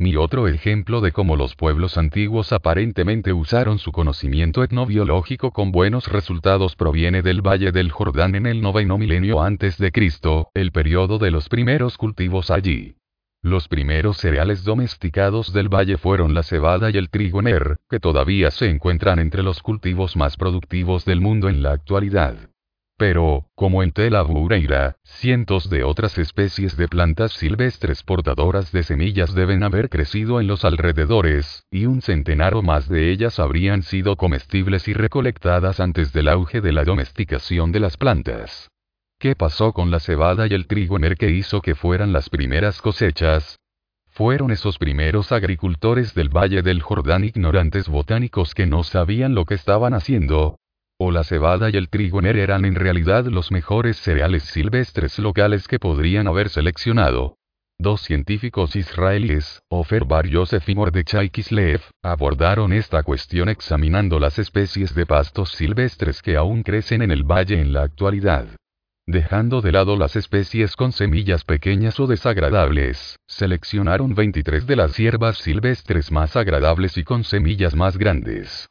[0.02, 6.08] Mi otro ejemplo de cómo los pueblos antiguos aparentemente usaron su conocimiento etnobiológico con buenos
[6.08, 11.20] resultados proviene del Valle del Jordán en el noveno milenio antes de Cristo, el periodo
[11.20, 12.96] de los primeros cultivos allí.
[13.44, 18.50] Los primeros cereales domesticados del valle fueron la cebada y el trigo ner, que todavía
[18.50, 22.51] se encuentran entre los cultivos más productivos del mundo en la actualidad.
[23.02, 29.34] Pero, como en Tel Abureira, cientos de otras especies de plantas silvestres portadoras de semillas
[29.34, 34.18] deben haber crecido en los alrededores, y un centenar o más de ellas habrían sido
[34.18, 38.70] comestibles y recolectadas antes del auge de la domesticación de las plantas.
[39.18, 42.30] ¿Qué pasó con la cebada y el trigo en el que hizo que fueran las
[42.30, 43.58] primeras cosechas?
[44.12, 49.56] Fueron esos primeros agricultores del Valle del Jordán ignorantes botánicos que no sabían lo que
[49.56, 50.60] estaban haciendo,
[51.04, 55.68] o la cebada y el trigo ner eran en realidad los mejores cereales silvestres locales
[55.68, 57.38] que podrían haber seleccionado.
[57.80, 64.94] Dos científicos israelíes, Ofer Bar Yosef y Mordechai Kislev, abordaron esta cuestión examinando las especies
[64.94, 68.46] de pastos silvestres que aún crecen en el valle en la actualidad.
[69.08, 75.40] Dejando de lado las especies con semillas pequeñas o desagradables, seleccionaron 23 de las hierbas
[75.40, 78.71] silvestres más agradables y con semillas más grandes.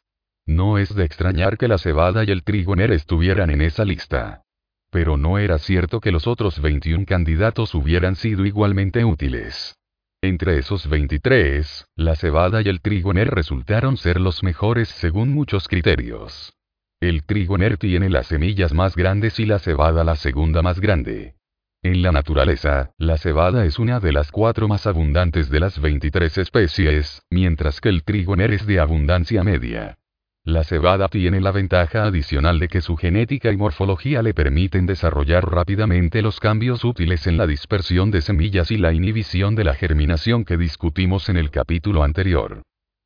[0.50, 4.42] No es de extrañar que la cebada y el trigo ner estuvieran en esa lista.
[4.90, 9.76] Pero no era cierto que los otros 21 candidatos hubieran sido igualmente útiles.
[10.20, 15.68] Entre esos 23, la cebada y el trigo ner resultaron ser los mejores según muchos
[15.68, 16.52] criterios.
[16.98, 21.36] El trigo ner tiene las semillas más grandes y la cebada la segunda más grande.
[21.80, 26.38] En la naturaleza, la cebada es una de las cuatro más abundantes de las 23
[26.38, 29.99] especies, mientras que el trigo ner es de abundancia media.
[30.44, 35.44] La cebada tiene la ventaja adicional de que su genética y morfología le permiten desarrollar
[35.50, 40.46] rápidamente los cambios útiles en la dispersión de semillas y la inhibición de la germinación
[40.46, 42.62] que discutimos en el capítulo anterior.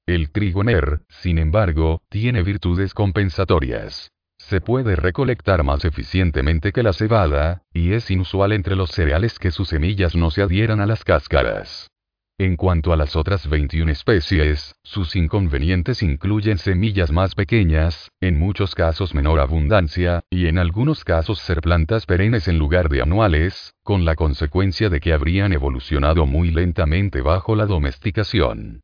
[0.06, 4.12] El trigo ner, sin embargo, tiene virtudes compensatorias.
[4.38, 9.50] Se puede recolectar más eficientemente que la cebada, y es inusual entre los cereales que
[9.50, 11.90] sus semillas no se adhieran a las cáscaras.
[12.36, 18.74] En cuanto a las otras 21 especies, sus inconvenientes incluyen semillas más pequeñas, en muchos
[18.74, 24.04] casos menor abundancia, y en algunos casos ser plantas perennes en lugar de anuales, con
[24.04, 28.80] la consecuencia de que habrían evolucionado muy lentamente bajo la domesticación.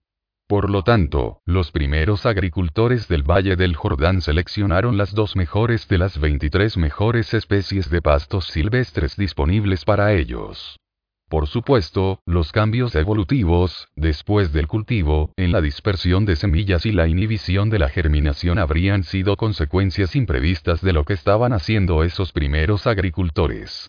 [0.47, 5.99] Por lo tanto, los primeros agricultores del Valle del Jordán seleccionaron las dos mejores de
[5.99, 10.79] las 23 mejores especies de pastos silvestres disponibles para ellos.
[11.31, 17.07] Por supuesto, los cambios evolutivos, después del cultivo, en la dispersión de semillas y la
[17.07, 22.89] inhibición de la germinación habrían sido consecuencias imprevistas de lo que estaban haciendo esos primeros
[22.89, 23.89] agricultores.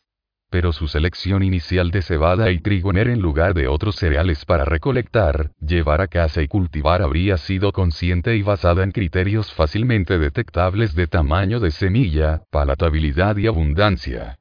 [0.51, 5.49] Pero su selección inicial de cebada y trigo en lugar de otros cereales para recolectar,
[5.59, 11.07] llevar a casa y cultivar habría sido consciente y basada en criterios fácilmente detectables de
[11.07, 14.37] tamaño de semilla, palatabilidad y abundancia.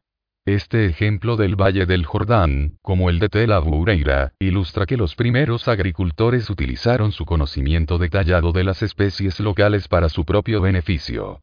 [0.51, 5.69] Este ejemplo del Valle del Jordán, como el de Tel Abureira, ilustra que los primeros
[5.69, 11.39] agricultores utilizaron su conocimiento detallado de las especies locales para su propio beneficio.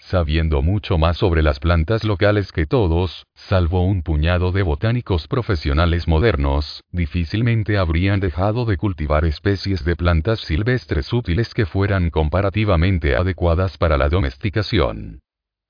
[0.00, 6.08] Sabiendo mucho más sobre las plantas locales que todos, salvo un puñado de botánicos profesionales
[6.08, 13.78] modernos, difícilmente habrían dejado de cultivar especies de plantas silvestres útiles que fueran comparativamente adecuadas
[13.78, 15.20] para la domesticación.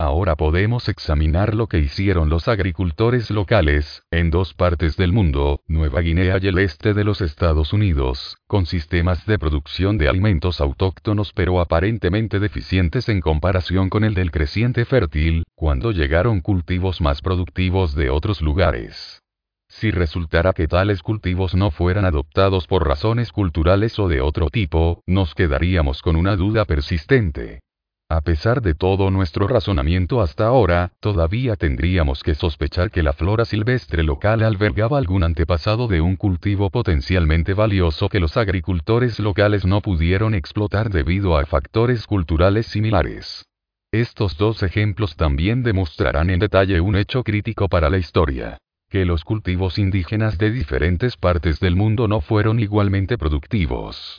[0.00, 6.02] Ahora podemos examinar lo que hicieron los agricultores locales, en dos partes del mundo, Nueva
[6.02, 11.32] Guinea y el este de los Estados Unidos, con sistemas de producción de alimentos autóctonos
[11.32, 17.96] pero aparentemente deficientes en comparación con el del creciente fértil, cuando llegaron cultivos más productivos
[17.96, 19.24] de otros lugares.
[19.66, 25.02] Si resultara que tales cultivos no fueran adoptados por razones culturales o de otro tipo,
[25.08, 27.62] nos quedaríamos con una duda persistente.
[28.10, 33.44] A pesar de todo nuestro razonamiento hasta ahora, todavía tendríamos que sospechar que la flora
[33.44, 39.82] silvestre local albergaba algún antepasado de un cultivo potencialmente valioso que los agricultores locales no
[39.82, 43.44] pudieron explotar debido a factores culturales similares.
[43.92, 48.56] Estos dos ejemplos también demostrarán en detalle un hecho crítico para la historia
[48.88, 54.18] que los cultivos indígenas de diferentes partes del mundo no fueron igualmente productivos.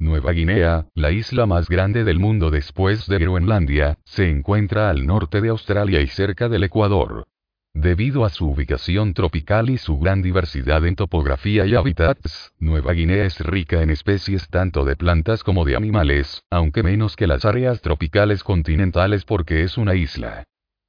[0.00, 5.40] Nueva Guinea, la isla más grande del mundo después de Groenlandia, se encuentra al norte
[5.40, 7.26] de Australia y cerca del Ecuador.
[7.74, 13.24] Debido a su ubicación tropical y su gran diversidad en topografía y hábitats, Nueva Guinea
[13.24, 17.80] es rica en especies tanto de plantas como de animales, aunque menos que las áreas
[17.80, 20.44] tropicales continentales porque es una isla.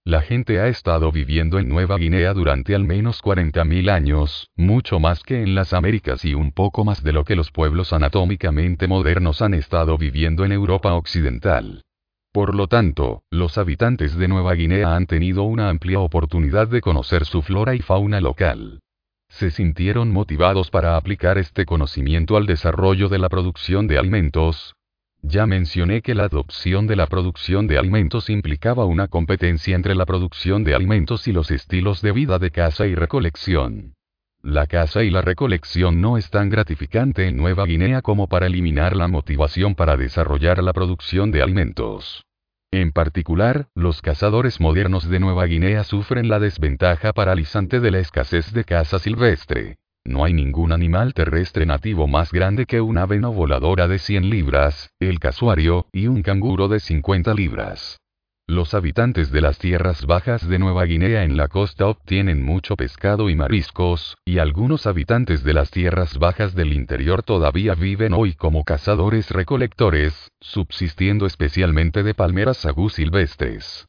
[0.10, 5.22] La gente ha estado viviendo en Nueva Guinea durante al menos 40.000 años, mucho más
[5.22, 9.44] que en las Américas y un poco más de lo que los pueblos anatómicamente modernos
[9.44, 11.84] han estado viviendo en Europa Occidental.
[12.32, 17.26] Por lo tanto, los habitantes de Nueva Guinea han tenido una amplia oportunidad de conocer
[17.26, 18.80] su flora y fauna local.
[19.28, 24.74] Se sintieron motivados para aplicar este conocimiento al desarrollo de la producción de alimentos,
[25.22, 30.06] ya mencioné que la adopción de la producción de alimentos implicaba una competencia entre la
[30.06, 33.94] producción de alimentos y los estilos de vida de caza y recolección.
[34.42, 38.96] La caza y la recolección no es tan gratificante en Nueva Guinea como para eliminar
[38.96, 42.26] la motivación para desarrollar la producción de alimentos.
[42.72, 48.54] En particular, los cazadores modernos de Nueva Guinea sufren la desventaja paralizante de la escasez
[48.54, 49.78] de caza silvestre.
[50.10, 54.28] No hay ningún animal terrestre nativo más grande que una ave no voladora de 100
[54.28, 58.00] libras, el casuario, y un canguro de 50 libras.
[58.48, 63.30] Los habitantes de las tierras bajas de Nueva Guinea en la costa obtienen mucho pescado
[63.30, 68.64] y mariscos, y algunos habitantes de las tierras bajas del interior todavía viven hoy como
[68.64, 73.89] cazadores-recolectores, subsistiendo especialmente de palmeras sagú silvestres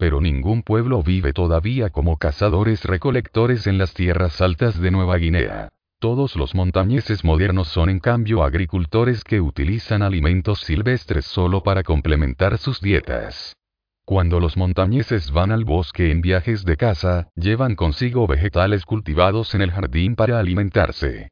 [0.00, 5.68] pero ningún pueblo vive todavía como cazadores-recolectores en las tierras altas de Nueva Guinea.
[5.98, 12.56] Todos los montañeses modernos son en cambio agricultores que utilizan alimentos silvestres solo para complementar
[12.56, 13.54] sus dietas.
[14.06, 19.60] Cuando los montañeses van al bosque en viajes de caza, llevan consigo vegetales cultivados en
[19.60, 21.28] el jardín para alimentarse.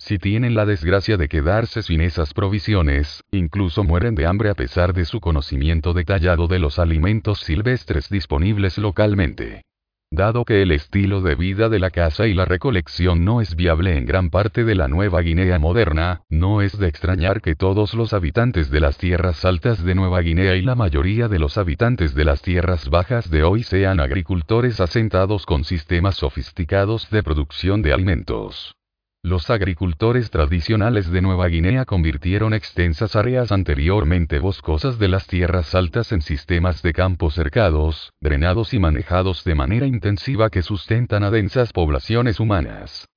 [0.00, 4.94] Si tienen la desgracia de quedarse sin esas provisiones, incluso mueren de hambre a pesar
[4.94, 9.62] de su conocimiento detallado de los alimentos silvestres disponibles localmente.
[10.10, 13.96] Dado que el estilo de vida de la caza y la recolección no es viable
[13.98, 18.14] en gran parte de la Nueva Guinea moderna, no es de extrañar que todos los
[18.14, 22.24] habitantes de las tierras altas de Nueva Guinea y la mayoría de los habitantes de
[22.24, 28.79] las tierras bajas de hoy sean agricultores asentados con sistemas sofisticados de producción de alimentos.
[29.22, 36.12] Los agricultores tradicionales de Nueva Guinea convirtieron extensas áreas anteriormente boscosas de las tierras altas
[36.12, 41.74] en sistemas de campos cercados, drenados y manejados de manera intensiva que sustentan a densas
[41.74, 43.10] poblaciones humanas.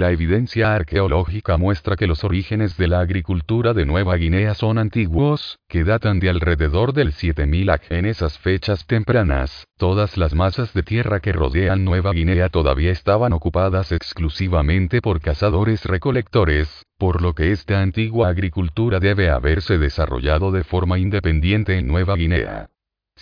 [0.00, 5.58] La evidencia arqueológica muestra que los orígenes de la agricultura de Nueva Guinea son antiguos,
[5.68, 7.82] que datan de alrededor del 7000 AC.
[7.90, 13.34] En esas fechas tempranas, todas las masas de tierra que rodean Nueva Guinea todavía estaban
[13.34, 20.98] ocupadas exclusivamente por cazadores-recolectores, por lo que esta antigua agricultura debe haberse desarrollado de forma
[20.98, 22.70] independiente en Nueva Guinea.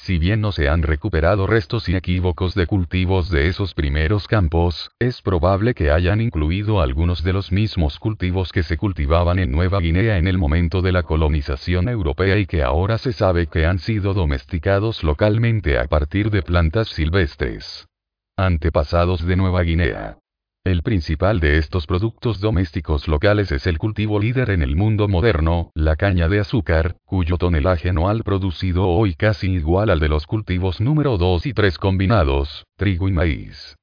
[0.08, 5.20] Si bien no se han recuperado restos inequívocos de cultivos de esos primeros campos, es
[5.20, 10.16] probable que hayan incluido algunos de los mismos cultivos que se cultivaban en Nueva Guinea
[10.16, 14.14] en el momento de la colonización europea y que ahora se sabe que han sido
[14.14, 17.86] domesticados localmente a partir de plantas silvestres.
[18.34, 20.16] Antepasados de Nueva Guinea.
[20.68, 25.70] El principal de estos productos domésticos locales es el cultivo líder en el mundo moderno,
[25.74, 30.82] la caña de azúcar, cuyo tonelaje anual producido hoy casi igual al de los cultivos
[30.82, 33.78] número 2 y 3 combinados, trigo y maíz.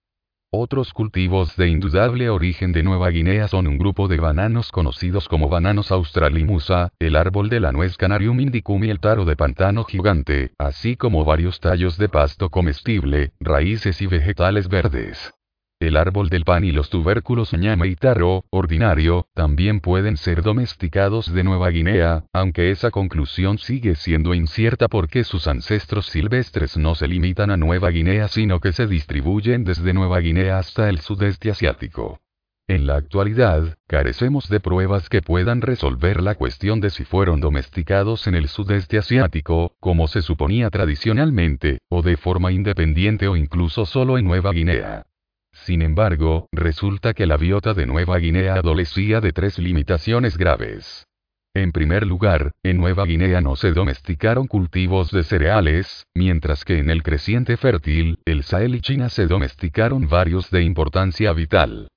[0.52, 5.50] Otros cultivos de indudable origen de Nueva Guinea son un grupo de bananos conocidos como
[5.50, 10.52] bananos australimusa, el árbol de la nuez Canarium indicum y el taro de pantano gigante,
[10.60, 15.34] así como varios tallos de pasto comestible, raíces y vegetales verdes.
[15.86, 21.34] El árbol del pan y los tubérculos ñame y taro, ordinario, también pueden ser domesticados
[21.34, 27.08] de Nueva Guinea, aunque esa conclusión sigue siendo incierta porque sus ancestros silvestres no se
[27.08, 32.20] limitan a Nueva Guinea sino que se distribuyen desde Nueva Guinea hasta el sudeste asiático.
[32.68, 38.26] En la actualidad, carecemos de pruebas que puedan resolver la cuestión de si fueron domesticados
[38.26, 44.18] en el sudeste asiático, como se suponía tradicionalmente, o de forma independiente o incluso solo
[44.18, 45.06] en Nueva Guinea.
[45.66, 51.08] Sin embargo, resulta que la biota de Nueva Guinea adolecía de tres limitaciones graves.
[51.56, 56.92] En primer lugar, en Nueva Guinea no se domesticaron cultivos de cereales, mientras que en
[56.92, 61.88] el creciente fértil, el Sahel y China se domesticaron varios de importancia vital.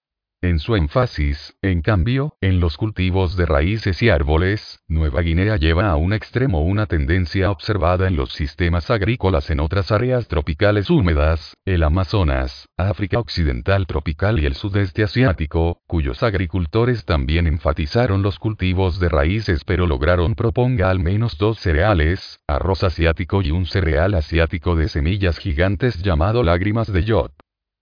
[0.41, 5.91] En su énfasis, en cambio, en los cultivos de raíces y árboles, Nueva Guinea lleva
[5.91, 11.57] a un extremo una tendencia observada en los sistemas agrícolas en otras áreas tropicales húmedas,
[11.65, 19.01] el Amazonas, África Occidental tropical y el sudeste asiático, cuyos agricultores también enfatizaron los cultivos
[19.01, 24.77] de raíces pero lograron proponga al menos dos cereales, arroz asiático y un cereal asiático
[24.77, 27.33] de semillas gigantes llamado lágrimas de yod.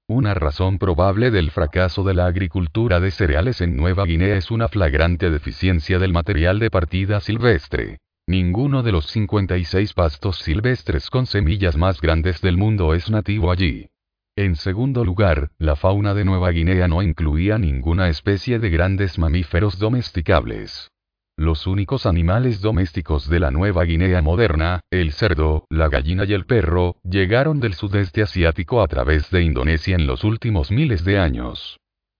[0.09, 4.69] Una razón probable del fracaso de la agricultura de cereales en Nueva Guinea es una
[4.69, 7.99] flagrante deficiencia del material de partida silvestre.
[8.28, 13.89] Ninguno de los 56 pastos silvestres con semillas más grandes del mundo es nativo allí.
[14.37, 19.81] En segundo lugar, la fauna de Nueva Guinea no incluía ninguna especie de grandes mamíferos
[19.81, 20.93] domesticables.
[21.38, 26.46] Los únicos animales domésticos de la Nueva Guinea moderna, el cerdo, la gallina y el
[26.46, 31.78] perro, llegaron del sudeste asiático a través de Indonesia en los últimos miles de años.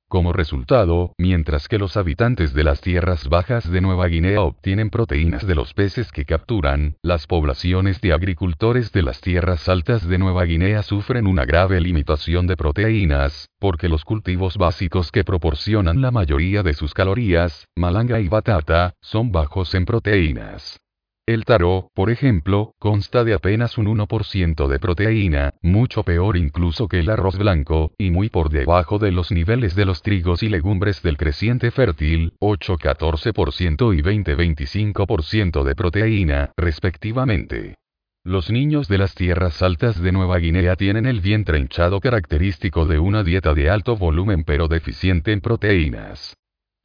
[0.09, 5.45] Como resultado, mientras que los habitantes de las tierras bajas de Nueva Guinea obtienen proteínas
[5.45, 10.45] de los peces que capturan, las poblaciones de agricultores de las tierras altas de Nueva
[10.45, 16.63] Guinea sufren una grave limitación de proteínas, porque los cultivos básicos que proporcionan la mayoría
[16.63, 20.79] de sus calorías, malanga y batata, son bajos en proteínas.
[21.27, 27.01] El taro, por ejemplo, consta de apenas un 1% de proteína, mucho peor incluso que
[27.01, 31.03] el arroz blanco, y muy por debajo de los niveles de los trigos y legumbres
[31.03, 37.75] del creciente fértil, 8-14% y 20-25% de proteína, respectivamente.
[38.23, 43.01] Los niños de las tierras altas de Nueva Guinea tienen el vientre hinchado característico de
[43.01, 46.37] una dieta de alto volumen pero deficiente en proteínas.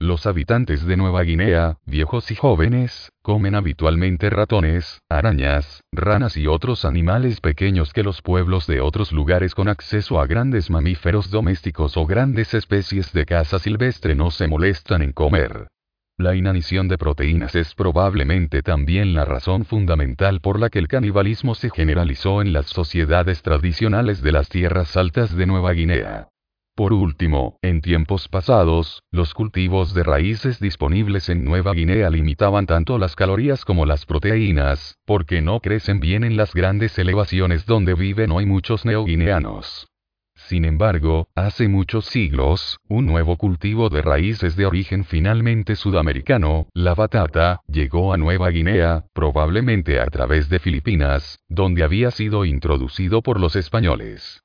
[0.02, 6.86] Los habitantes de Nueva Guinea, viejos y jóvenes, comen habitualmente ratones, arañas, ranas y otros
[6.86, 12.08] animales pequeños que los pueblos de otros lugares con acceso a grandes mamíferos domésticos o
[12.08, 15.68] grandes especies de caza silvestre no se molestan en comer.
[16.18, 21.54] La inanición de proteínas es probablemente también la razón fundamental por la que el canibalismo
[21.54, 26.31] se generalizó en las sociedades tradicionales de las tierras altas de Nueva Guinea.
[26.82, 32.98] Por último, en tiempos pasados, los cultivos de raíces disponibles en Nueva Guinea limitaban tanto
[32.98, 38.32] las calorías como las proteínas, porque no crecen bien en las grandes elevaciones donde viven
[38.32, 39.90] hoy muchos neoguineanos.
[40.34, 46.96] Sin embargo, hace muchos siglos, un nuevo cultivo de raíces de origen finalmente sudamericano, la
[46.96, 53.40] batata, llegó a Nueva Guinea, probablemente a través de Filipinas, donde había sido introducido por
[53.40, 54.42] los españoles.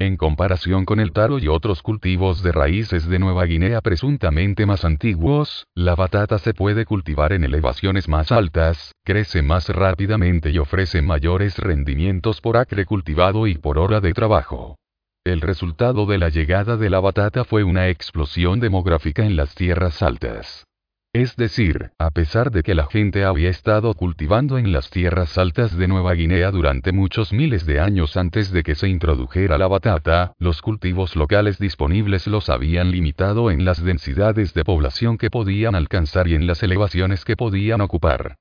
[0.00, 4.86] En comparación con el taro y otros cultivos de raíces de Nueva Guinea presuntamente más
[4.86, 11.02] antiguos, la batata se puede cultivar en elevaciones más altas, crece más rápidamente y ofrece
[11.02, 14.76] mayores rendimientos por acre cultivado y por hora de trabajo.
[15.22, 20.00] El resultado de la llegada de la batata fue una explosión demográfica en las tierras
[20.00, 20.64] altas.
[21.12, 25.76] Es decir, a pesar de que la gente había estado cultivando en las tierras altas
[25.76, 30.34] de Nueva Guinea durante muchos miles de años antes de que se introdujera la batata,
[30.38, 36.28] los cultivos locales disponibles los habían limitado en las densidades de población que podían alcanzar
[36.28, 38.36] y en las elevaciones que podían ocupar.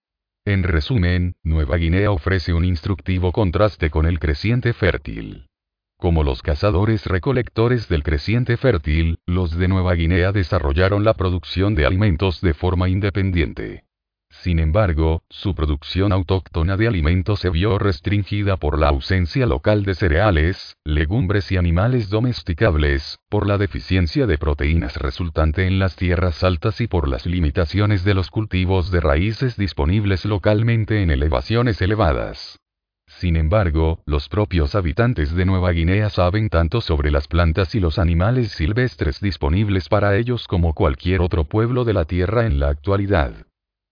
[0.46, 5.49] En resumen, Nueva Guinea ofrece un instructivo contraste con el creciente fértil.
[6.00, 11.86] Como los cazadores recolectores del creciente fértil, los de Nueva Guinea desarrollaron la producción de
[11.86, 13.84] alimentos de forma independiente.
[14.30, 19.94] Sin embargo, su producción autóctona de alimentos se vio restringida por la ausencia local de
[19.94, 26.80] cereales, legumbres y animales domesticables, por la deficiencia de proteínas resultante en las tierras altas
[26.80, 32.58] y por las limitaciones de los cultivos de raíces disponibles localmente en elevaciones elevadas.
[33.20, 38.00] Sin embargo, los propios habitantes de Nueva Guinea saben tanto sobre las plantas y los
[38.00, 43.34] animales silvestres disponibles para ellos como cualquier otro pueblo de la Tierra en la actualidad.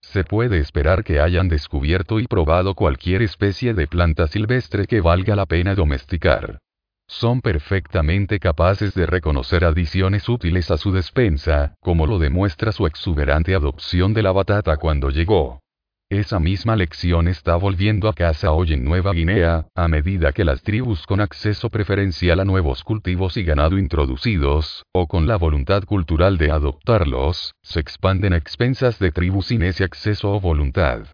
[0.00, 5.36] Se puede esperar que hayan descubierto y probado cualquier especie de planta silvestre que valga
[5.36, 6.60] la pena domesticar.
[7.06, 13.54] son perfectamente capaces de reconocer adiciones útiles a su despensa, como lo demuestra su exuberante
[13.54, 15.60] adopción de la batata cuando llegó.
[16.10, 20.62] Esa misma lección está volviendo a casa hoy en Nueva Guinea, a medida que las
[20.62, 26.38] tribus con acceso preferencial a nuevos cultivos y ganado introducidos, o con la voluntad cultural
[26.38, 31.08] de adoptarlos, se expanden a expensas de tribus sin ese acceso o voluntad.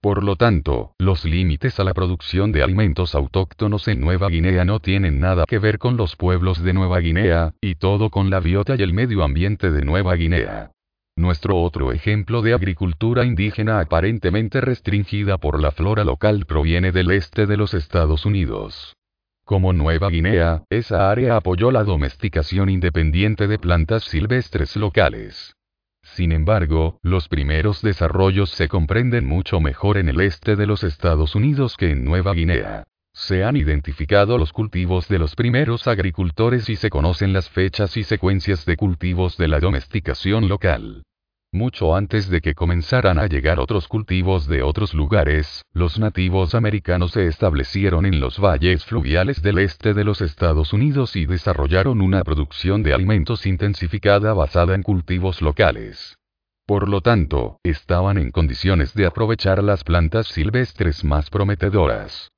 [0.00, 4.78] Por lo tanto, los límites a la producción de alimentos autóctonos en Nueva Guinea no
[4.78, 8.76] tienen nada que ver con los pueblos de Nueva Guinea, y todo con la biota
[8.78, 10.70] y el medio ambiente de Nueva Guinea.
[11.18, 17.46] Nuestro otro ejemplo de agricultura indígena aparentemente restringida por la flora local proviene del este
[17.46, 18.94] de los Estados Unidos.
[19.42, 25.54] Como Nueva Guinea, esa área apoyó la domesticación independiente de plantas silvestres locales.
[26.02, 31.34] Sin embargo, los primeros desarrollos se comprenden mucho mejor en el este de los Estados
[31.34, 32.84] Unidos que en Nueva Guinea.
[33.18, 38.04] Se han identificado los cultivos de los primeros agricultores y se conocen las fechas y
[38.04, 41.02] secuencias de cultivos de la domesticación local.
[41.50, 47.12] Mucho antes de que comenzaran a llegar otros cultivos de otros lugares, los nativos americanos
[47.12, 52.22] se establecieron en los valles fluviales del este de los Estados Unidos y desarrollaron una
[52.22, 56.18] producción de alimentos intensificada basada en cultivos locales.
[56.66, 62.30] Por lo tanto, estaban en condiciones de aprovechar las plantas silvestres más prometedoras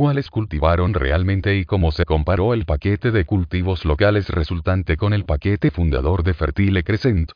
[0.00, 5.26] cuáles cultivaron realmente y cómo se comparó el paquete de cultivos locales resultante con el
[5.26, 7.32] paquete fundador de Fertile Crescent.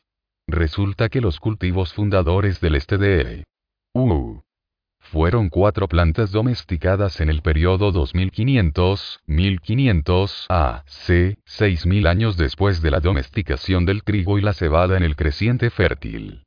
[0.47, 3.43] Resulta que los cultivos fundadores del este de
[4.97, 11.37] fueron cuatro plantas domesticadas en el periodo 2500-1500 a c.
[11.45, 16.44] 6000 años después de la domesticación del trigo y la cebada en el creciente fértil.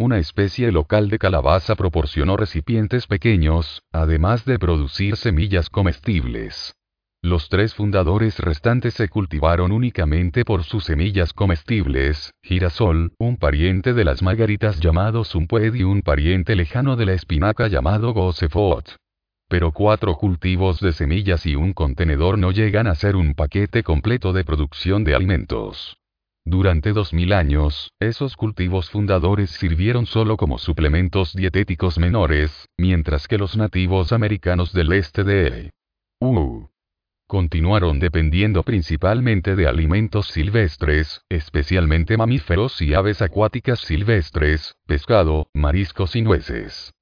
[0.00, 6.74] Una especie local de calabaza proporcionó recipientes pequeños, además de producir semillas comestibles.
[7.20, 14.04] Los tres fundadores restantes se cultivaron únicamente por sus semillas comestibles, girasol, un pariente de
[14.06, 18.96] las margaritas llamado Sumpued y un pariente lejano de la espinaca llamado Gosefot.
[19.50, 24.32] Pero cuatro cultivos de semillas y un contenedor no llegan a ser un paquete completo
[24.32, 25.99] de producción de alimentos.
[26.44, 33.38] Durante dos mil años, esos cultivos fundadores sirvieron solo como suplementos dietéticos menores, mientras que
[33.38, 35.70] los nativos americanos del este de
[36.20, 36.68] U
[37.26, 46.22] continuaron dependiendo principalmente de alimentos silvestres, especialmente mamíferos y aves acuáticas silvestres, pescado, mariscos y
[46.22, 46.92] nueces.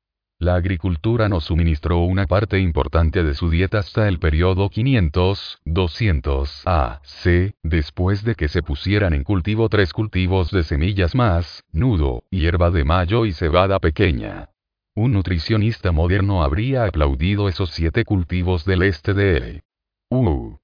[0.41, 7.57] La agricultura nos suministró una parte importante de su dieta hasta el periodo 500-200 AC,
[7.65, 12.85] después de que se pusieran en cultivo tres cultivos de semillas más, nudo, hierba de
[12.85, 14.51] mayo y cebada pequeña.
[14.95, 19.65] Un nutricionista moderno habría aplaudido esos siete cultivos del este de
[20.09, 20.57] Uh.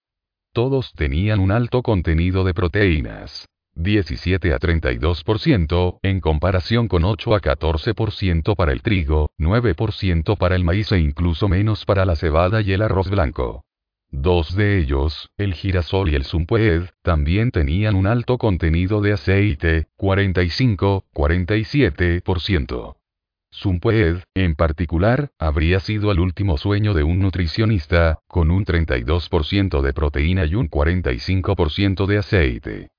[0.52, 3.48] Todos tenían un alto contenido de proteínas.
[3.74, 10.64] 17 a 32%, en comparación con 8 a 14% para el trigo, 9% para el
[10.64, 13.64] maíz e incluso menos para la cebada y el arroz blanco.
[14.10, 19.88] Dos de ellos, el girasol y el sumpued, también tenían un alto contenido de aceite,
[19.98, 22.96] 45-47%.
[23.52, 29.92] Zumpued, en particular, habría sido el último sueño de un nutricionista, con un 32% de
[29.92, 32.93] proteína y un 45% de aceite.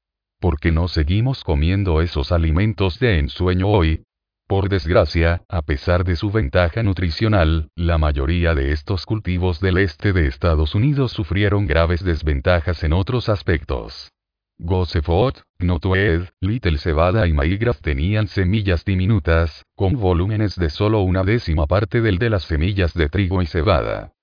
[0.45, 4.03] ¿Por qué no seguimos comiendo esos alimentos de ensueño hoy?
[4.47, 10.13] Por desgracia, a pesar de su ventaja nutricional, la mayoría de estos cultivos del este
[10.13, 14.11] de Estados Unidos sufrieron graves desventajas en otros aspectos.
[14.59, 21.65] Gosefot, Gnotued, Little Cebada y Maigras tenían semillas diminutas, con volúmenes de solo una décima
[21.65, 24.14] parte del de las semillas de trigo y cebada.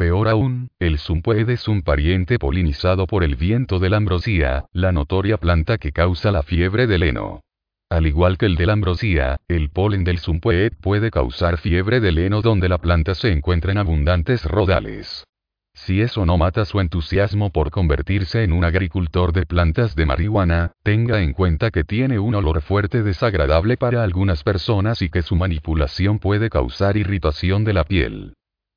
[0.00, 4.92] Peor aún, el Sumpued es un pariente polinizado por el viento de la ambrosía, la
[4.92, 7.42] notoria planta que causa la fiebre del heno.
[7.90, 12.16] Al igual que el de la ambrosía, el polen del Sumpued puede causar fiebre del
[12.16, 15.26] heno donde la planta se encuentra en abundantes rodales.
[15.74, 20.72] Si eso no mata su entusiasmo por convertirse en un agricultor de plantas de marihuana,
[20.82, 25.36] tenga en cuenta que tiene un olor fuerte desagradable para algunas personas y que su
[25.36, 28.32] manipulación puede causar irritación de la piel.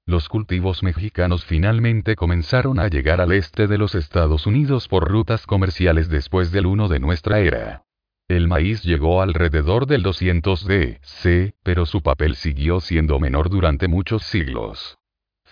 [0.05, 5.45] Los cultivos mexicanos finalmente comenzaron a llegar al este de los Estados Unidos por rutas
[5.45, 7.85] comerciales después del 1 de nuestra era.
[8.27, 14.23] El maíz llegó alrededor del 200 D.C., pero su papel siguió siendo menor durante muchos
[14.23, 14.97] siglos.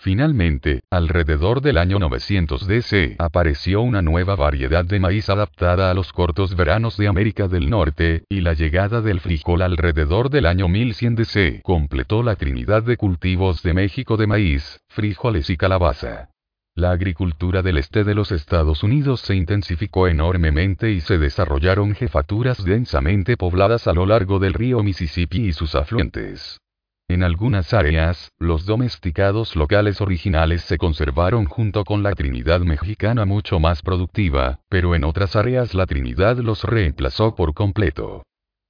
[0.02, 6.12] Finalmente, alrededor del año 900 DC, apareció una nueva variedad de maíz adaptada a los
[6.12, 11.14] cortos veranos de América del Norte, y la llegada del frijol alrededor del año 1100
[11.14, 16.30] DC completó la trinidad de cultivos de México de maíz, frijoles y calabaza.
[16.74, 22.64] La agricultura del este de los Estados Unidos se intensificó enormemente y se desarrollaron jefaturas
[22.64, 26.61] densamente pobladas a lo largo del río Mississippi y sus afluentes.
[27.08, 33.60] En algunas áreas, los domesticados locales originales se conservaron junto con la Trinidad mexicana mucho
[33.60, 38.22] más productiva, pero en otras áreas la Trinidad los reemplazó por completo.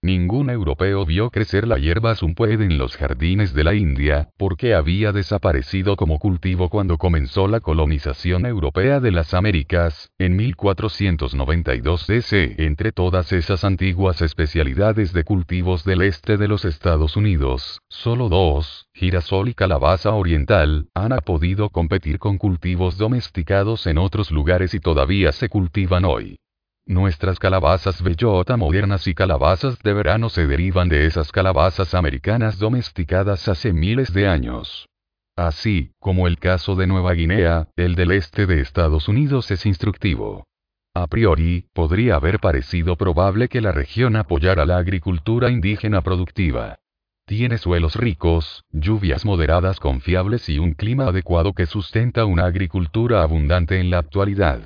[0.04, 5.12] Ningún europeo vio crecer la hierba sumpued en los jardines de la India, porque había
[5.12, 12.56] desaparecido como cultivo cuando comenzó la colonización europea de las Américas, en 1492 DC.
[12.58, 18.88] Entre todas esas antiguas especialidades de cultivos del este de los Estados Unidos, solo dos,
[18.94, 25.30] girasol y calabaza oriental, han podido competir con cultivos domesticados en otros lugares y todavía
[25.30, 26.41] se cultivan hoy.
[26.86, 33.46] Nuestras calabazas bellota modernas y calabazas de verano se derivan de esas calabazas americanas domesticadas
[33.46, 34.88] hace miles de años.
[35.36, 40.44] Así, como el caso de Nueva Guinea, el del este de Estados Unidos es instructivo.
[40.92, 46.80] A priori, podría haber parecido probable que la región apoyara la agricultura indígena productiva.
[47.26, 53.78] Tiene suelos ricos, lluvias moderadas confiables y un clima adecuado que sustenta una agricultura abundante
[53.78, 54.62] en la actualidad.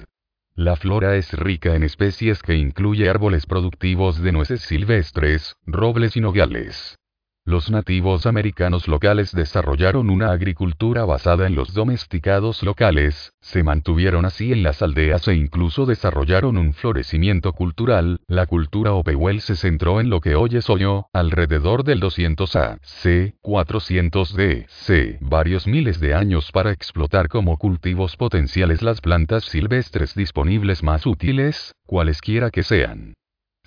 [0.56, 6.22] La flora es rica en especies que incluye árboles productivos de nueces silvestres, robles y
[6.22, 6.98] nogales.
[7.48, 14.52] Los nativos americanos locales desarrollaron una agricultura basada en los domesticados locales, se mantuvieron así
[14.52, 18.18] en las aldeas e incluso desarrollaron un florecimiento cultural.
[18.26, 22.78] La cultura Opewell se centró en lo que hoy es Oyo, alrededor del 200 A.
[22.82, 23.36] C.
[23.42, 24.66] 400 D.
[24.68, 25.18] C.
[25.20, 31.76] Varios miles de años para explotar como cultivos potenciales las plantas silvestres disponibles más útiles,
[31.86, 33.14] cualesquiera que sean.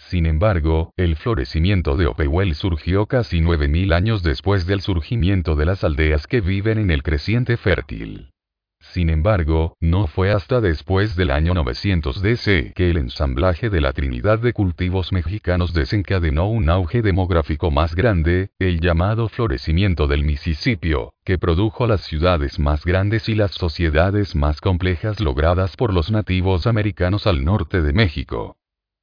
[0.09, 5.83] Sin embargo, el florecimiento de Opewell surgió casi 9.000 años después del surgimiento de las
[5.83, 8.31] aldeas que viven en el creciente fértil.
[8.79, 13.93] Sin embargo, no fue hasta después del año 900 DC que el ensamblaje de la
[13.93, 20.93] Trinidad de cultivos mexicanos desencadenó un auge demográfico más grande, el llamado florecimiento del Mississippi,
[21.23, 26.65] que produjo las ciudades más grandes y las sociedades más complejas logradas por los nativos
[26.65, 28.55] americanos al norte de México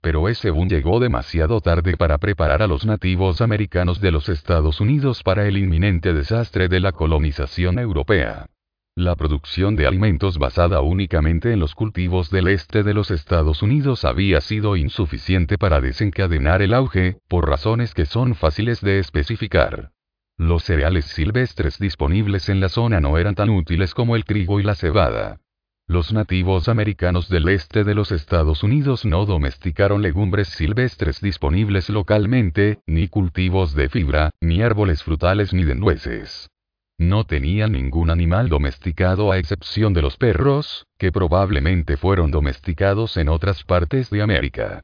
[0.07, 4.81] pero ese boom llegó demasiado tarde para preparar a los nativos americanos de los Estados
[4.81, 8.47] Unidos para el inminente desastre de la colonización europea.
[8.95, 14.05] La producción de alimentos basada únicamente en los cultivos del este de los Estados Unidos
[14.05, 19.91] había sido insuficiente para desencadenar el auge, por razones que son fáciles de especificar.
[20.37, 24.62] Los cereales silvestres disponibles en la zona no eran tan útiles como el trigo y
[24.62, 25.41] la cebada.
[25.89, 32.81] Los nativos americanos del este de los Estados Unidos no domesticaron legumbres silvestres disponibles localmente,
[32.87, 36.51] ni cultivos de fibra, ni árboles frutales ni de nueces.
[36.99, 43.29] No tenían ningún animal domesticado a excepción de los perros, que probablemente fueron domesticados en
[43.29, 44.83] otras partes de América.